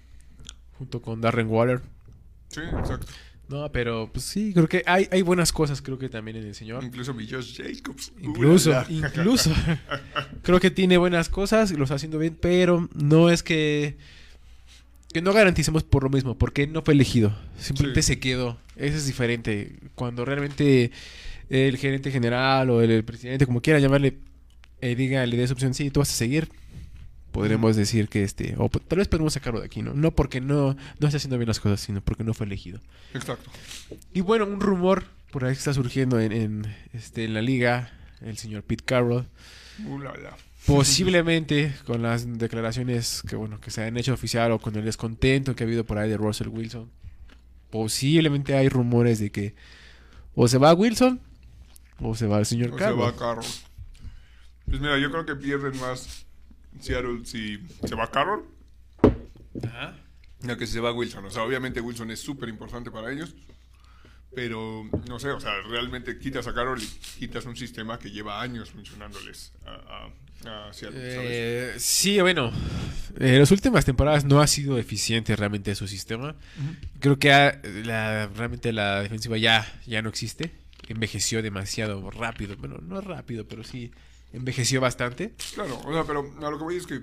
[0.78, 1.82] Junto con Darren Waller.
[2.50, 3.08] Sí, exacto.
[3.50, 6.56] No, pero pues sí, creo que hay, hay buenas cosas, creo que también en el
[6.56, 6.84] señor.
[6.84, 8.14] Incluso mi Josh Jacobs.
[8.22, 9.52] Incluso, incluso.
[10.44, 13.98] Creo que tiene buenas cosas, lo está haciendo bien, pero no es que
[15.14, 17.38] que no garanticemos por lo mismo, porque no fue elegido.
[17.60, 18.14] Simplemente Sí.
[18.14, 18.58] se quedó.
[18.76, 19.76] Eso es diferente.
[19.94, 20.92] Cuando realmente
[21.50, 24.18] el gerente general o el, presidente, como quiera llamarle,
[24.82, 26.50] eh, diga, le dé esa opción, sí, tú vas a seguir.
[27.34, 29.94] Podremos decir que este, o tal vez podemos sacarlo de aquí, ¿no?
[29.94, 32.80] No porque no, no está haciendo bien las cosas, sino porque no fue elegido.
[33.14, 33.50] Exacto.
[34.14, 37.92] Y bueno, un rumor por ahí que está surgiendo en, en, este, en la liga,
[38.22, 39.26] el señor Pete Carroll,
[40.66, 45.56] posiblemente con las declaraciones que bueno que se han hecho oficial o con el descontento
[45.56, 46.90] que ha habido por ahí de Russell Wilson,
[47.70, 49.56] posiblemente hay rumores de que
[50.36, 51.20] o se va Wilson
[52.00, 53.02] o se va el señor O se Carroll.
[53.02, 53.46] va Carroll.
[54.66, 56.26] Pues mira, yo creo que pierden más
[56.82, 58.44] Seattle si se va Carroll
[59.64, 59.96] Ajá.
[60.42, 61.26] Ya que se va Wilson.
[61.26, 63.34] O sea, obviamente Wilson es súper importante para ellos.
[64.36, 66.88] Pero, no sé, o sea, realmente quitas a Carroll y
[67.20, 70.10] quitas un sistema que lleva años funcionándoles a,
[70.50, 71.30] a, a Seattle, ¿sabes?
[71.32, 72.52] Eh, sí, bueno,
[73.20, 76.36] en las últimas temporadas no ha sido eficiente realmente su sistema.
[77.00, 80.52] Creo que ha- la, realmente la defensiva ya, ya no existe.
[80.88, 82.58] Envejeció demasiado rápido.
[82.58, 83.92] Bueno, no rápido, pero sí
[84.34, 85.34] envejeció bastante.
[85.54, 87.02] Claro, o sea, pero a lo que voy es que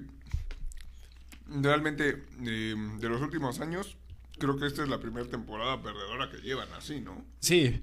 [1.46, 3.96] realmente eh, de los últimos años,
[4.38, 7.24] creo que esta es la primera temporada perdedora que llevan así, ¿no?
[7.40, 7.82] Sí,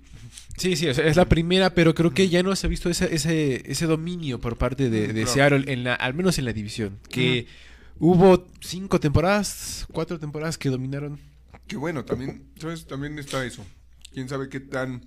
[0.58, 2.90] sí, sí, o sea, es la primera, pero creo que ya no se ha visto
[2.90, 5.28] ese, ese, ese dominio por parte de, de Claro.
[5.34, 7.00] Seattle, en la, al menos en la división.
[7.10, 7.48] Que
[8.00, 11.20] hubo cinco temporadas, cuatro temporadas que dominaron.
[11.68, 12.86] Que bueno, también, ¿sabes?
[12.88, 13.66] También está eso.
[14.14, 15.06] Quién sabe qué tan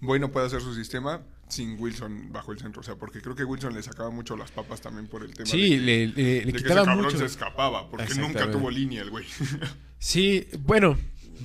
[0.00, 2.80] bueno puede ser su sistema sin Wilson bajo el centro.
[2.80, 5.46] O sea, porque creo que Wilson le sacaba mucho las papas también por el tema
[5.46, 7.18] Sí, de, que- le, le- le de que ese quitaba cabrón mucho.
[7.18, 9.24] se escapaba, porque nunca tuvo línea el güey.
[10.00, 10.96] Sí, bueno,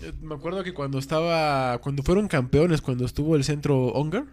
[0.03, 4.25] eh, me acuerdo que cuando estaba, cuando fueron campeones, cuando estuvo el centro Ongar,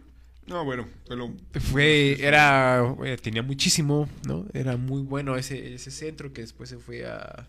[0.46, 4.46] no, bueno, pero fue, era, eh, tenía muchísimo, ¿no?
[4.52, 7.48] Era muy bueno ese, ese centro que después se fue a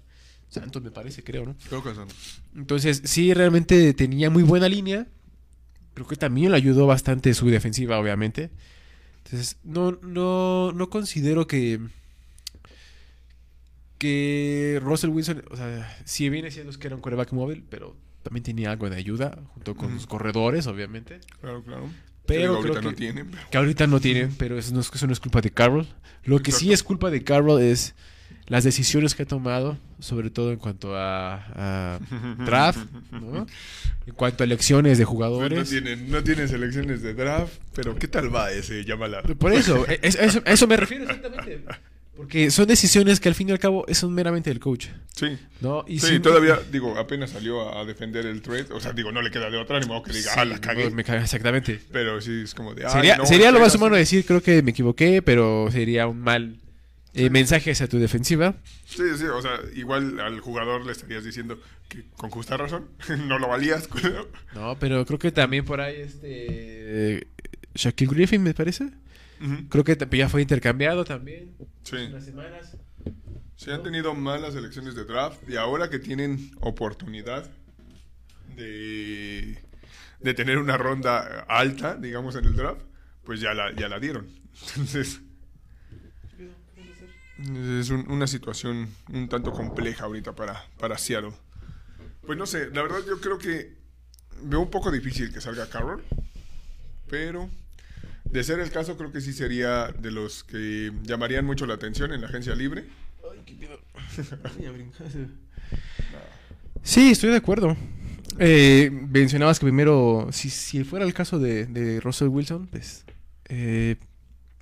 [0.50, 1.56] Santos, me parece, creo, ¿no?
[1.68, 2.08] creo que son.
[2.56, 5.08] Entonces, sí, realmente tenía muy buena línea.
[5.94, 8.50] Creo que también le ayudó bastante su defensiva, obviamente.
[9.26, 11.80] Entonces, no, no, no considero que.
[13.98, 17.96] Que Russell Wilson, o sea, si bien es cierto que era un coreback móvil, pero
[18.24, 19.96] también tenía algo de ayuda, junto con Ujú.
[19.98, 21.20] sus corredores, obviamente.
[21.40, 21.90] Claro, claro.
[22.26, 23.30] Pero creo ahorita no que- tienen.
[23.32, 25.88] pero- Que ahorita no tienen, pero eso no es, eso no es culpa de Carroll.
[26.24, 27.94] Lo que sí es culpa de Carroll es
[28.48, 31.36] las decisiones que ha tomado, sobre todo en cuanto a,
[31.96, 32.00] a
[32.46, 32.80] draft,
[33.12, 33.46] ¿no?
[34.08, 35.70] En cuanto a elecciones de no jugadores.
[35.70, 39.22] tienen, no tienen selecciones de draft, pero ¿qué tal va ese Yamala?
[39.24, 41.64] Por eso, es- eso, a eso me refiero exactamente.
[42.18, 45.38] Porque son decisiones que al fin y al cabo son meramente del coach, Sí.
[45.62, 45.86] ¿no?
[45.88, 48.68] Y sí, si- todavía, digo, apenas salió a, defender el trade.
[48.74, 50.60] O sea, digo, no le queda de otra, ni modo que diga, Sí, ah, la
[50.60, 50.90] cagué.
[50.90, 51.80] no, me cagué, exactamente.
[51.92, 54.72] Pero sí, es como de, sería no, sería lo más humano decir, creo que me
[54.72, 56.58] equivoqué, pero sería un mal
[57.14, 58.56] eh, mensaje hacia tu defensiva.
[58.86, 61.60] Sí, sí, o sea, igual al jugador le estarías diciendo
[61.90, 62.90] que con justa razón
[63.28, 63.90] no lo valías.
[64.56, 67.28] No, pero creo que también por ahí este
[67.76, 68.90] Shaquille Griffin me parece.
[69.70, 71.56] Creo que ya fue intercambiado también.
[71.84, 71.96] Sí.
[71.96, 72.78] Unas semanas.
[73.56, 77.50] Se han tenido malas elecciones de draft y ahora que tienen oportunidad
[78.56, 79.58] de,
[80.20, 82.82] de tener una ronda alta, digamos, en el draft,
[83.24, 84.28] pues ya la, ya la dieron.
[84.70, 85.22] Entonces,
[87.80, 91.34] es un- una situación un tanto compleja ahorita para, para Seattle.
[92.26, 93.74] Pues no sé, la verdad yo creo que
[94.44, 96.04] veo un poco difícil que salga Carroll,
[97.10, 97.50] pero
[98.26, 102.14] de ser el caso creo que sí sería de los que llamarían mucho la atención
[102.14, 102.86] en la agencia libre.
[106.84, 107.76] Sí, estoy de acuerdo.
[108.40, 113.04] Eh, mencionabas que primero, si, si fuera el caso de, de Russell Wilson, pues,
[113.50, 113.98] eh,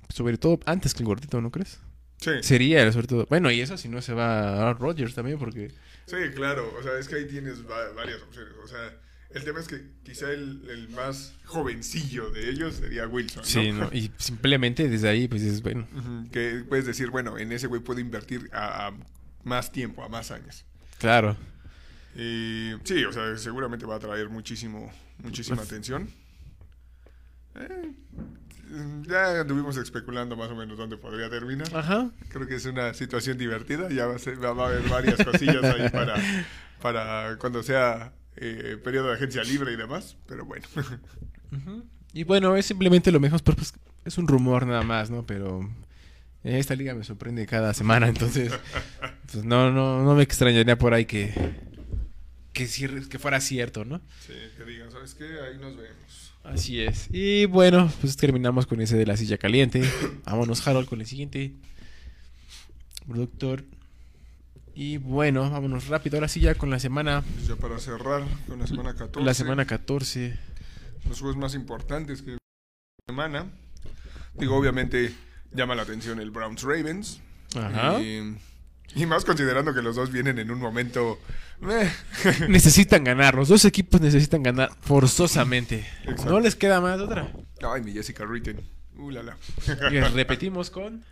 [0.08, 1.78] sobre todo antes que el gordito, ¿no crees?
[2.20, 3.26] Sí, Sería, sobre todo.
[3.30, 5.72] Bueno, y eso si no se va a Rodgers también, porque.
[6.06, 6.72] sí, claro.
[6.78, 8.52] O sea, es que ahí tienes va- varias opciones.
[8.62, 8.94] O sea,
[9.30, 13.42] el tema es que quizá el, el más jovencillo de ellos sería Wilson.
[13.42, 13.46] ¿no?
[13.48, 13.88] Sí, ¿no?
[13.92, 15.88] Y simplemente desde ahí, pues es bueno.
[16.30, 18.92] Que puedes decir, bueno, en ese güey puedo invertir a, a
[19.44, 20.64] más tiempo, a más años.
[20.98, 21.36] Claro.
[22.16, 24.92] Y sí, o sea, seguramente va a traer muchísimo,
[25.22, 26.10] muchísima atención.
[27.54, 27.92] Eh,
[29.08, 31.68] ya anduvimos especulando más o menos dónde podría terminar.
[31.74, 32.10] Ajá.
[32.28, 33.88] Creo que es una situación divertida.
[33.90, 36.14] Ya va a, ser- va- a haber varias cosillas ahí para,
[36.82, 40.16] para cuando sea eh, periodo de agencia libre y demás.
[40.26, 40.66] Pero bueno.
[42.12, 43.72] Y bueno, es simplemente lo mejor, pero pues,
[44.04, 45.24] es un rumor nada más, ¿no?
[45.26, 45.60] Pero
[46.44, 48.52] eh, esta liga me sorprende cada semana, entonces
[49.32, 51.32] pues no, no, no me extrañaría por ahí que,
[52.52, 52.66] que,
[53.08, 54.00] que fuera cierto, ¿no?
[54.26, 55.24] Sí, que digan, ¿sabes qué?
[55.24, 56.19] Ahí nos vemos.
[56.44, 57.08] Así es.
[57.12, 59.82] Y bueno, pues terminamos con ese de la silla caliente.
[60.24, 61.52] Vámonos, Harold, con el siguiente.
[63.06, 63.64] Productor.
[64.74, 66.16] Y bueno, vámonos rápido.
[66.16, 67.22] Ahora sí ya con la semana.
[67.34, 69.26] Pues ya para cerrar con la semana 14.
[69.26, 70.38] La semana 14.
[71.08, 72.38] Los juegos más importantes que
[73.06, 73.46] semana.
[74.34, 75.12] Digo, obviamente
[75.52, 77.20] llama la atención el Browns Ravens.
[77.56, 78.00] Ajá.
[78.00, 78.36] Y,
[78.94, 81.18] y más considerando que los dos vienen en un momento.
[81.60, 81.90] meh.
[82.48, 83.34] necesitan ganar.
[83.34, 85.86] Los dos equipos necesitan ganar forzosamente.
[86.02, 86.30] Exacto.
[86.30, 87.30] No les queda más otra.
[87.62, 88.60] Ay, mi Jessica Ritten.
[88.96, 89.36] Uh, la, la.
[89.90, 91.04] Y repetimos con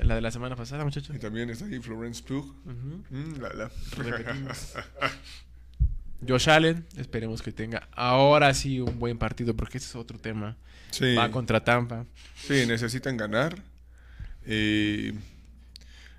[0.00, 1.14] la de la semana pasada, muchachos.
[1.14, 2.44] Y también está ahí Florence Pugh.
[2.64, 3.04] Ujú.
[3.10, 3.70] Mm, la, la.
[3.96, 4.74] Repetimos.
[6.26, 10.56] Josh Allen, esperemos que tenga ahora sí un buen partido, porque ese es otro tema.
[10.90, 12.06] Sí, Va contra Tampa.
[12.34, 13.56] sí, necesitan ganar.
[14.44, 15.12] Eh,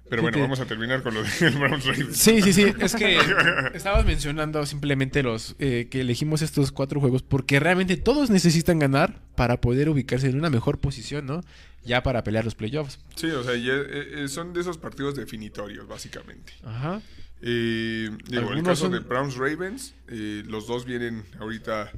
[0.09, 1.29] Pero bueno, vamos a terminar con lo de
[1.59, 2.17] Browns Ravens.
[2.17, 2.73] Sí, sí, sí.
[2.79, 3.17] Es que
[3.75, 9.21] estabas mencionando simplemente los eh, que elegimos estos cuatro juegos porque realmente todos necesitan ganar
[9.35, 11.41] para poder ubicarse en una mejor posición, ¿no?
[11.85, 12.99] Ya para pelear los playoffs.
[13.15, 16.53] Sí, o sea, ya, eh, eh, son de esos partidos definitorios, básicamente.
[16.65, 17.01] Ajá.
[17.41, 21.89] Eh, digo, el Algunos caso son- de Browns Ravens, eh, los dos vienen ahorita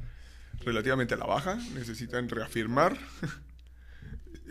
[0.64, 2.96] relativamente a la baja, necesitan reafirmar.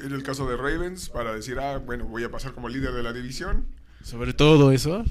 [0.03, 3.03] en el caso de Ravens, para decir, ah, bueno, voy a pasar como líder de
[3.03, 3.65] la división.
[4.03, 5.05] Sobre todo eso.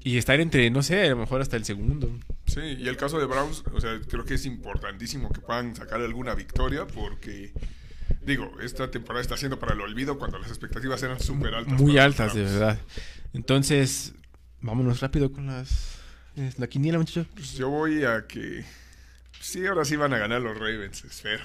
[0.00, 2.10] Y estar entre, no sé, a lo mejor hasta el segundo.
[2.46, 6.00] Sí, y el caso de Browns, o sea, creo que es importantísimo que puedan sacar
[6.00, 7.52] alguna victoria porque,
[8.22, 11.80] digo, esta temporada está siendo para el olvido cuando las expectativas eran súper altas.
[11.80, 12.78] Muy altas, de verdad.
[13.34, 14.14] Entonces,
[14.60, 15.98] vámonos rápido con las...
[16.56, 17.26] La quiniela, muchachos.
[17.34, 18.64] Pues yo voy a que...
[19.40, 21.44] Sí, ahora sí van a ganar los Ravens, espero.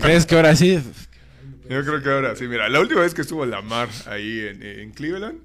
[0.00, 0.82] ¿Crees que ahora sí?
[1.68, 2.46] Yo creo que ahora sí.
[2.46, 5.38] Mira, la última vez que estuvo Lamar ahí en, en Cleveland,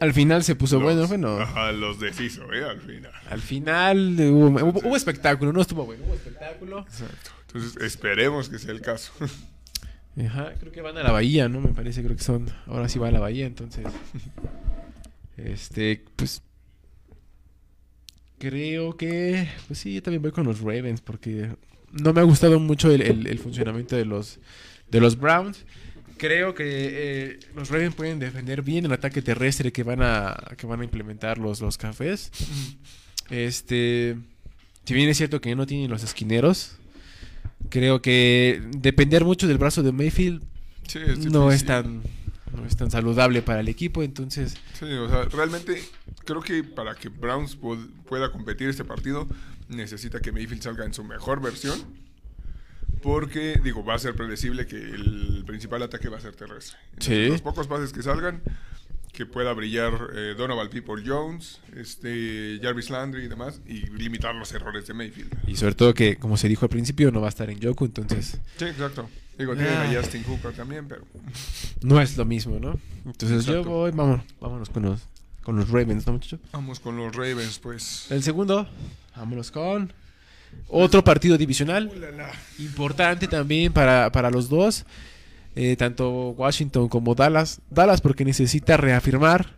[0.00, 1.38] Al final se puso los- bueno, bueno.
[1.40, 2.64] Ajá, los deshizo, ¿eh?
[2.64, 3.12] Al final.
[3.30, 6.80] Al final hubo, hubo- hubo espectáculo, no estuvo bueno, hubo espectáculo.
[6.80, 7.30] Exacto.
[7.48, 9.12] Entonces, esperemos que sea el caso.
[10.26, 11.60] Ajá, creo que van a la bahía, ¿no?
[11.60, 12.48] Me parece, creo que son.
[12.66, 13.84] Ahora sí va a la bahía, entonces.
[15.36, 16.40] Este, pues.
[18.38, 19.48] Creo que.
[19.66, 21.50] Pues sí, yo también voy con los Ravens, porque
[21.92, 24.38] no me ha gustado mucho el, el- el funcionamiento de los,
[24.90, 25.64] de los Browns.
[26.16, 30.66] Creo que eh, los Ravens pueden defender bien el ataque terrestre que van a, que
[30.66, 32.30] van a implementar los, los cafés.
[33.30, 34.16] Este.
[34.84, 36.76] Si bien es cierto que no tienen los esquineros,
[37.70, 40.42] creo que depender mucho del brazo de Mayfield
[40.86, 42.02] Sí, es no es tan
[42.54, 45.82] no es tan saludable para el equipo, entonces Sí, o sea, realmente
[46.26, 49.26] creo que para que Browns pu- pueda competir este partido,
[49.70, 51.80] necesita que Mayfield salga en su mejor versión.
[53.04, 56.78] Porque, digo, va a ser predecible que el principal ataque va a ser terrestre.
[56.94, 57.28] Entonces, Sí.
[57.30, 58.40] Los pocos pases que salgan,
[59.12, 64.50] que pueda brillar eh, Donovan People Jones, este, Jarvis Landry y demás, y limitar los
[64.52, 65.32] errores de Mayfield.
[65.46, 67.84] y sobre todo que como se dijo al principio no va a estar en Yoku,
[67.84, 69.08] entonces Sí, exacto.
[69.38, 69.92] Digo, tienen a Ah.
[69.94, 71.02] Justin Hooker también, pero
[71.82, 72.80] no es lo mismo, ¿no?
[73.04, 75.00] Entonces yo voy, vámonos, vámonos con los
[75.42, 76.40] con los Ravens, ¿no, muchachos?
[76.52, 78.06] vamos con los Ravens, pues.
[78.10, 78.66] El segundo,
[79.14, 79.92] vámonos con
[80.68, 81.90] otro partido divisional
[82.58, 84.84] importante también para, para los dos,
[85.56, 87.60] eh, tanto Washington como Dallas.
[87.70, 89.56] Dallas porque necesita reafirmar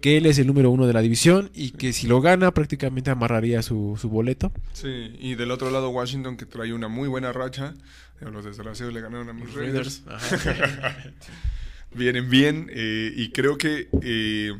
[0.00, 3.10] que él es el número uno de la división y que si lo gana prácticamente
[3.10, 4.52] amarraría su, su boleto.
[4.72, 7.74] Sí, y del otro lado Washington que trae una muy buena racha.
[8.20, 10.02] Eh, Los desgraciados le ganaron a mis Raiders.
[11.94, 14.52] Vienen bien eh, y creo que, eh,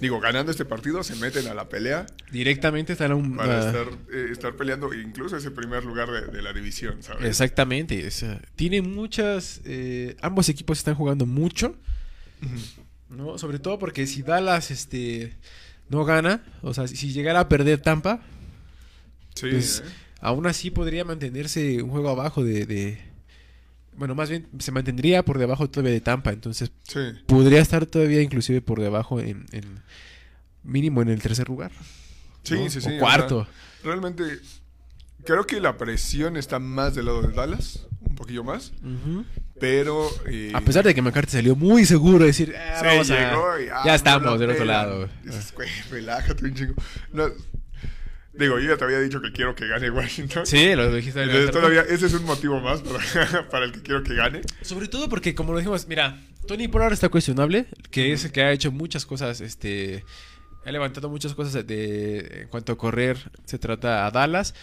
[0.00, 3.36] digo, ganando este partido se meten a la pelea Directamente están a un...
[3.36, 7.24] para ah, estar, eh, estar peleando incluso ese primer lugar de, de la división, ¿sabes?
[7.24, 8.06] Exactamente.
[8.06, 9.60] o sea, tiene muchas...
[9.64, 11.76] eh, ambos equipos están jugando mucho.
[13.08, 13.38] ¿no?
[13.38, 15.36] Sobre todo porque si Dallas este,
[15.88, 18.22] no gana, o sea, si- si llegara a perder Tampa,
[19.34, 19.88] Sí, Pues, ¿eh?
[20.20, 22.98] aún así podría mantenerse un juego abajo de, de-
[23.96, 27.00] Bueno, más bien se mantendría por debajo todavía de Tampa, entonces sí.
[27.26, 29.82] podría estar todavía inclusive por debajo en, en-
[30.62, 31.70] mínimo en el tercer lugar.
[32.42, 32.70] Sí, ¿no?
[32.70, 32.88] sí, sí.
[32.96, 33.44] o cuarto.
[33.44, 33.52] sea,
[33.84, 34.24] realmente
[35.24, 38.72] creo que la presión está más del lado de Dallas, un poquillo más,
[39.58, 40.08] pero...
[40.26, 43.58] eh, A pesar de que McCarthy salió muy seguro de decir, "Ah, vamos a- llegó
[43.60, 45.08] y, ah, ya estamos del otro lado.
[45.24, 46.74] Dices, güey, relájate un chingo.
[47.12, 47.24] No,
[48.32, 50.46] digo, yo ya te había dicho que quiero que gane Washington.
[50.46, 51.22] Sí, lo dijiste.
[51.22, 54.40] Entonces, todavía ese es un motivo más para, para el que quiero que gane.
[54.62, 58.32] Sobre todo porque, como lo dijimos, mira, Tony por ahora está cuestionable, que es el
[58.32, 60.04] que ha hecho muchas cosas, este,
[60.64, 64.54] ha levantado muchas cosas de, en cuanto a correr, se trata a Dallas.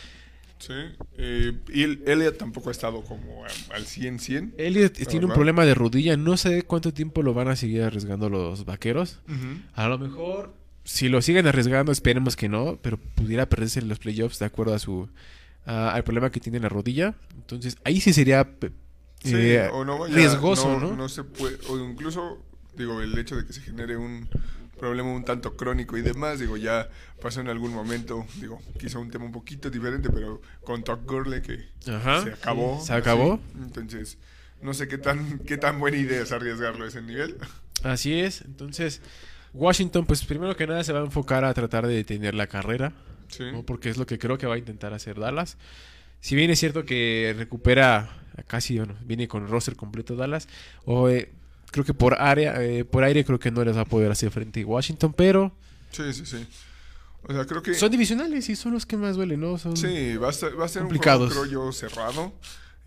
[0.59, 0.73] Sí.
[1.19, 4.53] Eh, y el- Elliot tampoco ha estado como al 100-100.
[4.57, 8.27] Elliot tiene un problema de rodilla, no sé cuánto tiempo lo van a seguir arriesgando
[8.27, 9.19] los vaqueros.
[9.75, 10.55] A lo mejor,
[10.87, 14.73] si lo siguen arriesgando, esperemos que no, pero pudiera perderse en los playoffs de acuerdo
[14.73, 15.09] a su
[15.65, 17.13] al problema que tiene en la rodilla.
[17.35, 18.47] Entonces, ahí sí sería
[19.21, 20.95] Sí, eh, o no vaya- riesgoso, no, ¿no?
[20.95, 22.41] no se puede, o incluso,
[22.77, 24.29] digo, el hecho de que se genere un
[24.79, 26.87] problema un tanto crónico y demás, digo, ya
[27.21, 31.41] pasó en algún momento, digo, quizá un tema un poquito diferente, pero con Todd Gurley
[31.41, 32.79] que Ajá, se acabó.
[32.81, 33.33] se acabó.
[33.33, 33.59] así.
[33.63, 34.17] Entonces,
[34.61, 37.35] no sé qué tan, qué tan buena idea es arriesgarlo a ese nivel.
[37.83, 38.41] Así es.
[38.41, 39.01] Entonces,
[39.53, 42.93] Washington, pues primero que nada se va a enfocar a tratar de detener la carrera,
[43.29, 43.43] Sí.
[43.51, 43.63] ¿no?
[43.63, 45.57] porque es lo que creo que va a intentar hacer Dallas.
[46.21, 50.47] Si bien es cierto que recupera casi, bueno, viene con roster completo Dallas,
[50.85, 51.29] o eh,
[51.71, 54.31] creo que por área, eh, por aire creo que no les va a poder hacer
[54.31, 55.53] frente a Washington, pero
[55.91, 56.45] Sí, sí, sí.
[57.23, 57.73] O sea, creo que...
[57.73, 59.57] son divisionales y son los que más duelen, ¿no?
[59.57, 59.75] Son...
[59.75, 62.33] Sí, va a ser, va a ser un juego, creo yo, cerrado.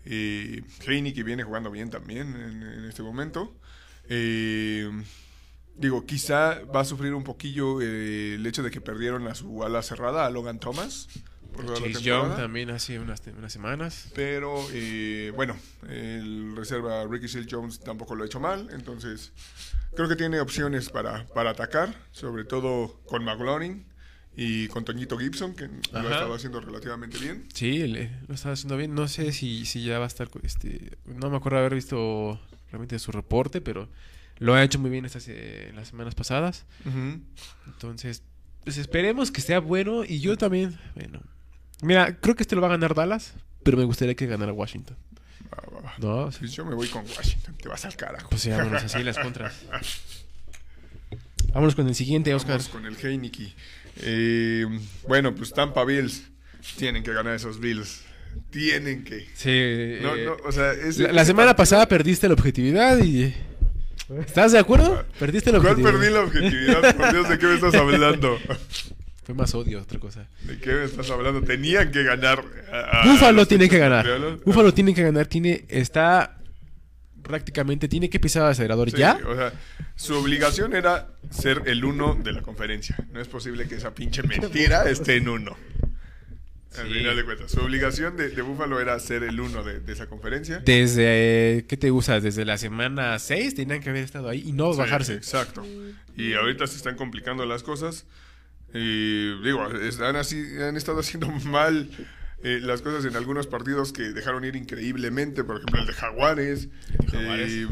[0.05, 3.53] Eh, Heineken viene jugando bien también en, en este momento.
[4.09, 4.89] Eh,
[5.81, 9.63] digo, quizá va a sufrir un poquillo eh, el hecho de que perdieron a su
[9.63, 11.07] ala cerrada, a Logan Thomas.
[11.53, 12.27] por toda la Chase temporada.
[12.29, 14.09] Young también hace unas, unas semanas.
[14.15, 15.57] Pero eh, bueno,
[15.89, 19.33] el reserva Ricky Seal Jones tampoco lo ha hecho mal, entonces
[19.95, 23.85] creo que tiene opciones para, para atacar, sobre todo con McLaurin
[24.33, 27.49] y con Toñito Gibson, que lo ha estado haciendo relativamente bien.
[27.53, 28.95] Sí, le- lo está haciendo bien.
[28.95, 30.29] No sé si, si ya va a estar.
[30.43, 32.39] Este, no me acuerdo haber visto
[32.71, 33.89] realmente su reporte, pero
[34.41, 36.65] lo ha hecho muy bien estas eh, las semanas pasadas.
[37.67, 38.23] Entonces,
[38.63, 40.03] pues esperemos que sea bueno.
[40.03, 41.21] Y yo también, bueno.
[41.83, 44.97] Mira, creo que este lo va a ganar Dallas, pero me gustaría que ganara Washington.
[45.53, 45.93] Va, va, va.
[45.99, 46.39] No, sí.
[46.41, 48.29] Pues yo me voy con Washington, te vas al carajo.
[48.29, 49.53] pues ya, vámonos así las contras.
[51.53, 52.57] Vámonos con el siguiente, Oscar.
[52.57, 53.53] Vamos con el Heineken.
[53.97, 54.65] Eh,
[55.07, 56.23] bueno, pues Tampa Bills.
[56.77, 58.01] Tienen que ganar esos Bills.
[58.51, 59.27] Tienen que.
[59.33, 63.33] Sí, No, eh, no, o sea, ese- la, la semana pasada perdiste la objetividad y...
[64.19, 65.03] ¿Estás de acuerdo?
[65.19, 65.99] Perdiste la ¿Cuál objetividad.
[65.99, 66.95] perdí la objetividad?
[66.95, 68.37] Por Dios, ¿de qué me estás hablando?
[69.23, 70.25] Fue más odio, otra cosa.
[70.43, 71.41] ¿De qué me estás hablando?
[71.43, 72.43] Tenían que ganar.
[72.71, 74.05] a- a Búfalo tiene que ganar.
[74.43, 75.27] Búfalo tiene que ganar.
[75.27, 76.37] Tiene, está
[77.21, 79.19] prácticamente, tiene que pisar el acelerador Sí, ya.
[79.27, 79.53] O sea,
[79.95, 82.95] su obligación era ser el uno de la conferencia.
[83.13, 85.55] No es posible que esa pinche mentira esté en uno.
[86.77, 86.93] Al Sí.
[86.93, 90.07] final de cuentas, su obligación de, de Búfalo era ser el uno de, de esa
[90.07, 90.59] conferencia.
[90.59, 92.19] Desde, ¿qué te gusta?
[92.21, 95.13] Desde la semana 6 tenían que haber estado ahí y no Sí, bajarse.
[95.15, 95.65] Exacto.
[96.15, 98.05] Y ahorita se están complicando las cosas.
[98.73, 101.89] Y digo, han, así, han estado haciendo mal
[102.43, 105.43] eh, las cosas en algunos partidos que dejaron ir increíblemente.
[105.43, 106.69] Por ejemplo, el de Jaguares.
[106.99, 107.51] El de Jaguares.
[107.51, 107.67] Eh,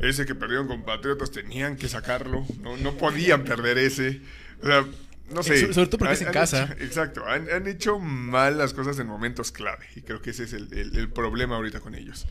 [0.00, 2.46] ese que perdieron con Patriotas tenían que sacarlo.
[2.60, 4.20] No, no podían perder ese.
[4.62, 4.84] O sea,
[5.32, 5.54] no sé.
[5.54, 6.64] Eh, So- sobre todo porque Han- es en han casa.
[6.64, 7.26] hecho- exacto.
[7.26, 9.86] Han, han hecho mal las cosas en momentos clave.
[9.96, 12.26] Y creo que ese es el, el- el problema ahorita con ellos.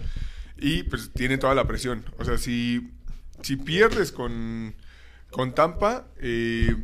[0.57, 2.05] Y pues tiene toda la presión.
[2.17, 2.91] O sea, si,
[3.41, 4.75] si pierdes con,
[5.31, 6.75] con Tampa, eh,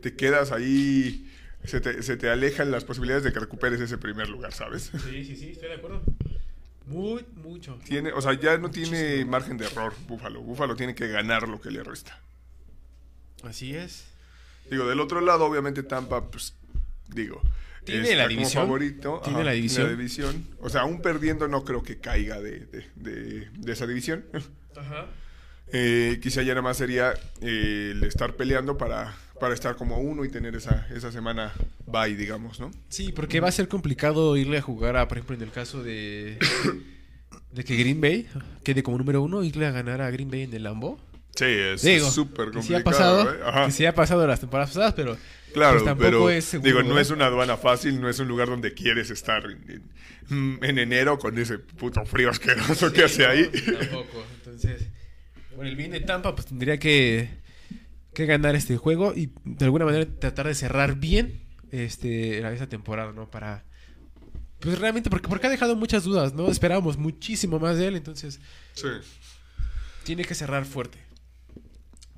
[0.00, 1.28] te quedas ahí.
[1.64, 4.90] Se te, se te alejan las posibilidades de que recuperes ese primer lugar, ¿sabes?
[5.08, 6.02] Sí, sí, sí, estoy de acuerdo.
[6.86, 7.78] Muy, mucho.
[7.84, 10.40] Tiene, o sea, ya no tiene margen de error Búfalo.
[10.42, 12.18] Búfalo tiene que ganar lo que le resta.
[13.44, 14.04] Así es.
[14.70, 16.54] Digo, del otro lado, obviamente Tampa, pues,
[17.08, 17.40] digo.
[17.84, 18.62] Tiene la como división.
[18.64, 19.20] favorito.
[19.24, 19.88] Tiene la división.
[19.88, 20.46] división.
[20.60, 24.24] O sea, aún perdiendo no creo que caiga de, de- de- de esa división.
[24.76, 25.06] Ajá.
[25.74, 30.22] Eh, quizá ya nada más sería eh, el estar peleando para, para estar como uno
[30.22, 31.50] y tener esa, esa semana
[31.86, 32.70] bye, digamos, ¿no?
[32.90, 35.82] Sí, porque va a ser complicado irle a jugar a, por ejemplo, en el caso
[35.82, 36.36] de,
[37.52, 38.28] de que Green Bay
[38.64, 41.00] quede como número uno, irle a ganar a Green Bay en el Lambo.
[41.34, 41.80] Sí, es
[42.12, 43.20] súper que sí complicado.
[43.22, 43.66] ha pasado, ¿eh?
[43.66, 45.16] Que sí ha pasado las temporadas pasadas, pero
[45.54, 48.28] Claro, pues tampoco pero es seguro, digo, no es una aduana fácil, no es un
[48.28, 49.82] lugar donde quieres estar en,
[50.30, 53.50] en- en enero con ese puto frío asqueroso que hace ahí.
[53.50, 54.24] Tampoco.
[54.36, 54.88] Entonces,
[55.56, 57.28] por el bien de Tampa, pues tendría que,
[58.14, 63.12] que ganar este juego y de alguna manera tratar de cerrar bien este esa temporada,
[63.12, 63.30] ¿no?
[63.30, 63.64] Para.
[64.60, 66.48] Pues realmente, porque, porque ha dejado muchas dudas, ¿no?
[66.50, 68.38] Esperábamos muchísimo más de él, entonces
[68.74, 68.86] Sí.
[70.04, 70.98] tiene que cerrar fuerte.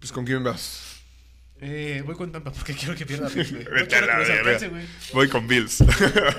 [0.04, 1.00] Pues con quién vas?
[1.62, 3.26] Eh, voy con Tampa porque quiero que pierda.
[3.34, 3.64] Bills, güey.
[3.64, 4.42] No Vete a quiero la que nos verga.
[4.50, 4.86] alcance, güey.
[5.14, 5.82] Voy con Bills.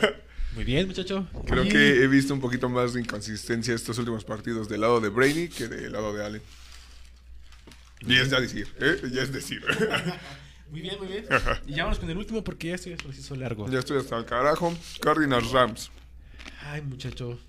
[0.54, 1.28] Muy bien, muchacho.
[1.48, 5.10] Creo que he visto un poquito más de inconsistencia estos últimos partidos del lado de
[5.10, 6.42] Brady que del lado de Allen.
[8.02, 9.02] Y es ya decir, ¿eh?
[9.12, 9.64] Ya es decir.
[10.70, 11.26] Muy bien, muy bien.
[11.66, 13.68] Y ya vamos con el último porque ya estoy es proceso largo.
[13.68, 14.78] ya estoy hasta el carajo.
[15.02, 15.90] Cardinals Rams.
[16.62, 17.40] Ay, muchacho.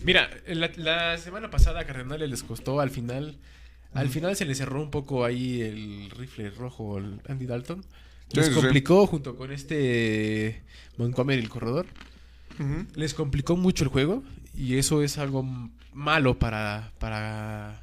[0.00, 3.38] Mira, la, la semana pasada a Cardenales les costó al final.
[3.94, 7.84] Al final se le cerró un poco ahí el rifle rojo al Andy Dalton.
[8.32, 8.60] Les sí, sí.
[8.60, 10.62] complicó junto con este
[10.96, 11.86] Montgomery, el corredor.
[12.94, 14.22] Les complicó mucho el juego.
[14.56, 15.42] Y eso es algo
[15.94, 17.82] malo para, para,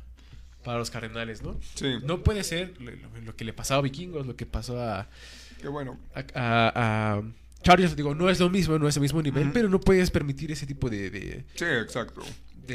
[0.64, 1.58] para los Cardenales, ¿no?
[1.76, 2.74] Sí, No puede ser
[3.26, 5.08] lo, que le pasó a Vikingos, lo que pasó a,
[5.62, 6.00] qué bueno.
[6.14, 6.72] a, a-
[7.18, 7.24] a
[7.64, 7.96] Chargers.
[7.96, 10.66] Digo, no es lo mismo, no es el mismo nivel, pero no puedes permitir ese
[10.68, 12.22] tipo de, de, Sí, exacto.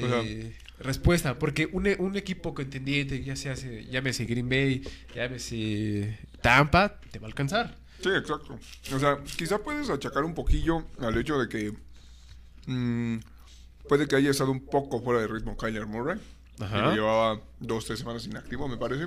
[0.01, 1.39] De O sea, respuesta.
[1.39, 4.83] Porque un, e- un equipo contendiente, ya sea, se- llámese Green Bay,
[5.15, 7.77] llámese Tampa, te va a alcanzar.
[8.03, 8.59] Sí, exacto.
[8.95, 11.73] O sea, quizá puedes achacar un poquillo al hecho de que
[12.67, 13.19] mm,
[13.89, 16.21] puede que haya estado un poco fuera de ritmo Kyler Murray.
[16.61, 16.91] Ajá.
[16.91, 19.07] Que llevaba dos, tres semanas inactivo, me parece.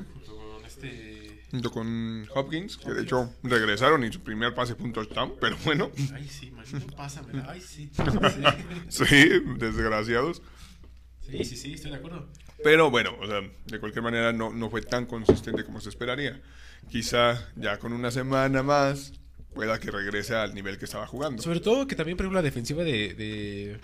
[0.66, 1.44] Este...
[1.52, 5.56] Junto con Hopkins, que de hecho regresaron y su primer pase fue un touchdown, pero
[5.64, 7.46] bueno, Ay, sí, man, no pásamela.
[7.50, 7.90] Ay, sí.
[8.90, 10.42] sí, desgraciados.
[11.30, 12.28] Sí, sí, sí, estoy de acuerdo.
[12.64, 16.42] Pero bueno, o sea, de cualquier manera no, no fue tan consistente como se esperaría.
[16.90, 19.14] Quizá ya con una semana más
[19.54, 21.42] pueda que regrese al nivel que estaba jugando.
[21.42, 23.80] Sobre todo que también, por ejemplo, la defensiva de, de,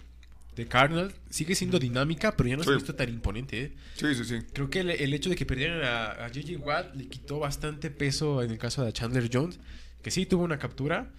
[0.56, 2.78] de Cardinals sigue siendo dinámica, pero ya no se ha Sí.
[2.78, 3.62] visto tan imponente.
[3.62, 3.74] ¿eh?
[3.96, 4.40] Sí, sí, sí.
[4.54, 6.60] Creo que el, el hecho de que perdieran a, a J.J.
[6.60, 9.60] Watt le quitó bastante peso en el caso de Chandler Jones,
[10.02, 11.12] que sí tuvo una captura,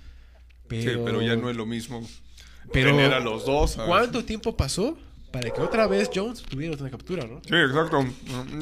[0.69, 2.07] pero, Sí, pero ya no es lo mismo
[2.73, 3.73] Pero- tener a los dos.
[3.73, 3.89] ¿sabes?
[3.89, 4.99] ¿Cuánto tiempo pasó
[5.35, 7.43] para que otra vez Jones tuviera otra captura, no?
[7.45, 8.07] Sí, exacto.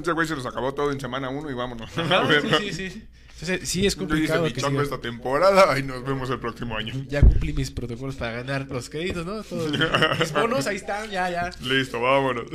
[0.01, 1.91] Ese güey se los acabó todo en semana uno y vámonos.
[1.99, 2.27] Ajá,
[2.59, 3.05] sí, sí, sí.
[3.43, 6.39] Entonces, sí es Yo hice complicado mi que siga- esta temporada y nos vemos el
[6.41, 6.95] próximo año.
[7.09, 9.43] Ya cumplí mis protocolos para ganar los créditos, ¿no?
[9.43, 9.71] Todos
[10.19, 11.51] mis bonos, ahí están, ya, ya.
[11.61, 12.47] Listo, vámonos.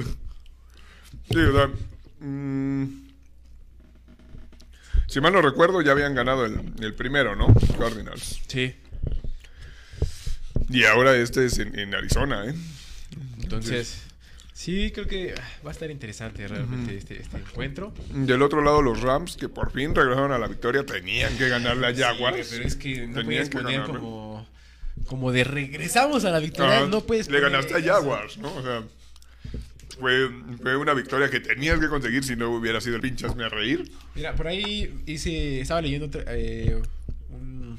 [1.30, 1.70] Sí, o sea.
[2.22, 3.08] mm,
[5.08, 7.54] si mal no recuerdo, ya habían ganado el, el primero, ¿no?
[7.78, 8.42] Cardinals.
[8.48, 8.76] Sí.
[10.70, 12.56] Y ahora este es en, en Arizona, ¿eh?
[13.42, 14.02] Entonces,
[14.58, 17.94] sí, creo que ah, va a estar interesante realmente este, este encuentro.
[18.10, 21.88] Del otro lado, los Rams, que por fin regresaron a la victoria, tenían que ganarle
[21.88, 22.48] a Jaguars.
[22.48, 24.48] Sí, pero es que no Tenían que poner como,
[25.06, 26.86] como de regresamos a la victoria.
[26.88, 27.82] No puedes Le ganaste a.
[27.82, 28.54] Jaguars, ¿no?
[28.56, 28.84] O sea,
[30.00, 30.30] fue,
[30.62, 33.50] fue una victoria que tenías que conseguir si no hubiera sido el pinchas me a
[33.50, 33.92] reír.
[34.16, 36.82] Mira, por ahí hice, estaba leyendo eh,
[37.30, 37.78] un,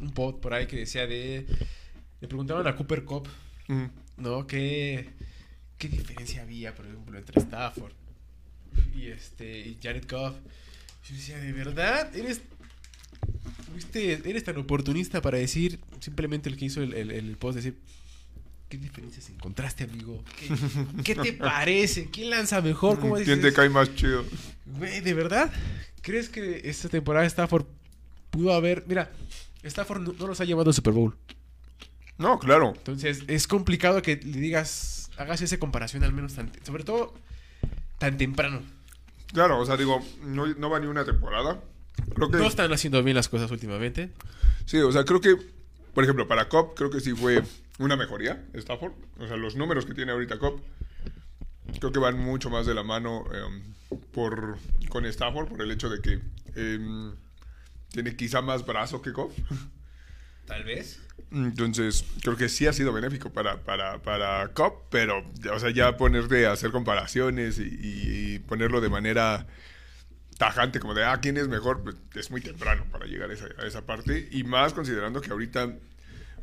[0.00, 1.46] un pod por ahí que decía de...
[2.20, 3.28] Le preguntaban a Cooper Cup.
[4.16, 4.46] ¿no?
[4.46, 5.10] ¿Qué,
[5.78, 7.92] qué diferencia había, por ejemplo, entre Stafford
[8.94, 10.36] y, este, y Jared Goff?
[11.08, 12.14] Yo decía, ¿de verdad?
[12.16, 12.40] ¿Eres,
[13.94, 17.76] eres tan oportunista para decir simplemente el que hizo el, el, el post, decir...
[18.68, 20.24] ¿Qué diferencias encontraste, amigo?
[20.38, 20.48] ¿Qué,
[21.04, 22.08] qué te parece?
[22.10, 22.98] ¿Quién lanza mejor?
[22.98, 24.24] ¿Cómo ¿Quién te cae más chido?
[24.64, 25.52] Güey, ¿de verdad?
[26.00, 27.66] ¿Crees que esta temporada Stafford
[28.30, 28.82] pudo haber...
[28.88, 29.12] Mira,
[29.62, 31.14] Stafford no, no los ha llevado al Super Bowl.
[32.18, 32.72] No, claro.
[32.76, 36.50] Entonces es complicado que le digas, hagas esa comparación al menos tan...
[36.64, 37.14] Sobre todo
[37.98, 38.62] tan temprano.
[39.32, 41.60] Claro, o sea, digo, no, no va ni una temporada.
[42.14, 42.36] Creo que.
[42.36, 44.10] No están haciendo bien las cosas últimamente.
[44.66, 45.36] Sí, o sea, creo que,
[45.94, 47.42] por ejemplo, para Cobb, creo que sí fue
[47.78, 48.92] una mejoría, Stafford.
[49.18, 50.60] O sea, los números que tiene ahorita Cobb,
[51.80, 53.74] creo que van mucho más de la mano em,
[54.12, 54.58] por,
[54.88, 56.20] con Stafford, por el hecho de que
[56.54, 57.12] em,
[57.90, 59.32] tiene quizá más brazo que Cobb.
[60.46, 61.00] Tal vez.
[61.30, 65.96] Entonces, creo que sí ha sido benéfico para, para, para Cobb, pero, o sea, ya
[65.96, 69.46] ponerte a hacer comparaciones y, y- y ponerlo de manera
[70.38, 71.82] tajante, como de, ah, ¿quién es mejor?
[71.82, 75.30] Pues es muy temprano para llegar a esa, a esa parte, y más considerando que
[75.30, 75.74] ahorita,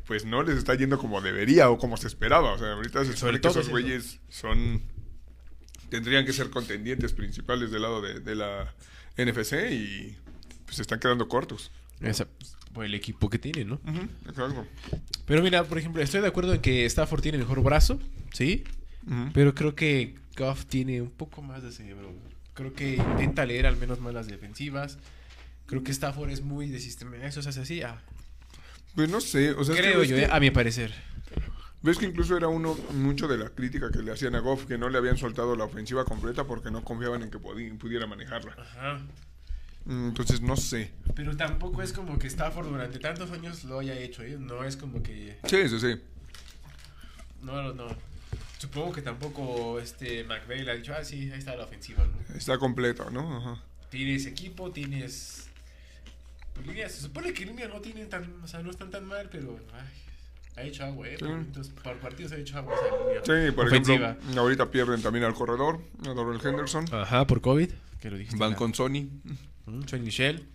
[0.06, 3.16] pues no les está yendo como debería o como se esperaba, o sea, ahorita se
[3.16, 3.70] Sobre supone que esos es eso.
[3.70, 4.82] güeyes son,
[5.90, 8.74] tendrían que ser contendientes principales del lado de, de la
[9.16, 10.16] NFC y
[10.64, 11.70] pues se están quedando cortos.
[12.00, 12.26] Esa,
[12.72, 13.74] por el equipo que tiene, ¿no?
[13.86, 14.66] Ujú, exacto.
[15.26, 18.00] Pero mira, por ejemplo, estoy de acuerdo en que Stafford tiene mejor brazo,
[18.32, 18.64] ¿sí?
[19.34, 22.12] Pero creo que Goff tiene un poco más de cerebro.
[22.54, 24.98] Creo que intenta leer al menos más las defensivas.
[25.66, 27.16] Creo que Stafford es muy de sistema.
[27.16, 27.82] Eso se hace así.
[27.82, 28.00] Ah,
[28.94, 30.92] Pues no sé, o sea, es que creo yo, que- eh, a mi parecer.
[31.82, 34.78] Ves que incluso era uno mucho de la crítica que le hacían a Goff, que
[34.78, 38.54] no le habían soltado la ofensiva completa porque no confiaban en que pudiera manejarla.
[38.56, 39.00] Ajá.
[39.84, 40.92] Mm, Entonces no sé.
[41.14, 44.36] Pero tampoco es como que Stafford durante tantos años lo haya hecho, ¿eh?
[44.38, 45.38] No es como que...
[45.44, 46.00] Sí, sí, sí.
[47.42, 47.86] No, no, no.
[48.58, 52.36] Supongo que tampoco este McVeigh le ha dicho, ah, sí, ahí está la ofensiva, ¿no?
[52.36, 53.36] Está completo, ¿no?
[53.38, 53.62] Ajá.
[53.90, 55.48] Tienes equipo, tienes...
[56.54, 58.32] Pues, línea, se supone que línea no tienen tan...
[58.42, 59.58] O sea, no están tan mal, pero...
[59.74, 59.88] Ay,
[60.56, 61.16] ha hecho agua, ¿eh?
[61.18, 61.70] Sí.
[61.82, 63.46] Por, partidos ha hecho agua esa línea.
[63.48, 64.10] Sí, por Ofensiva.
[64.12, 66.84] ejemplo, ahorita pierden también al corredor, a Dorrell Henderson.
[66.94, 67.70] Ajá, por COVID.
[68.00, 68.38] Que lo dijiste.
[68.38, 69.08] Van la- con Sony.
[69.66, 70.46] Mm, Johnny Michel.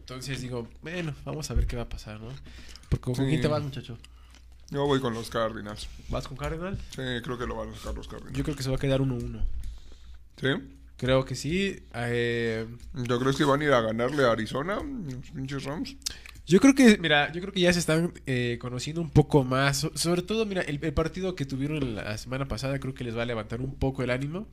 [0.00, 2.28] Entonces digo, bueno, vamos a ver qué va a pasar, ¿no?
[2.88, 3.22] Porque ¿con Sí.
[3.26, 3.98] quién te vas, muchacho?
[4.70, 5.88] Yo voy con los Cardinals.
[6.08, 6.78] ¿Vas con Cardinal?
[6.90, 8.36] Sí, creo que lo van a sacar los Cardinals.
[8.36, 9.40] Yo creo que se va a quedar 1-1.
[10.40, 10.48] ¿Sí?
[10.96, 11.82] Creo que sí.
[11.94, 14.76] eh, ¿Yo crees que van a ir a ganarle a Arizona?
[14.76, 15.96] Los pinches Rams.
[16.46, 19.78] Yo creo que, mira, yo creo que ya se están eh, conociendo un poco más.
[19.78, 23.16] So- sobre todo, mira, el, el partido que tuvieron la semana pasada creo que les
[23.16, 24.46] va a levantar un poco el ánimo.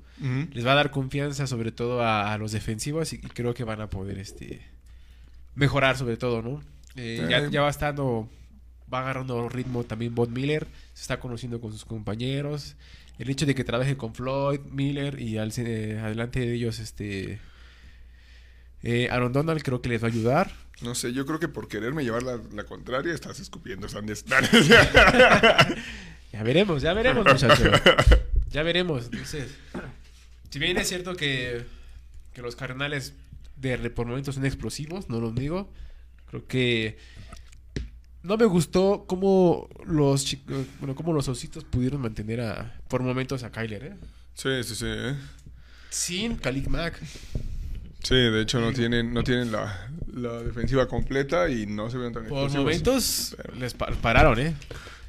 [0.53, 3.63] Les va a dar confianza sobre todo a, a los defensivos y, y creo que
[3.65, 4.61] van a poder este
[5.55, 6.61] mejorar sobre todo, ¿no?
[6.95, 7.30] Eh, Sí.
[7.30, 8.30] ya, ya va estando,
[8.93, 12.76] va agarrando ritmo también Von Miller, se está conociendo con sus compañeros.
[13.19, 17.39] El hecho de que trabaje con Floyd, Miller y al, eh, adelante de ellos este
[18.84, 20.51] eh, Aaron Donald creo que les va a ayudar.
[20.81, 24.25] No sé, yo creo que por quererme llevar la, la contraria estás escupiendo Sandes.
[26.31, 27.69] Ya veremos, ya veremos, muchachos.
[28.51, 29.09] Ya veremos.
[29.11, 29.49] Entonces,
[30.49, 31.65] si bien es cierto que,
[32.33, 33.13] que los cardenales
[33.57, 35.69] de por momentos son explosivos, no lo digo.
[36.29, 36.97] Creo que
[38.23, 43.43] no me gustó cómo los chicos, bueno, cómo los ositos pudieron mantener a por momentos
[43.43, 43.93] a Kyler, ¿eh?
[44.33, 44.85] sí, sí, sí.
[44.87, 45.15] ¿eh?
[45.89, 46.99] Sin Khalid Mack.
[48.03, 52.13] Sí, de hecho no tienen, no tienen la, la defensiva completa y no se ven
[52.13, 54.55] tan Por momentos Pero- les pa- pararon, ¿eh?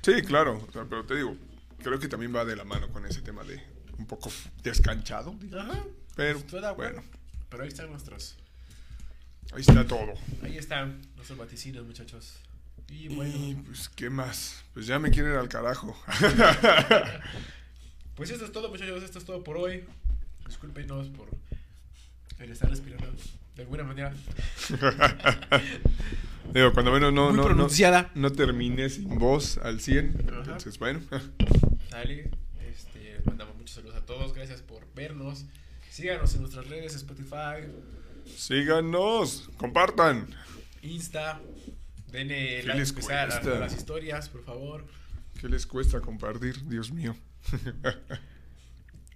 [0.03, 1.37] Sí, claro, o sea, pero te digo,
[1.83, 3.61] creo que también va de la mano con ese tema de
[3.99, 4.31] un poco
[4.63, 5.35] descanchado.
[5.59, 5.85] Ajá.
[6.17, 6.95] Pero Estoy de acuerdo.
[7.03, 7.09] bueno,
[7.49, 8.37] Pero ahí están nuestros.
[9.53, 10.15] ahí está todo.
[10.43, 12.35] Ahí están nuestros vaticinios, muchachos.
[12.89, 13.33] Y bueno.
[13.35, 14.63] Y pues, ¿qué más?
[14.75, 15.97] Pues ya me quieren ir al carajo.
[18.15, 19.03] Pues esto es todo, muchachos.
[19.03, 19.85] Esto es todo por hoy.
[20.47, 21.29] Discúlpenos por
[22.39, 23.07] el estar respirando
[23.57, 24.13] de alguna manera.
[26.53, 28.11] Digo, cuando menos no, Muy no, no, pronunciada.
[28.15, 30.27] no terminé sin voz al 100.
[30.29, 30.39] Ajá.
[30.41, 31.01] Entonces, bueno.
[31.91, 32.31] Dale.
[32.71, 34.35] Este, les mandamos muchos saludos a todos.
[34.35, 35.45] Gracias por vernos.
[35.91, 37.67] Síganos en nuestras redes: Spotify,
[38.37, 40.27] Síganos, compartan.
[40.83, 41.41] Insta.
[42.11, 44.87] Denle ¿Qué like les las, a las historias, por favor.
[45.41, 46.69] ¿Qué les cuesta compartir?
[46.69, 47.17] Dios mío.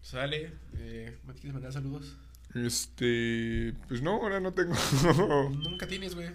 [0.00, 0.52] Sale.
[0.78, 2.16] Eh, ¿Me quieres mandar saludos?
[2.64, 4.74] Este, pues no, ahora no tengo.
[5.62, 6.28] Nunca tienes, güey.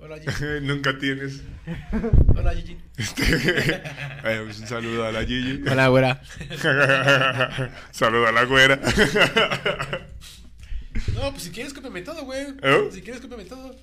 [0.00, 0.66] Hola, Gigi.
[0.66, 1.42] Nunca tienes.
[2.34, 2.78] Hola, Gigi.
[4.24, 5.62] Eh, pues un saludo a la Gigi.
[5.68, 6.22] Hola, güera.
[7.90, 8.80] saludo a la güera.
[11.14, 12.46] No, pues si quieres, cópiame todo, güey.
[12.62, 12.88] ¿Eh?
[12.92, 13.76] Si quieres, cópiame todo.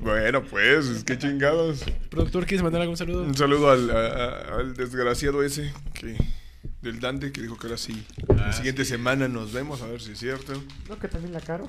[0.00, 1.84] bueno, pues, es que chingados.
[2.10, 3.22] Productor, ¿quieres mandar algún saludo?
[3.24, 6.16] Un saludo al, a- al desgraciado ese que
[6.82, 8.04] del Dante que dijo que ahora sí.
[8.28, 10.52] Ah, la siguiente semana nos vemos a ver si es cierto.
[10.88, 11.68] No, que también la caro.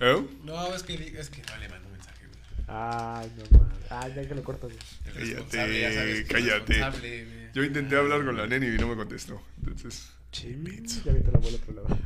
[0.00, 0.22] ¿Eh?
[0.44, 2.38] No, es que, es que no le mando mensaje, güey.
[2.68, 3.78] Ay, no mames.
[3.90, 4.70] Ay, ya que lo cortas.
[5.04, 7.50] Cállate, responsable, ya sabes, que el cállate.
[7.54, 9.42] Yo intenté hablar con la neni y no me contestó.
[9.66, 11.98] Entonces, Ya viste la abuela por otro lado.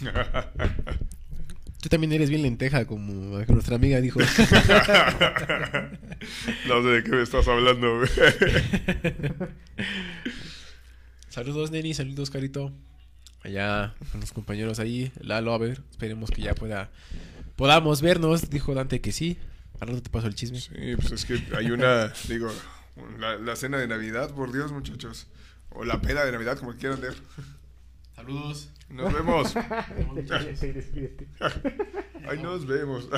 [1.80, 4.18] Tú también eres bien lenteja, como nuestra amiga dijo.
[4.20, 4.26] no
[6.82, 7.98] sé de qué me estás hablando.
[7.98, 8.08] güey.
[11.28, 12.72] saludos, Neni, saludos, Carito.
[13.42, 15.12] Allá con los compañeros ahí.
[15.20, 16.90] Lalo, a ver, esperemos que ya pueda
[17.56, 18.50] podamos vernos.
[18.50, 19.38] Dijo Dante que sí.
[19.80, 20.60] Al rato te paso el chisme.
[20.60, 22.50] Sí, pues es que hay una, digo,
[23.18, 25.28] la, la cena de Navidad, por Dios, muchachos.
[25.70, 27.14] O la peda de Navidad, como quieran ver.
[28.16, 28.70] Saludos.
[28.88, 29.54] Nos vemos.
[32.28, 33.08] Ahí nos vemos.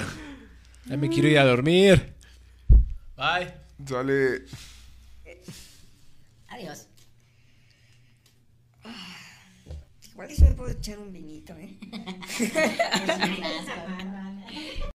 [0.86, 2.14] Ya me quiero ir a dormir.
[3.16, 3.54] Bye.
[3.86, 4.44] Sale.
[6.48, 6.86] Adiós.
[8.84, 9.16] Ah,
[10.20, 11.78] Igual eso me puedo echar un vinito, ¿eh?